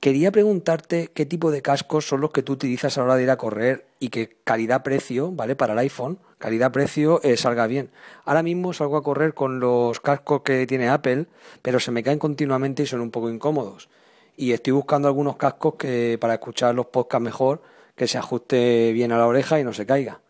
Quería 0.00 0.32
preguntarte 0.32 1.10
qué 1.12 1.26
tipo 1.26 1.50
de 1.50 1.60
cascos 1.60 2.08
son 2.08 2.22
los 2.22 2.30
que 2.30 2.42
tú 2.42 2.54
utilizas 2.54 2.96
a 2.96 3.02
la 3.02 3.04
hora 3.04 3.16
de 3.16 3.24
ir 3.24 3.30
a 3.30 3.36
correr 3.36 3.84
y 4.00 4.08
qué 4.08 4.38
calidad-precio, 4.44 5.30
¿vale? 5.30 5.56
Para 5.56 5.74
el 5.74 5.78
iPhone, 5.80 6.18
calidad-precio 6.38 7.20
eh, 7.22 7.36
salga 7.36 7.66
bien. 7.66 7.90
Ahora 8.24 8.42
mismo 8.42 8.72
salgo 8.72 8.96
a 8.96 9.02
correr 9.02 9.34
con 9.34 9.60
los 9.60 10.00
cascos 10.00 10.40
que 10.40 10.66
tiene 10.66 10.88
Apple, 10.88 11.26
pero 11.60 11.80
se 11.80 11.90
me 11.90 12.02
caen 12.02 12.18
continuamente 12.18 12.84
y 12.84 12.86
son 12.86 13.02
un 13.02 13.10
poco 13.10 13.28
incómodos 13.28 13.90
y 14.36 14.52
estoy 14.52 14.72
buscando 14.72 15.08
algunos 15.08 15.36
cascos 15.36 15.74
que 15.74 16.18
para 16.20 16.34
escuchar 16.34 16.74
los 16.74 16.86
podcasts 16.86 17.22
mejor, 17.22 17.62
que 17.96 18.08
se 18.08 18.18
ajuste 18.18 18.92
bien 18.92 19.12
a 19.12 19.18
la 19.18 19.26
oreja 19.26 19.60
y 19.60 19.64
no 19.64 19.72
se 19.72 19.86
caiga. 19.86 20.20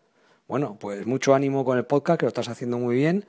Bueno, 0.47 0.77
pues 0.79 1.05
mucho 1.05 1.33
ánimo 1.33 1.63
con 1.63 1.77
el 1.77 1.85
podcast, 1.85 2.19
que 2.19 2.25
lo 2.25 2.29
estás 2.29 2.49
haciendo 2.49 2.77
muy 2.77 2.95
bien. 2.95 3.25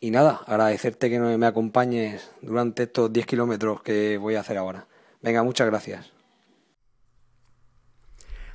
Y 0.00 0.10
nada, 0.10 0.40
agradecerte 0.46 1.10
que 1.10 1.18
me 1.18 1.46
acompañes 1.46 2.30
durante 2.42 2.84
estos 2.84 3.12
10 3.12 3.26
kilómetros 3.26 3.82
que 3.82 4.18
voy 4.18 4.34
a 4.34 4.40
hacer 4.40 4.58
ahora. 4.58 4.86
Venga, 5.22 5.42
muchas 5.42 5.66
gracias. 5.66 6.12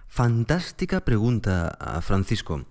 Fantástica 0.08 1.02
pregunta, 1.02 2.02
Francisco. 2.02 2.66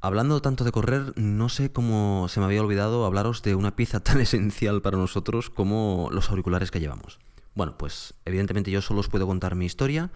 Hablando 0.00 0.42
tanto 0.42 0.64
de 0.64 0.72
correr, 0.72 1.12
no 1.16 1.48
sé 1.48 1.70
cómo 1.70 2.26
se 2.28 2.40
me 2.40 2.46
había 2.46 2.62
olvidado 2.62 3.04
hablaros 3.04 3.42
de 3.42 3.54
una 3.54 3.76
pieza 3.76 4.00
tan 4.00 4.20
esencial 4.20 4.82
para 4.82 4.96
nosotros 4.96 5.50
como 5.50 6.08
los 6.10 6.30
auriculares 6.30 6.70
que 6.70 6.80
llevamos. 6.80 7.20
Bueno, 7.54 7.76
pues 7.76 8.14
evidentemente 8.24 8.70
yo 8.70 8.80
solo 8.80 9.00
os 9.00 9.08
puedo 9.08 9.26
contar 9.26 9.54
mi 9.54 9.66
historia 9.66 10.10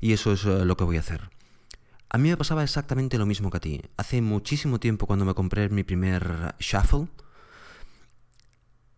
y 0.00 0.12
eso 0.12 0.32
es 0.32 0.44
eh, 0.44 0.64
lo 0.64 0.76
que 0.76 0.84
voy 0.84 0.96
a 0.96 1.00
hacer. 1.00 1.30
A 2.10 2.18
mí 2.18 2.28
me 2.28 2.36
pasaba 2.36 2.62
exactamente 2.62 3.16
lo 3.16 3.24
mismo 3.24 3.50
que 3.50 3.56
a 3.56 3.60
ti. 3.60 3.82
Hace 3.96 4.20
muchísimo 4.20 4.78
tiempo 4.78 5.06
cuando 5.06 5.24
me 5.24 5.34
compré 5.34 5.70
mi 5.70 5.82
primer 5.82 6.54
Shuffle, 6.58 7.08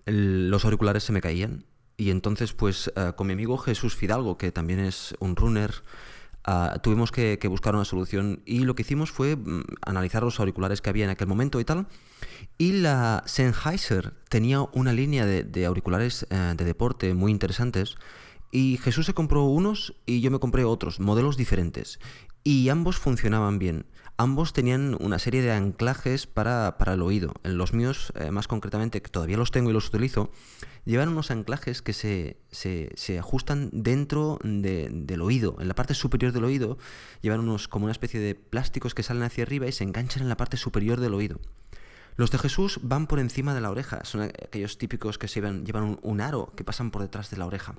los 0.07 0.65
auriculares 0.65 1.05
se 1.05 1.13
me 1.13 1.21
caían. 1.21 1.65
Y 1.97 2.11
entonces 2.11 2.53
pues 2.53 2.91
eh, 2.97 3.13
con 3.17 3.29
mi 3.29 3.35
amigo 3.35 3.57
Jesús 3.57 3.95
Fidalgo, 3.95 4.37
que 4.37 4.51
también 4.51 4.81
es 4.81 5.15
un 5.21 5.37
runner, 5.37 5.73
ah, 6.45 6.79
tuvimos 6.83 7.13
que, 7.13 7.39
buscar 7.49 7.75
una 7.75 7.85
solución 7.85 8.43
y 8.45 8.61
lo 8.61 8.75
que 8.75 8.83
hicimos 8.83 9.11
fue 9.11 9.37
mm, 9.37 9.65
analizar 9.85 10.23
los 10.23 10.41
auriculares 10.41 10.81
que 10.81 10.91
había 10.91 11.05
en 11.05 11.11
aquel 11.11 11.27
momento 11.27 11.61
y 11.61 11.65
tal 11.65 11.87
y 12.59 12.73
la 12.73 13.23
Sennheiser 13.27 14.15
tenía 14.29 14.63
una 14.73 14.93
línea 14.93 15.27
de, 15.27 15.67
auriculares 15.67 16.27
eh, 16.31 16.55
de 16.57 16.65
deporte 16.65 17.15
muy 17.15 17.33
interesantes. 17.33 17.97
Y 18.51 18.79
Jesús 18.79 19.07
se 19.07 19.15
compró 19.15 19.45
unos 19.45 19.95
y 20.07 20.21
yo 20.21 20.31
me 20.31 20.39
compré 20.39 20.65
otros, 20.65 21.01
modelos 21.01 21.37
diferentes. 21.37 21.99
Y 22.45 22.69
ambos 22.69 22.99
funcionaban 22.99 23.59
bien. 23.59 23.87
Ambos 24.17 24.53
tenían 24.53 24.97
una 25.01 25.19
serie 25.19 25.43
de 25.43 25.51
anclajes 25.51 26.29
para, 26.29 26.77
el 26.87 27.03
oído. 27.03 27.35
En 27.43 27.59
los 27.59 27.75
míos, 27.75 28.13
eh, 28.15 28.31
más 28.31 28.47
concretamente, 28.47 29.03
que 29.03 29.11
todavía 29.11 29.37
los 29.37 29.51
tengo 29.51 29.71
y 29.71 29.73
los 29.73 29.89
utilizo, 29.89 30.31
llevan 30.85 31.09
unos 31.09 31.31
anclajes 31.31 31.83
que 31.83 31.93
se, 31.93 32.37
se, 32.51 33.19
ajustan 33.19 33.71
dentro 33.73 34.39
del 34.43 35.23
oído. 35.23 35.57
En 35.61 35.69
la 35.69 35.75
parte 35.75 35.95
superior 35.95 36.33
del 36.33 36.45
oído 36.45 36.79
llevan 37.23 37.41
unos 37.41 37.69
como 37.69 37.85
una 37.85 37.93
especie 37.93 38.21
de 38.21 38.35
plásticos 38.35 38.95
que 38.95 39.03
salen 39.03 39.23
hacia 39.23 39.45
arriba 39.45 39.67
y 39.67 39.73
se 39.73 39.85
enganchan 39.85 40.23
en 40.23 40.29
la 40.29 40.37
parte 40.37 40.57
superior 40.57 41.01
del 41.01 41.15
oído. 41.15 41.41
Los 42.17 42.31
de 42.31 42.39
Jesús 42.39 42.79
van 42.83 43.07
por 43.07 43.19
encima 43.19 43.55
de 43.55 43.61
la 43.61 43.71
oreja, 43.71 44.05
son 44.05 44.23
aquellos 44.23 44.79
típicos 44.79 45.19
que 45.19 45.27
se 45.27 45.41
llevan, 45.41 45.99
un, 46.03 46.21
aro 46.21 46.53
que 46.55 46.63
pasan 46.63 46.91
por 46.93 47.03
detrás 47.03 47.31
de 47.31 47.39
la 47.39 47.47
oreja. 47.47 47.75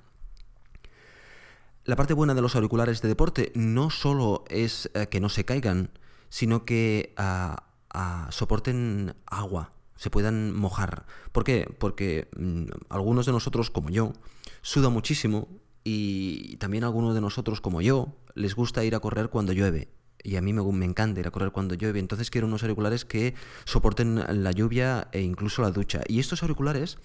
La 1.86 1.96
parte 1.96 2.14
buena 2.14 2.34
de 2.34 2.42
los 2.42 2.56
auriculares 2.56 3.02
de 3.02 3.08
deporte 3.08 3.52
no 3.56 3.90
solo 3.90 4.44
es 4.50 4.90
eh, 4.94 5.08
que 5.08 5.22
no 5.22 5.30
se 5.30 5.46
caigan, 5.46 5.92
sino 6.30 6.66
que 6.66 7.14
ah, 7.16 7.64
ah, 7.92 8.28
soporten 8.32 9.16
agua, 9.26 9.72
se 9.96 10.10
puedan 10.10 10.56
mojar. 10.56 11.06
¿Por 11.32 11.44
qué? 11.44 11.68
Porque 11.80 12.30
mm, 12.38 12.66
algunos 12.90 13.26
de 13.26 13.32
nosotros, 13.32 13.70
como 13.70 13.90
yo, 13.90 14.14
suda 14.62 14.90
muchísimo 14.90 15.48
y 15.84 16.58
también 16.58 16.84
algunos 16.84 17.16
de 17.16 17.22
nosotros, 17.22 17.62
como 17.62 17.82
yo, 17.82 18.16
les 18.34 18.56
gusta 18.56 18.84
ir 18.84 18.96
a 18.96 19.00
correr 19.00 19.30
cuando 19.30 19.54
llueve 19.54 19.90
y 20.26 20.38
a 20.38 20.42
mí 20.42 20.54
me, 20.54 20.86
encanta 20.86 21.20
ir 21.20 21.28
a 21.28 21.32
correr 21.32 21.52
cuando 21.52 21.76
llueve, 21.76 22.00
entonces 22.00 22.32
quiero 22.32 22.48
unos 22.48 22.64
auriculares 22.64 23.06
que 23.06 23.36
soporten 23.64 24.24
la 24.44 24.52
lluvia 24.52 25.08
e 25.12 25.22
incluso 25.22 25.62
la 25.62 25.70
ducha. 25.70 26.02
Y 26.08 26.20
estos 26.20 26.42
auriculares 26.42 26.98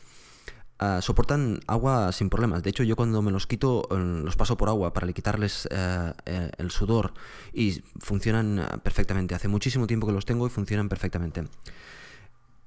ah, 0.79 1.01
soportan 1.03 1.61
agua 1.67 2.13
sin 2.13 2.31
problemas. 2.31 2.63
De 2.63 2.71
hecho, 2.71 2.83
yo 2.83 2.97
cuando 2.97 3.21
me 3.21 3.31
los 3.31 3.47
quito 3.47 3.87
mm, 3.91 4.25
los 4.25 4.37
paso 4.37 4.57
por 4.57 4.71
agua 4.71 4.95
para 4.95 5.13
quitarles 5.13 5.69
eh, 5.71 6.13
eh, 6.25 6.51
el 6.57 6.71
sudor 6.71 7.13
y 7.53 7.83
funcionan 7.99 8.81
perfectamente. 8.83 9.35
Hace 9.35 9.49
muchísimo 9.49 9.87
tiempo 9.87 10.07
que 10.07 10.15
los 10.15 10.25
tengo 10.25 10.47
y 10.47 10.51
funcionan 10.51 10.89
perfectamente. 10.89 11.45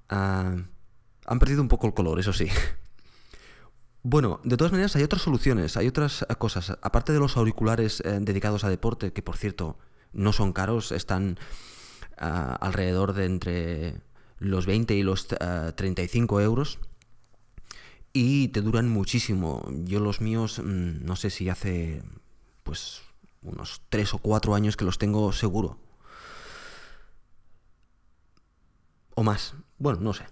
Ah, 0.09 0.55
han 1.25 1.39
perdido 1.39 1.61
un 1.61 1.67
poco 1.67 1.87
el 1.87 1.93
color, 1.93 2.19
eso 2.19 2.33
sí. 2.33 2.47
Bueno, 4.05 4.41
de 4.43 4.57
todas 4.57 4.73
maneras 4.73 4.97
hay 4.97 5.03
otras 5.03 5.21
soluciones, 5.21 5.77
hay 5.77 5.87
otras 5.87 6.25
cosas. 6.37 6.77
Aparte 6.81 7.13
de 7.13 7.19
los 7.19 7.37
auriculares 7.37 8.01
eh, 8.01 8.19
dedicados 8.19 8.65
a 8.65 8.69
deporte, 8.69 9.13
que 9.13 9.21
por 9.21 9.37
cierto 9.37 9.77
no 10.11 10.33
son 10.33 10.51
caros, 10.51 10.91
están 10.91 11.39
ah, 12.17 12.57
alrededor 12.59 13.13
de 13.13 13.25
entre 13.25 14.01
los 14.39 14.65
20 14.65 14.93
y 14.95 15.03
los 15.03 15.27
35 15.27 16.37
ah, 16.37 16.43
euros 16.43 16.79
y 18.11 18.49
te 18.49 18.61
duran 18.61 18.89
muchísimo. 18.89 19.65
Yo 19.85 19.99
los 19.99 20.21
míos, 20.21 20.59
mm, 20.59 21.05
no 21.05 21.15
sé 21.15 21.29
si 21.29 21.49
hace 21.49 22.03
pues 22.63 23.01
unos 23.41 23.81
3 23.89 24.13
o 24.13 24.17
4 24.19 24.53
años 24.53 24.77
que 24.77 24.85
los 24.85 24.97
tengo 24.97 25.31
seguro. 25.31 25.77
O 29.15 29.23
más. 29.23 29.55
Bueno, 29.77 29.99
no 30.01 30.13
sé. 30.13 30.25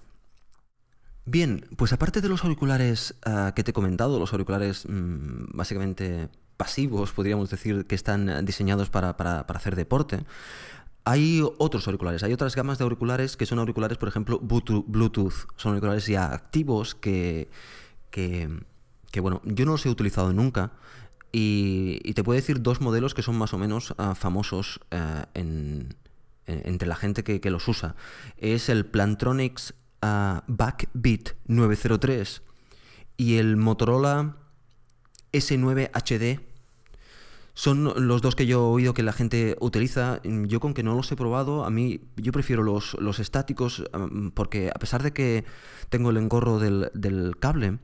Bien, 1.26 1.68
pues 1.78 1.94
aparte 1.94 2.22
de 2.22 2.30
los 2.30 2.44
auriculares 2.44 3.16
ah, 3.26 3.54
que 3.56 3.64
te 3.64 3.72
he 3.72 3.74
comentado, 3.74 4.20
los 4.20 4.34
auriculares 4.34 4.86
mm, 4.88 5.56
básicamente 5.56 6.30
pasivos, 6.58 7.12
podríamos 7.12 7.50
decir, 7.50 7.86
que 7.86 7.96
están 7.96 8.46
diseñados 8.46 8.90
para, 8.90 9.10
hacer 9.10 9.76
deporte. 9.76 10.26
Hay 11.06 11.42
otros 11.58 11.88
auriculares, 11.88 12.22
hay 12.24 12.34
otras 12.34 12.56
gamas 12.56 12.78
de 12.78 12.84
auriculares 12.84 13.36
que 13.36 13.48
son 13.48 13.58
auriculares, 13.60 13.98
por 13.98 14.10
ejemplo, 14.10 14.40
Bluetooth. 14.40 15.48
Son 15.56 15.72
auriculares 15.72 16.06
ya 16.06 16.32
activos 16.32 16.94
que, 16.94 17.50
que, 18.12 19.20
bueno, 19.20 19.42
yo 19.44 19.66
no 19.66 19.72
los 19.72 19.86
he 19.86 19.90
utilizado 19.90 20.34
nunca. 20.34 20.74
Y, 21.32 22.14
te 22.14 22.24
puedo 22.24 22.36
decir 22.36 22.62
dos 22.62 22.82
modelos 22.82 23.14
que 23.14 23.24
son 23.24 23.38
más 23.38 23.54
o 23.54 23.58
menos 23.58 23.96
ah, 23.98 24.14
famosos 24.16 24.82
ah, 24.92 25.28
entre 26.46 26.88
la 26.88 26.96
gente 26.96 27.24
que, 27.24 27.52
los 27.52 27.68
usa. 27.68 27.96
Es 28.38 28.70
el 28.70 28.86
Plantronics 28.86 29.74
uh, 30.02 30.42
Backbeat 30.48 31.36
903 31.48 32.42
y 33.18 33.38
el 33.38 33.58
Motorola 33.58 34.38
S9 35.32 35.92
HD 35.94 36.42
son 37.54 38.08
los 38.08 38.22
dos 38.22 38.36
que 38.36 38.46
yo 38.46 38.60
he 38.60 38.74
oído 38.74 38.94
que 38.94 39.04
la 39.04 39.14
gente 39.14 39.58
utiliza. 39.60 40.22
Yo 40.24 40.60
con 40.60 40.74
que 40.74 40.84
no 40.84 40.96
los 40.96 41.12
he 41.12 41.16
probado, 41.16 41.66
a 41.66 41.70
mí 41.70 42.02
yo 42.16 42.32
prefiero 42.32 42.64
los, 42.64 42.96
los 43.00 43.20
estáticos 43.20 43.84
porque 44.34 44.72
a 44.74 44.80
pesar 44.80 45.04
de 45.04 45.12
que 45.12 45.46
tengo 45.90 46.10
el 46.12 46.18
engorro 46.18 46.60
del, 46.60 46.90
del 46.94 47.38
cable, 47.38 47.80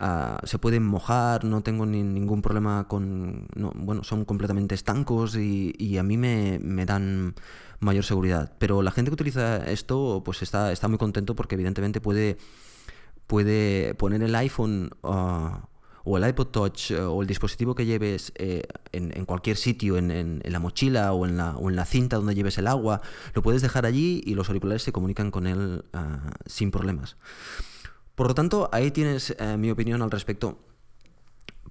uh, 0.00 0.46
se 0.46 0.58
pueden 0.58 0.84
mojar, 0.84 1.44
no 1.44 1.62
tengo 1.62 1.86
ni, 1.86 2.02
ningún 2.02 2.42
problema 2.42 2.86
con... 2.88 3.48
No, 3.54 3.72
bueno, 3.74 4.04
son 4.04 4.24
completamente 4.24 4.74
estancos 4.74 5.36
y, 5.36 5.74
y 5.78 5.98
a 5.98 6.02
mí 6.02 6.16
me, 6.16 6.58
me, 6.62 6.86
dan 6.86 7.34
mayor 7.80 8.04
seguridad. 8.04 8.52
Pero 8.58 8.82
la 8.82 8.90
gente 8.90 9.10
que 9.10 9.14
utiliza 9.14 9.58
esto 9.70 10.22
pues 10.24 10.42
está, 10.42 10.72
está 10.72 10.88
muy 10.88 10.98
contento 10.98 11.34
porque 11.34 11.54
evidentemente 11.54 12.00
puede, 12.00 12.38
puede 13.26 13.94
poner 13.94 14.22
el 14.22 14.34
iPhone... 14.34 14.90
Uh, 15.02 15.58
o 16.08 16.16
el 16.16 16.26
iPod 16.26 16.46
Touch 16.46 16.90
eh, 16.90 17.00
o 17.00 17.20
el 17.20 17.28
dispositivo 17.28 17.74
que 17.74 17.84
lleves 17.84 18.32
eh, 18.36 18.62
en, 18.92 19.24
cualquier 19.26 19.56
sitio, 19.56 19.98
en, 19.98 20.10
en, 20.10 20.40
en, 20.42 20.52
la 20.52 20.58
mochila 20.58 21.12
o 21.12 21.26
en 21.26 21.36
la, 21.36 21.56
o 21.56 21.68
en 21.68 21.76
la 21.76 21.84
cinta 21.84 22.16
donde 22.16 22.34
lleves 22.34 22.56
el 22.56 22.66
agua, 22.66 23.02
lo 23.34 23.42
puedes 23.42 23.60
dejar 23.60 23.84
allí 23.84 24.22
y 24.24 24.34
los 24.34 24.48
auriculares 24.48 24.82
se 24.82 24.92
comunican 24.92 25.30
con 25.30 25.46
él 25.46 25.84
uh, 25.92 25.98
sin 26.46 26.70
problemas. 26.70 27.16
Por 28.18 28.26
lo 28.26 28.34
tanto, 28.34 28.68
ahí 28.72 28.90
tienes 28.90 29.30
uh, 29.38 29.56
mi 29.56 29.70
opinión 29.70 30.02
al 30.02 30.10
respecto. 30.10 30.58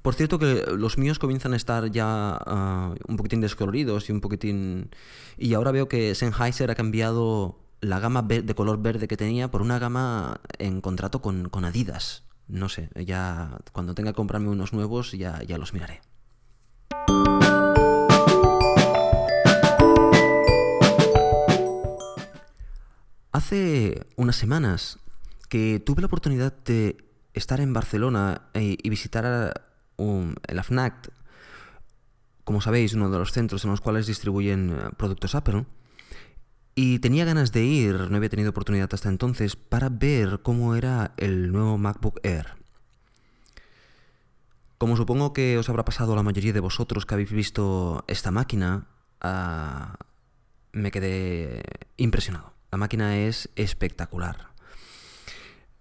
Por 0.02 0.16
cierto 0.16 0.40
que 0.40 0.64
los 0.78 0.98
míos 0.98 1.20
comienzan 1.20 1.52
a 1.52 1.58
estar 1.58 1.92
ya 1.92 2.40
uh, 2.48 2.96
un 3.06 3.18
poquitín 3.18 3.42
descoloridos 3.42 4.08
y 4.08 4.14
un 4.14 4.22
poquitín... 4.22 4.90
Y 5.38 5.54
ahora 5.56 5.72
veo 5.72 5.90
que 5.90 6.16
Sennheiser 6.16 6.72
ha 6.72 6.76
cambiado 6.76 7.60
la 7.82 8.00
gama 8.00 8.22
de 8.22 8.56
color 8.56 8.82
verde 8.82 9.10
que 9.10 9.18
tenía 9.18 9.52
por 9.52 9.62
una 9.62 9.78
gama 9.78 10.40
en 10.58 10.80
contrato 10.80 11.22
con, 11.22 11.50
con 11.50 11.66
Adidas 11.66 12.24
no 12.48 12.70
sé, 12.70 12.90
ya 12.96 13.58
cuando 13.74 13.94
tenga 13.94 14.12
que 14.12 14.16
comprarme 14.16 14.48
unos 14.48 14.72
nuevos 14.72 15.12
ya, 15.12 15.44
ya 15.44 15.58
los 15.58 15.74
miraré. 15.74 16.02
Hace 23.34 24.08
unas 24.16 24.38
semanas 24.38 25.00
que 25.50 25.80
tuve 25.80 26.02
la 26.02 26.08
oportunidad 26.08 26.54
de 26.64 26.98
estar 27.34 27.62
en 27.62 27.74
Barcelona 27.74 28.50
y, 28.54 28.78
y 28.82 28.90
visitar 28.90 29.66
um, 29.98 30.36
el 30.48 30.60
AFNAC, 30.60 31.12
como 32.44 32.62
sabéis, 32.62 32.94
uno 32.94 33.10
de 33.10 33.20
los 33.20 33.34
centros 33.34 33.66
en 33.66 33.72
los 33.72 33.82
cuales 33.82 34.08
distribuyen 34.08 34.70
eh, 34.70 34.90
productos 34.96 35.36
Apple. 35.36 35.66
Y 36.76 37.00
tenía 37.00 37.26
ganas 37.26 37.52
de 37.52 37.64
ir, 37.64 38.10
no 38.10 38.18
había 38.18 38.30
tenido 38.30 38.52
oportunidad 38.52 38.94
hasta 38.94 39.10
entonces, 39.10 39.56
para 39.56 39.90
ver 39.90 40.42
cómo 40.44 40.76
era 40.76 41.14
el 41.18 41.52
nuevo 41.52 41.78
MacBook 41.78 42.20
Air. 42.24 42.56
Como 44.78 44.96
supongo 44.96 45.34
que 45.34 45.58
os 45.58 45.68
habrá 45.70 45.84
pasado 45.84 46.14
a 46.14 46.16
la 46.16 46.24
mayoría 46.24 46.54
de 46.54 46.60
vosotros 46.60 47.06
que 47.06 47.16
habéis 47.16 47.32
visto 47.32 48.06
esta 48.08 48.32
máquina, 48.32 48.88
uh, 49.24 49.98
me 50.72 50.92
quedé 50.92 51.64
impresionado. 51.98 52.54
La 52.72 52.78
máquina 52.78 53.18
es 53.18 53.50
espectacular. 53.56 54.50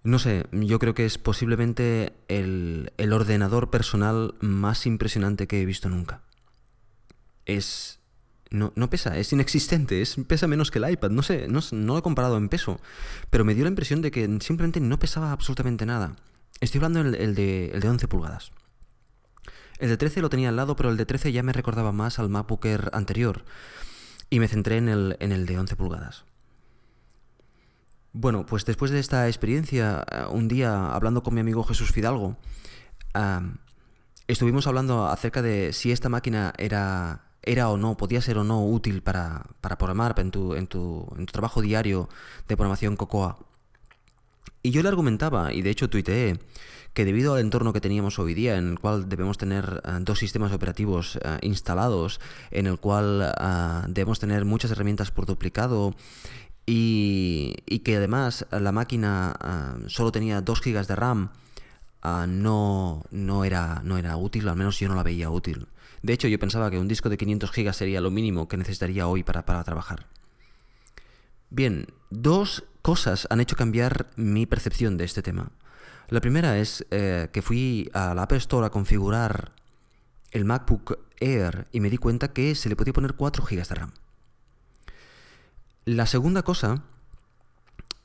No 0.03 0.19
sé, 0.19 0.45
yo 0.51 0.79
creo 0.79 0.93
que 0.93 1.05
es 1.05 1.17
posiblemente 1.17 2.13
el, 2.27 2.93
el 2.97 3.13
ordenador 3.13 3.69
personal 3.69 4.35
más 4.39 4.85
impresionante 4.85 5.47
que 5.47 5.61
he 5.61 5.65
visto 5.65 5.89
nunca. 5.89 6.21
Es 7.45 7.97
no, 8.49 8.71
no, 8.75 8.89
pesa, 8.89 9.17
es 9.17 9.33
inexistente, 9.33 10.01
es, 10.01 10.15
pesa 10.27 10.47
menos 10.47 10.71
que 10.71 10.79
el 10.79 10.89
iPad, 10.89 11.09
no 11.09 11.21
sé, 11.21 11.47
no, 11.47 11.59
no, 11.71 11.93
lo 11.93 11.99
he 11.99 12.01
comparado 12.01 12.37
en 12.37 12.49
peso, 12.49 12.79
pero 13.29 13.43
me 13.43 13.55
dio 13.55 13.63
la 13.65 13.69
impresión 13.69 14.01
de 14.01 14.11
que 14.11 14.25
simplemente 14.41 14.79
no 14.79 14.99
pesaba 14.99 15.31
absolutamente 15.31 15.85
nada. 15.85 16.15
Estoy 16.61 16.79
hablando 16.79 17.03
del 17.03 17.15
el 17.15 17.35
de, 17.35 17.71
el 17.73 17.81
de 17.81 17.89
11 17.89 18.07
pulgadas. 18.07 18.51
El 19.79 19.89
de 19.89 19.97
13 19.97 20.21
lo 20.21 20.29
tenía 20.29 20.49
al 20.49 20.55
lado, 20.55 20.75
pero 20.75 20.89
el 20.89 20.97
de 20.97 21.05
13 21.05 21.31
ya 21.31 21.43
me 21.43 21.53
recordaba 21.53 21.91
más 21.91 22.19
al 22.19 22.29
MacBook 22.29 22.65
anterior, 22.93 23.43
y 24.29 24.39
me 24.39 24.47
centré 24.47 24.77
en 24.77 24.89
el, 24.89 25.17
en 25.19 25.31
el 25.31 25.45
de 25.45 25.59
11 25.59 25.75
pulgadas. 25.75 26.23
Bueno, 28.19 28.47
pues 28.47 28.65
después 28.65 28.89
de 28.89 28.99
esta 28.99 29.27
experiencia, 29.27 30.03
eh, 30.11 30.23
un 30.31 30.47
día 30.47 30.91
hablando 30.91 31.21
con 31.21 31.35
mi 31.35 31.41
amigo 31.41 31.63
Jesús 31.63 31.91
Fidalgo, 31.91 32.35
estuvimos 34.27 34.65
hablando 34.65 35.05
acerca 35.05 35.43
de 35.43 35.71
si 35.71 35.91
esta 35.91 36.09
máquina 36.09 36.51
era 36.57 37.25
era 37.43 37.69
o 37.69 37.77
no, 37.77 37.95
podía 37.95 38.19
ser 38.19 38.39
o 38.39 38.43
no 38.43 38.65
útil 38.65 39.03
para, 39.03 39.45
para 39.61 39.77
programar 39.77 40.15
en 40.17 40.31
tu, 40.31 40.55
en, 40.55 40.65
tu, 40.65 41.07
en 41.15 41.27
tu 41.27 41.31
trabajo 41.31 41.61
diario 41.61 42.09
de 42.47 42.57
programación 42.57 42.97
Cocoa. 42.97 43.37
Y 44.63 44.71
yo 44.71 44.81
le 44.81 44.89
argumentaba, 44.89 45.53
y 45.53 45.61
de 45.61 45.69
hecho 45.69 45.87
tuiteé, 45.87 46.39
que 46.93 47.05
debido 47.05 47.35
al 47.35 47.41
entorno 47.41 47.71
que 47.71 47.81
teníamos 47.81 48.17
hoy 48.17 48.33
día, 48.33 48.57
en 48.57 48.69
el 48.69 48.79
cual 48.79 49.07
debemos 49.07 49.37
tener 49.37 49.83
uh, 49.85 49.99
dos 50.01 50.17
sistemas 50.17 50.51
operativos 50.51 51.17
uh, 51.17 51.37
instalados, 51.41 52.19
en 52.49 52.65
el 52.65 52.79
cual 52.79 53.31
uh, 53.39 53.85
debemos 53.87 54.19
tener 54.19 54.45
muchas 54.45 54.71
herramientas 54.71 55.11
por 55.11 55.27
duplicado, 55.27 55.93
y, 56.67 57.79
que 57.83 57.95
además 57.95 58.45
la 58.51 58.71
máquina 58.73 59.79
solo 59.87 60.11
tenía 60.11 60.41
2 60.41 60.61
GB 60.61 60.85
de 60.85 60.95
RAM, 60.95 61.29
no, 62.27 63.03
no, 63.09 63.43
era, 63.45 63.81
no 63.83 63.97
era 63.97 64.17
útil, 64.17 64.47
al 64.49 64.57
menos 64.57 64.77
yo 64.79 64.89
no 64.89 64.95
la 64.95 65.03
veía 65.03 65.29
útil. 65.29 65.67
De 66.03 66.13
hecho, 66.13 66.27
yo 66.27 66.37
pensaba 66.37 66.69
que 66.69 66.77
un 66.77 66.87
disco 66.87 67.09
de 67.09 67.17
500 67.17 67.51
GB 67.51 67.73
sería 67.73 68.01
lo 68.01 68.11
mínimo 68.11 68.47
que 68.47 68.57
necesitaría 68.57 69.07
hoy 69.07 69.23
para, 69.23 69.45
para 69.45 69.63
trabajar. 69.63 70.07
Bien, 71.49 71.87
dos 72.09 72.65
cosas 72.81 73.27
han 73.29 73.39
hecho 73.39 73.55
cambiar 73.55 74.07
mi 74.17 74.45
percepción 74.45 74.97
de 74.97 75.05
este 75.05 75.21
tema. 75.21 75.51
La 76.09 76.21
primera 76.21 76.57
es 76.57 76.85
eh, 76.91 77.29
que 77.31 77.41
fui 77.41 77.89
a 77.93 78.13
la 78.13 78.23
Apple 78.23 78.37
Store 78.37 78.67
a 78.67 78.69
configurar 78.69 79.53
el 80.31 80.45
MacBook 80.45 80.99
Air 81.19 81.67
y 81.71 81.79
me 81.79 81.89
di 81.89 81.97
cuenta 81.97 82.33
que 82.33 82.55
se 82.55 82.69
le 82.69 82.75
podía 82.75 82.93
poner 82.93 83.13
4 83.13 83.43
GB 83.43 83.67
de 83.67 83.75
RAM. 83.75 83.91
La 85.87 86.05
segunda 86.05 86.43
cosa 86.43 86.83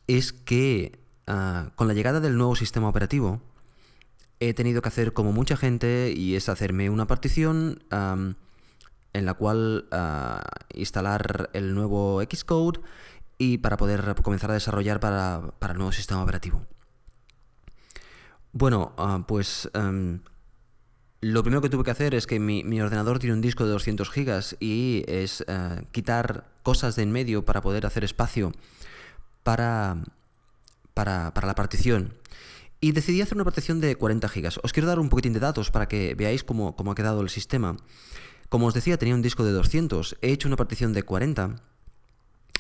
es 0.07 0.33
que 0.33 1.01
uh, 1.27 1.71
con 1.75 1.89
la 1.89 1.95
llegada 1.95 2.21
del 2.21 2.37
nuevo 2.39 2.55
sistema 2.55 2.89
operativo, 2.89 3.43
he 4.39 4.55
tenido 4.55 4.83
que 4.83 4.89
hacer 4.89 5.13
como 5.13 5.33
mucha 5.33 5.57
gente 5.57 6.15
y 6.17 6.37
es 6.37 6.49
hacerme 6.49 6.91
una 6.91 7.09
partición 7.09 7.83
en 7.91 9.27
la 9.27 9.35
cual 9.35 9.89
uh, 9.91 10.79
instalar 10.79 11.51
el 11.55 11.75
nuevo 11.75 12.23
Xcode 12.23 12.79
y 13.37 13.59
para 13.59 13.77
poder 13.77 14.15
comenzar 14.23 14.53
a 14.53 14.55
desarrollar 14.55 15.01
para, 15.01 15.51
para 15.59 15.73
el 15.73 15.79
nuevo 15.79 15.91
sistema 15.91 16.23
operativo. 16.23 16.65
Bueno, 18.53 18.95
uh, 18.97 19.25
pues 19.27 19.69
um, 19.75 20.21
lo 21.23 21.45
primero 21.45 21.63
que 21.63 21.71
tuve 21.71 21.85
que 21.85 21.93
hacer 21.93 22.17
es 22.17 22.27
que 22.27 22.41
mi, 22.41 22.65
mi, 22.65 22.81
ordenador 22.81 23.21
tiene 23.21 23.35
un 23.35 23.41
disco 23.41 23.65
de 23.65 23.71
200 23.71 24.11
gigas 24.11 24.57
y 24.59 25.05
es 25.07 25.43
uh, 25.43 25.85
quitar 25.93 26.51
cosas 26.65 26.97
de 26.97 27.05
en 27.05 27.13
medio 27.13 27.45
para 27.45 27.61
poder 27.61 27.87
hacer 27.87 28.03
espacio 28.03 28.53
para, 29.45 29.99
para, 30.95 31.33
para 31.33 31.47
la 31.47 31.55
partición. 31.55 32.13
Y 32.81 32.91
decidí 32.91 33.23
hacer 33.23 33.37
una 33.37 33.45
partición 33.45 33.81
de 33.81 33.95
40 33.95 34.29
gigas. 34.29 34.59
Os 34.65 34.73
quiero 34.73 34.89
dar 34.89 34.99
un 34.99 35.09
poquitín 35.09 35.33
de 35.33 35.39
datos 35.39 35.71
para 35.71 35.87
que 35.87 36.17
veáis 36.17 36.43
cómo, 36.43 36.75
cómo 36.75 36.91
ha 36.91 36.97
quedado 36.97 37.21
el 37.21 37.31
sistema. 37.31 37.77
Como 38.49 38.67
os 38.67 38.75
decía, 38.75 38.99
tenía 38.99 39.15
un 39.15 39.23
disco 39.23 39.45
de 39.45 39.53
200. 39.53 40.17
He 40.23 40.33
hecho 40.33 40.49
una 40.49 40.57
partición 40.57 40.93
de 40.93 41.05
40. 41.05 41.55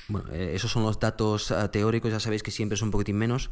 Bueno, 0.06 0.28
eh, 0.32 0.52
esos 0.54 0.70
son 0.70 0.84
los 0.84 1.00
datos 1.00 1.50
uh, 1.50 1.68
teóricos, 1.68 2.12
ya 2.12 2.20
sabéis 2.20 2.44
que 2.44 2.52
siempre 2.52 2.78
son 2.78 2.88
un 2.88 2.92
poquitín 2.92 3.16
menos. 3.16 3.50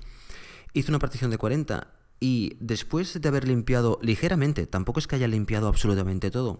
Hice 0.72 0.92
una 0.92 1.00
partición 1.00 1.32
de 1.32 1.38
40 1.38 1.99
y 2.20 2.56
después 2.60 3.18
de 3.18 3.28
haber 3.28 3.48
limpiado 3.48 3.98
ligeramente, 4.02 4.66
tampoco 4.66 5.00
es 5.00 5.06
que 5.06 5.16
haya 5.16 5.26
limpiado 5.26 5.68
absolutamente 5.68 6.30
todo, 6.30 6.58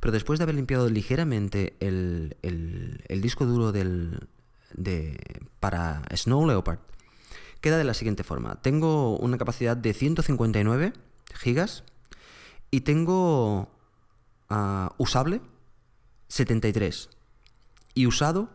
pero 0.00 0.12
después 0.12 0.38
de 0.38 0.44
haber 0.44 0.54
limpiado 0.54 0.88
ligeramente 0.88 1.74
el, 1.80 2.36
disco 3.20 3.44
duro 3.44 3.72
del, 3.72 4.28
de, 4.72 5.18
para 5.58 6.02
Snow 6.14 6.46
Leopard, 6.46 6.78
queda 7.60 7.76
de 7.76 7.84
la 7.84 7.94
siguiente 7.94 8.22
forma. 8.22 8.62
Tengo 8.62 9.18
una 9.18 9.36
capacidad 9.36 9.76
de 9.76 9.92
159 9.92 10.92
gigas 11.34 11.82
y 12.70 12.82
tengo 12.82 13.68
uh, 14.48 14.88
usable 14.96 15.40
73 16.28 17.10
y 17.94 18.06
usado 18.06 18.48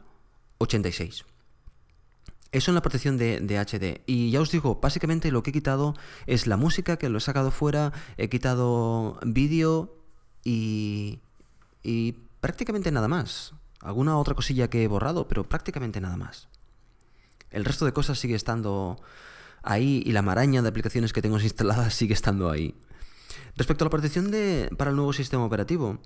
86. 0.59 1.25
Eso 2.51 2.71
en 2.71 2.75
la 2.75 2.81
protección 2.81 3.17
de, 3.17 3.39
HD. 3.39 4.01
Y 4.05 4.31
ya 4.31 4.41
os 4.41 4.51
digo, 4.51 4.79
básicamente 4.81 5.31
lo 5.31 5.43
que 5.43 5.49
he 5.49 5.53
quitado 5.53 5.93
es 6.25 6.47
la 6.47 6.57
música, 6.57 6.97
que 6.97 7.09
lo 7.09 7.17
he 7.17 7.21
sacado 7.21 7.51
fuera, 7.51 7.91
he 8.17 8.29
quitado 8.29 9.19
vídeo 9.25 9.93
y, 10.43 11.19
y 11.83 12.13
prácticamente 12.39 12.91
nada 12.91 13.07
más. 13.07 13.53
Alguna 13.81 14.17
otra 14.17 14.35
cosilla 14.35 14.69
que 14.69 14.83
he 14.83 14.87
borrado, 14.87 15.27
pero 15.27 15.43
prácticamente 15.43 15.99
nada 15.99 16.17
más. 16.17 16.47
El 17.51 17.65
resto 17.65 17.85
de 17.85 17.93
cosas 17.93 18.19
sigue 18.19 18.35
estando 18.35 18.97
ahí 19.63 20.01
y 20.05 20.11
la 20.11 20.21
maraña 20.21 20.61
de 20.61 20.69
aplicaciones 20.69 21.11
que 21.11 21.21
tengo 21.21 21.39
instaladas 21.41 21.93
sigue 21.93 22.13
estando 22.13 22.49
ahí. 22.49 22.75
Respecto 23.57 23.83
a 23.83 23.87
la 23.87 23.91
partición 23.91 24.31
de, 24.31 24.69
para 24.77 24.91
el 24.91 24.95
nuevo 24.95 25.13
sistema 25.13 25.45
operativo, 25.45 25.99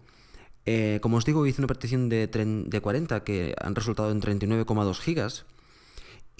eh, 0.66 1.00
como 1.02 1.18
os 1.18 1.26
digo, 1.26 1.46
hice 1.46 1.62
una 1.62 1.68
partición 1.68 2.10
de, 2.10 2.28
de 2.28 2.82
40 2.82 3.24
que 3.24 3.56
han 3.62 3.76
resultado 3.76 4.12
en 4.12 4.22
39,2 4.22 5.00
gigas. 5.00 5.46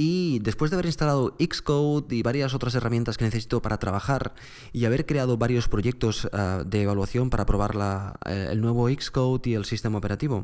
Y 0.02 0.39
después 0.39 0.72
de 0.72 0.76
haber 0.76 0.86
instalado 0.86 1.36
Xcode 1.38 2.16
y 2.16 2.22
varias 2.22 2.54
otras 2.54 2.74
herramientas 2.74 3.18
que 3.18 3.26
necesito 3.26 3.62
para 3.62 3.80
trabajar 3.80 4.34
y 4.72 4.86
haber 4.86 5.06
creado 5.06 5.38
varios 5.38 5.68
proyectos 5.68 6.30
ah, 6.32 6.64
de 6.66 6.84
evaluación 6.84 7.30
para 7.30 7.45
probar 7.45 8.16
eh, 8.26 8.47
el 8.50 8.62
nuevo 8.62 8.88
Xcode 8.88 9.50
y 9.50 9.56
el 9.56 9.66
sistema 9.66 9.97
operativo, 9.97 10.43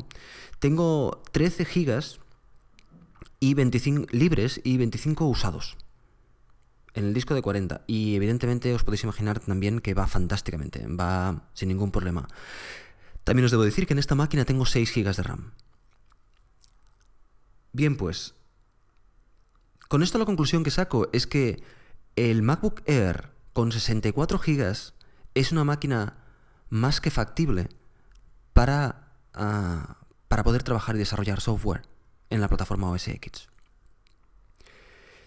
tengo 0.59 1.23
13 1.31 1.63
gigas 1.63 2.19
y 3.39 3.53
25 3.53 4.07
libres 4.11 4.59
y 4.61 4.75
25 4.75 5.25
usados 5.25 5.77
en 6.93 7.05
el 7.05 7.13
disco 7.13 7.33
de 7.33 7.41
40 7.41 7.85
y 7.87 8.15
evidentemente 8.15 8.73
os 8.73 8.83
podéis 8.83 9.03
imaginar 9.05 9.39
también 9.39 9.79
que 9.79 9.93
va 9.93 10.05
fantásticamente, 10.05 10.85
va 10.85 11.47
sin 11.53 11.69
ningún 11.69 11.91
problema. 11.91 12.27
También 13.23 13.45
os 13.45 13.51
debo 13.51 13.63
decir 13.63 13.87
que 13.87 13.93
en 13.93 13.99
esta 13.99 14.15
máquina 14.15 14.43
tengo 14.43 14.65
6 14.65 14.93
GB 14.93 15.15
de 15.15 15.23
RAM. 15.23 15.53
Bien, 17.71 17.95
pues 17.95 18.35
con 19.87 20.03
esto 20.03 20.17
la 20.17 20.25
conclusión 20.25 20.63
que 20.63 20.71
saco 20.71 21.09
es 21.13 21.27
que 21.27 21.63
el 22.15 22.41
MacBook 22.41 22.81
Air 22.85 23.29
con 23.53 23.71
64 23.71 24.39
GB 24.39 24.75
es 25.33 25.51
una 25.51 25.63
máquina 25.63 26.17
más 26.69 27.01
que 27.01 27.11
factible 27.11 27.69
para, 28.53 29.11
ah, 29.33 29.97
para 30.27 30.43
poder 30.43 30.63
trabajar 30.63 30.95
y 30.95 30.99
desarrollar 30.99 31.41
software 31.41 31.83
en 32.29 32.41
la 32.41 32.47
plataforma 32.47 32.89
OS 32.89 33.07
X. 33.09 33.49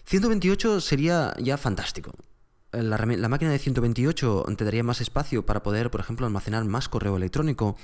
128 0.05 0.81
sería 0.81 1.35
ya 1.39 1.57
fantástico. 1.57 2.13
La, 2.71 2.97
máquina 3.29 3.51
de 3.51 3.59
128 3.59 4.45
te 4.57 4.65
daría 4.65 4.83
más 4.83 5.01
espacio 5.01 5.45
para 5.45 5.63
poder, 5.63 5.91
por 5.91 6.01
ejemplo, 6.01 6.25
almacenar 6.25 6.65
más 6.65 6.89
correo 6.89 7.17
electrónico 7.17 7.77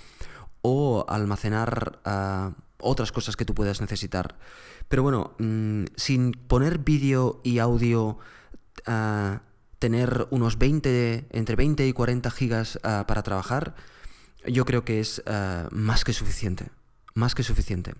o 0.62 1.06
almacenar 1.08 2.00
ah, 2.06 2.54
otras 2.80 3.12
cosas 3.12 3.36
que 3.36 3.46
tú 3.46 3.54
puedas 3.54 3.82
necesitar. 3.82 4.38
Pero 4.88 5.04
bueno, 5.04 5.36
mm, 5.40 5.86
sin 5.96 6.32
poner 6.32 6.80
vídeo 6.80 7.42
y 7.44 7.60
audio, 7.60 8.18
ah, 8.86 9.42
tener 9.80 10.28
unos 10.32 10.58
20, 10.58 11.28
entre 11.32 11.56
20 11.56 11.88
y 11.88 11.94
40 11.94 12.32
gigas 12.32 12.80
ah, 12.84 13.06
para 13.08 13.24
trabajar, 13.24 13.76
yo 14.48 14.66
creo 14.66 14.86
que 14.86 15.00
es 15.00 15.24
más 15.72 16.04
que 16.04 16.14
suficiente. 16.14 16.70
Más 17.16 17.34
que 17.34 17.44
suficiente. 17.44 17.94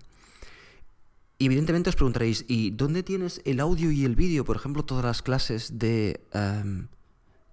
Y 1.38 1.46
evidentemente 1.46 1.90
os 1.90 1.96
preguntaréis, 1.96 2.44
¿y 2.46 2.70
dónde 2.70 3.02
tienes 3.02 3.40
el 3.44 3.60
audio 3.60 3.90
y 3.90 4.04
el 4.04 4.14
vídeo? 4.14 4.44
Por 4.44 4.56
ejemplo, 4.56 4.84
todas 4.84 5.04
las 5.04 5.22
clases 5.22 5.78
de, 5.78 6.20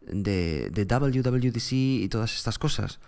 de, 0.02 0.70
de, 0.70 0.86
WWDC 0.86 1.72
y 1.72 2.08
todas 2.10 2.36
estas 2.36 2.60
cosas. 2.60 3.00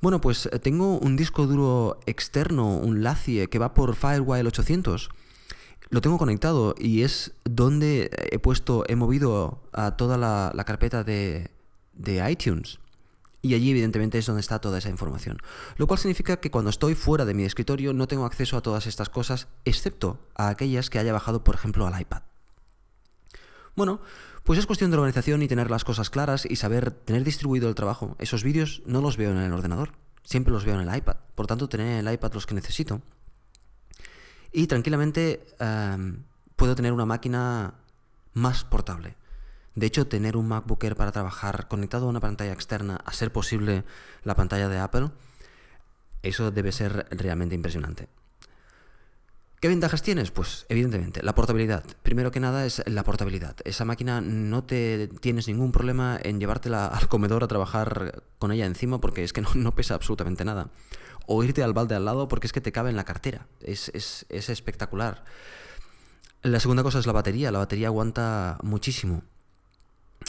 Bueno, 0.00 0.20
pues 0.20 0.46
eh, 0.46 0.58
tengo 0.58 0.98
un 0.98 1.16
disco 1.16 1.46
duro 1.46 2.00
externo, 2.06 2.76
un 2.76 3.02
LaCie, 3.02 3.48
que 3.48 3.58
va 3.58 3.74
por 3.74 3.94
Firewire 3.94 4.48
800. 4.48 5.10
Lo 5.90 6.00
tengo 6.00 6.18
conectado 6.18 6.74
y 6.78 7.02
es 7.02 7.32
donde 7.44 8.10
he 8.30 8.38
puesto, 8.38 8.84
he 8.86 8.96
movido 8.96 9.62
a 9.72 9.96
toda 9.96 10.16
la, 10.16 10.64
carpeta 10.64 11.04
de 11.04 11.50
iTunes. 12.30 12.78
Y 13.42 13.54
allí 13.54 13.70
evidentemente 13.70 14.18
es 14.18 14.26
donde 14.26 14.40
está 14.40 14.60
toda 14.60 14.78
esa 14.78 14.90
información. 14.90 15.38
Lo 15.76 15.86
cual 15.86 15.98
significa 15.98 16.38
que 16.38 16.50
cuando 16.50 16.70
estoy 16.70 16.94
fuera 16.94 17.24
de 17.24 17.34
mi 17.34 17.44
escritorio 17.44 17.94
no 17.94 18.06
tengo 18.06 18.26
acceso 18.26 18.56
a 18.56 18.60
todas 18.60 18.86
estas 18.86 19.08
cosas, 19.08 19.48
excepto 19.64 20.18
a 20.34 20.48
aquellas 20.48 20.90
que 20.90 20.98
haya 20.98 21.12
bajado, 21.12 21.42
por 21.42 21.54
ejemplo, 21.54 21.86
al 21.86 21.98
iPad. 21.98 22.22
Bueno, 23.76 24.00
pues 24.44 24.58
es 24.58 24.66
cuestión 24.66 24.90
de 24.90 24.96
organización 24.96 25.42
y 25.42 25.48
tener 25.48 25.70
las 25.70 25.84
cosas 25.84 26.10
claras 26.10 26.46
y 26.48 26.56
saber 26.56 26.90
tener 26.90 27.24
distribuido 27.24 27.68
el 27.68 27.74
trabajo. 27.74 28.16
Esos 28.18 28.42
vídeos 28.42 28.82
no 28.86 29.00
los 29.00 29.16
veo 29.16 29.30
en 29.30 29.38
el 29.38 29.52
ordenador, 29.52 29.92
siempre 30.24 30.52
los 30.52 30.64
veo 30.64 30.80
en 30.80 30.88
el 30.88 30.96
iPad. 30.96 31.16
Por 31.34 31.46
tanto, 31.46 31.68
tener 31.68 31.86
en 31.86 32.06
el 32.06 32.14
iPad 32.14 32.32
los 32.34 32.46
que 32.46 32.54
necesito. 32.54 33.02
Y 34.52 34.66
tranquilamente 34.66 35.46
em, 35.58 36.24
puedo 36.56 36.74
tener 36.74 36.92
una 36.92 37.06
máquina 37.06 37.74
más 38.32 38.64
portable. 38.64 39.16
De 39.74 39.86
hecho, 39.86 40.08
tener 40.08 40.36
un 40.36 40.48
MacBook 40.48 40.82
Air 40.82 40.96
para 40.96 41.12
trabajar 41.12 41.68
conectado 41.68 42.06
a 42.06 42.08
una 42.08 42.20
pantalla 42.20 42.52
externa, 42.52 42.96
a 43.04 43.12
ser 43.12 43.32
posible 43.32 43.84
la 44.24 44.34
pantalla 44.34 44.68
de 44.68 44.78
Apple, 44.78 45.10
eso 46.22 46.50
debe 46.50 46.72
ser 46.72 47.06
realmente 47.10 47.54
impresionante. 47.54 48.08
¿Qué 49.60 49.68
ventajas 49.68 50.02
tienes? 50.02 50.30
Pues 50.30 50.64
evidentemente, 50.70 51.22
la 51.22 51.34
portabilidad. 51.34 51.84
Primero 52.02 52.30
que 52.30 52.40
nada 52.40 52.64
es 52.64 52.82
la 52.86 53.04
portabilidad. 53.04 53.56
Esa 53.64 53.84
máquina 53.84 54.22
no 54.22 54.64
te 54.64 55.08
tienes 55.20 55.48
ningún 55.48 55.70
problema 55.70 56.18
en 56.22 56.40
llevártela 56.40 56.86
al 56.86 57.08
comedor 57.08 57.44
a 57.44 57.48
trabajar 57.48 58.22
con 58.38 58.52
ella 58.52 58.64
encima 58.64 59.00
porque 59.00 59.22
es 59.22 59.32
que 59.34 59.42
no, 59.54 59.74
pesa 59.74 59.94
absolutamente 59.94 60.44
nada. 60.44 60.70
O 61.26 61.44
irte 61.44 61.62
al 61.62 61.74
balde 61.74 61.94
al 61.94 62.06
lado 62.06 62.26
porque 62.26 62.46
es 62.46 62.52
que 62.52 62.62
te 62.62 62.72
cabe 62.72 62.90
en 62.90 62.96
la 62.96 63.04
cartera. 63.04 63.46
Es, 63.60 63.90
es 63.94 64.48
espectacular. 64.48 65.24
La 66.42 66.58
segunda 66.58 66.82
cosa 66.82 66.98
es 66.98 67.06
la 67.06 67.12
batería. 67.12 67.52
La 67.52 67.58
batería 67.58 67.88
aguanta 67.88 68.58
muchísimo 68.62 69.22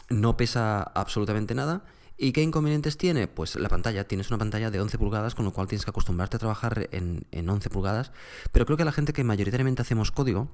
no 0.09 0.37
pesa 0.37 0.83
absolutamente 0.83 1.55
nada. 1.55 1.83
¿Y 2.17 2.33
qué 2.33 2.41
inconvenientes 2.41 2.97
tiene? 2.97 3.27
Pues 3.27 3.55
la 3.55 3.69
pantalla. 3.69 4.07
Tienes 4.07 4.29
una 4.29 4.37
pantalla 4.37 4.69
de 4.69 4.79
11 4.79 4.97
pulgadas, 4.97 5.35
con 5.35 5.45
lo 5.45 5.51
cual 5.51 5.67
tienes 5.67 5.85
que 5.85 5.91
acostumbrarte 5.91 6.35
a 6.35 6.39
trabajar 6.39 6.87
en, 6.91 7.25
en 7.31 7.49
11 7.49 7.69
pulgadas. 7.69 8.11
Pero 8.51 8.65
creo 8.65 8.77
que 8.77 8.85
la 8.85 8.91
gente 8.91 9.13
que 9.13 9.23
mayoritariamente 9.23 9.81
hacemos 9.81 10.11
código, 10.11 10.49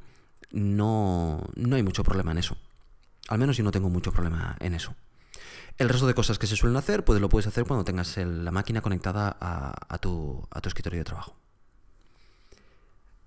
no, 0.51 1.43
no 1.55 1.76
hay 1.76 1.84
mucho 1.84 2.03
problema 2.03 2.32
en 2.32 2.38
eso. 2.38 2.58
Al 3.28 3.39
menos 3.39 3.58
yo 3.58 3.64
no 3.64 3.72
tengo 3.72 3.89
mucho 3.89 4.12
problema 4.12 4.55
en 4.60 4.74
eso. 4.74 4.95
El 5.78 5.89
resto 5.89 6.08
de 6.08 6.16
cosas 6.16 6.39
que 6.39 6.47
se 6.47 6.55
suelen 6.55 6.78
hacer, 6.78 7.03
pues 7.03 7.22
lo 7.22 7.30
puedes 7.30 7.47
hacer 7.47 7.66
cuando 7.66 7.86
tengas 7.86 8.18
la 8.18 8.51
máquina 8.51 8.82
conectada 8.82 9.36
a, 9.39 9.97
tu, 9.99 10.43
a 10.49 10.62
tu 10.62 10.70
escritorio 10.70 10.99
de 10.99 11.03
trabajo. 11.03 11.36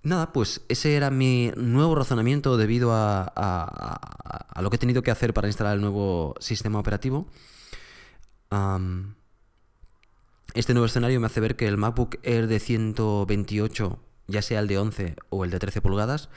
Nada, 0.02 0.32
pues 0.32 0.62
ese 0.68 0.96
era 0.96 1.10
mi 1.10 1.52
nuevo 1.56 1.94
razonamiento 1.94 2.56
debido 2.56 2.90
a, 2.92 4.00
lo 4.60 4.70
que 4.70 4.76
he 4.76 4.78
tenido 4.78 5.02
que 5.02 5.10
hacer 5.10 5.34
para 5.34 5.46
instalar 5.46 5.74
el 5.74 5.80
nuevo 5.80 6.34
sistema 6.40 6.78
operativo. 6.78 7.28
Este 10.54 10.74
nuevo 10.74 10.86
escenario 10.86 11.20
me 11.20 11.26
hace 11.26 11.40
ver 11.40 11.56
que 11.56 11.68
el 11.68 11.76
MacBook 11.76 12.18
Air 12.22 12.46
de 12.46 12.58
128, 12.58 13.98
ya 14.26 14.42
sea 14.42 14.60
el 14.60 14.66
de 14.66 14.78
11 14.78 15.16
o 15.28 15.44
el 15.44 15.50
de 15.50 15.58
13 15.58 15.80
pulgadas, 15.80 16.28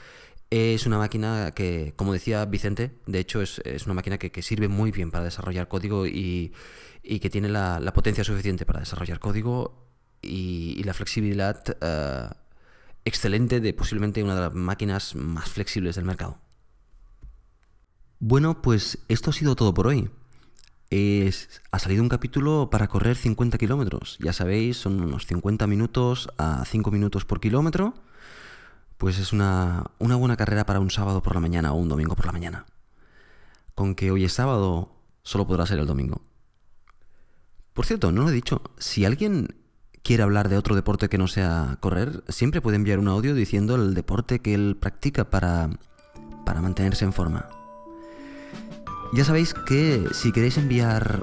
es 0.50 0.86
una 0.86 0.98
máquina 0.98 1.52
que, 1.52 1.94
como 1.96 2.12
decía 2.12 2.44
Vicente, 2.44 2.96
de 3.06 3.18
hecho 3.18 3.42
es, 3.42 3.60
una 3.86 3.94
máquina 3.94 4.18
que, 4.18 4.42
sirve 4.42 4.68
muy 4.68 4.92
bien 4.92 5.10
para 5.10 5.24
desarrollar 5.24 5.66
código 5.68 6.06
y, 6.06 6.52
que 7.02 7.30
tiene 7.30 7.48
la, 7.48 7.92
potencia 7.94 8.22
suficiente 8.22 8.64
para 8.64 8.80
desarrollar 8.80 9.18
código 9.18 9.88
y, 10.22 10.82
la 10.84 10.94
flexibilidad. 10.94 11.62
Eh, 11.80 12.28
excelente 13.04 13.60
de 13.60 13.74
posiblemente 13.74 14.22
una 14.22 14.34
de 14.34 14.40
las 14.40 14.54
máquinas 14.54 15.14
más 15.14 15.50
flexibles 15.50 15.96
del 15.96 16.04
mercado. 16.04 16.38
Bueno, 18.18 18.62
pues 18.62 18.98
esto 19.08 19.30
ha 19.30 19.32
sido 19.32 19.56
todo 19.56 19.74
por 19.74 19.88
hoy. 19.88 20.08
Es, 20.96 21.48
ha 21.72 21.80
salido 21.80 22.04
un 22.04 22.08
capítulo 22.08 22.68
para 22.70 22.86
correr 22.86 23.16
50 23.16 23.58
kilómetros. 23.58 24.16
Ya 24.20 24.32
sabéis, 24.32 24.76
son 24.76 25.00
unos 25.00 25.26
50 25.26 25.66
minutos 25.66 26.28
a 26.38 26.64
5 26.64 26.92
minutos 26.92 27.24
por 27.24 27.40
kilómetro. 27.40 27.94
Pues 28.96 29.18
es 29.18 29.32
una, 29.32 29.86
una 29.98 30.14
buena 30.14 30.36
carrera 30.36 30.66
para 30.66 30.78
un 30.78 30.92
sábado 30.92 31.20
por 31.20 31.34
la 31.34 31.40
mañana 31.40 31.72
o 31.72 31.74
un 31.74 31.88
domingo 31.88 32.14
por 32.14 32.26
la 32.26 32.32
mañana. 32.32 32.66
Con 33.74 33.96
que 33.96 34.12
hoy 34.12 34.24
es 34.24 34.34
sábado, 34.34 34.94
solo 35.24 35.48
podrá 35.48 35.66
ser 35.66 35.80
el 35.80 35.86
domingo. 35.88 36.22
Por 37.72 37.86
cierto, 37.86 38.12
no 38.12 38.22
lo 38.22 38.28
he 38.28 38.32
dicho, 38.32 38.62
si 38.78 39.04
alguien 39.04 39.56
quiere 40.04 40.22
hablar 40.22 40.48
de 40.48 40.58
otro 40.58 40.76
deporte 40.76 41.08
que 41.08 41.18
no 41.18 41.26
sea 41.26 41.76
correr, 41.80 42.22
siempre 42.28 42.60
puede 42.60 42.76
enviar 42.76 43.00
un 43.00 43.08
audio 43.08 43.34
diciendo 43.34 43.74
el 43.74 43.94
deporte 43.94 44.38
que 44.38 44.54
él 44.54 44.76
practica 44.78 45.28
para, 45.28 45.70
para 46.44 46.62
mantenerse 46.62 47.04
en 47.04 47.12
forma. 47.12 47.48
Ya 49.12 49.24
sabéis 49.24 49.54
que 49.54 50.08
si 50.12 50.32
queréis 50.32 50.58
enviar 50.58 51.22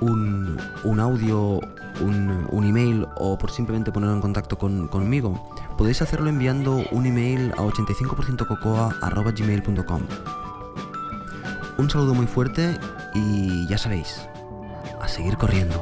un, 0.00 0.58
un 0.84 1.00
audio, 1.00 1.60
un, 2.00 2.46
un, 2.50 2.64
email 2.64 3.06
o 3.16 3.38
por 3.38 3.50
simplemente 3.50 3.92
poneros 3.92 4.16
en 4.16 4.22
contacto 4.22 4.58
con, 4.58 4.88
conmigo, 4.88 5.50
podéis 5.76 6.02
hacerlo 6.02 6.28
enviando 6.28 6.82
un 6.90 7.06
email 7.06 7.52
a 7.52 7.62
85%cocoa.gmail.com. 7.62 10.02
Un 11.78 11.90
saludo 11.90 12.14
muy 12.14 12.26
fuerte 12.26 12.78
y 13.14 13.66
ya 13.68 13.78
sabéis, 13.78 14.28
a 15.00 15.08
seguir 15.08 15.36
corriendo. 15.36 15.80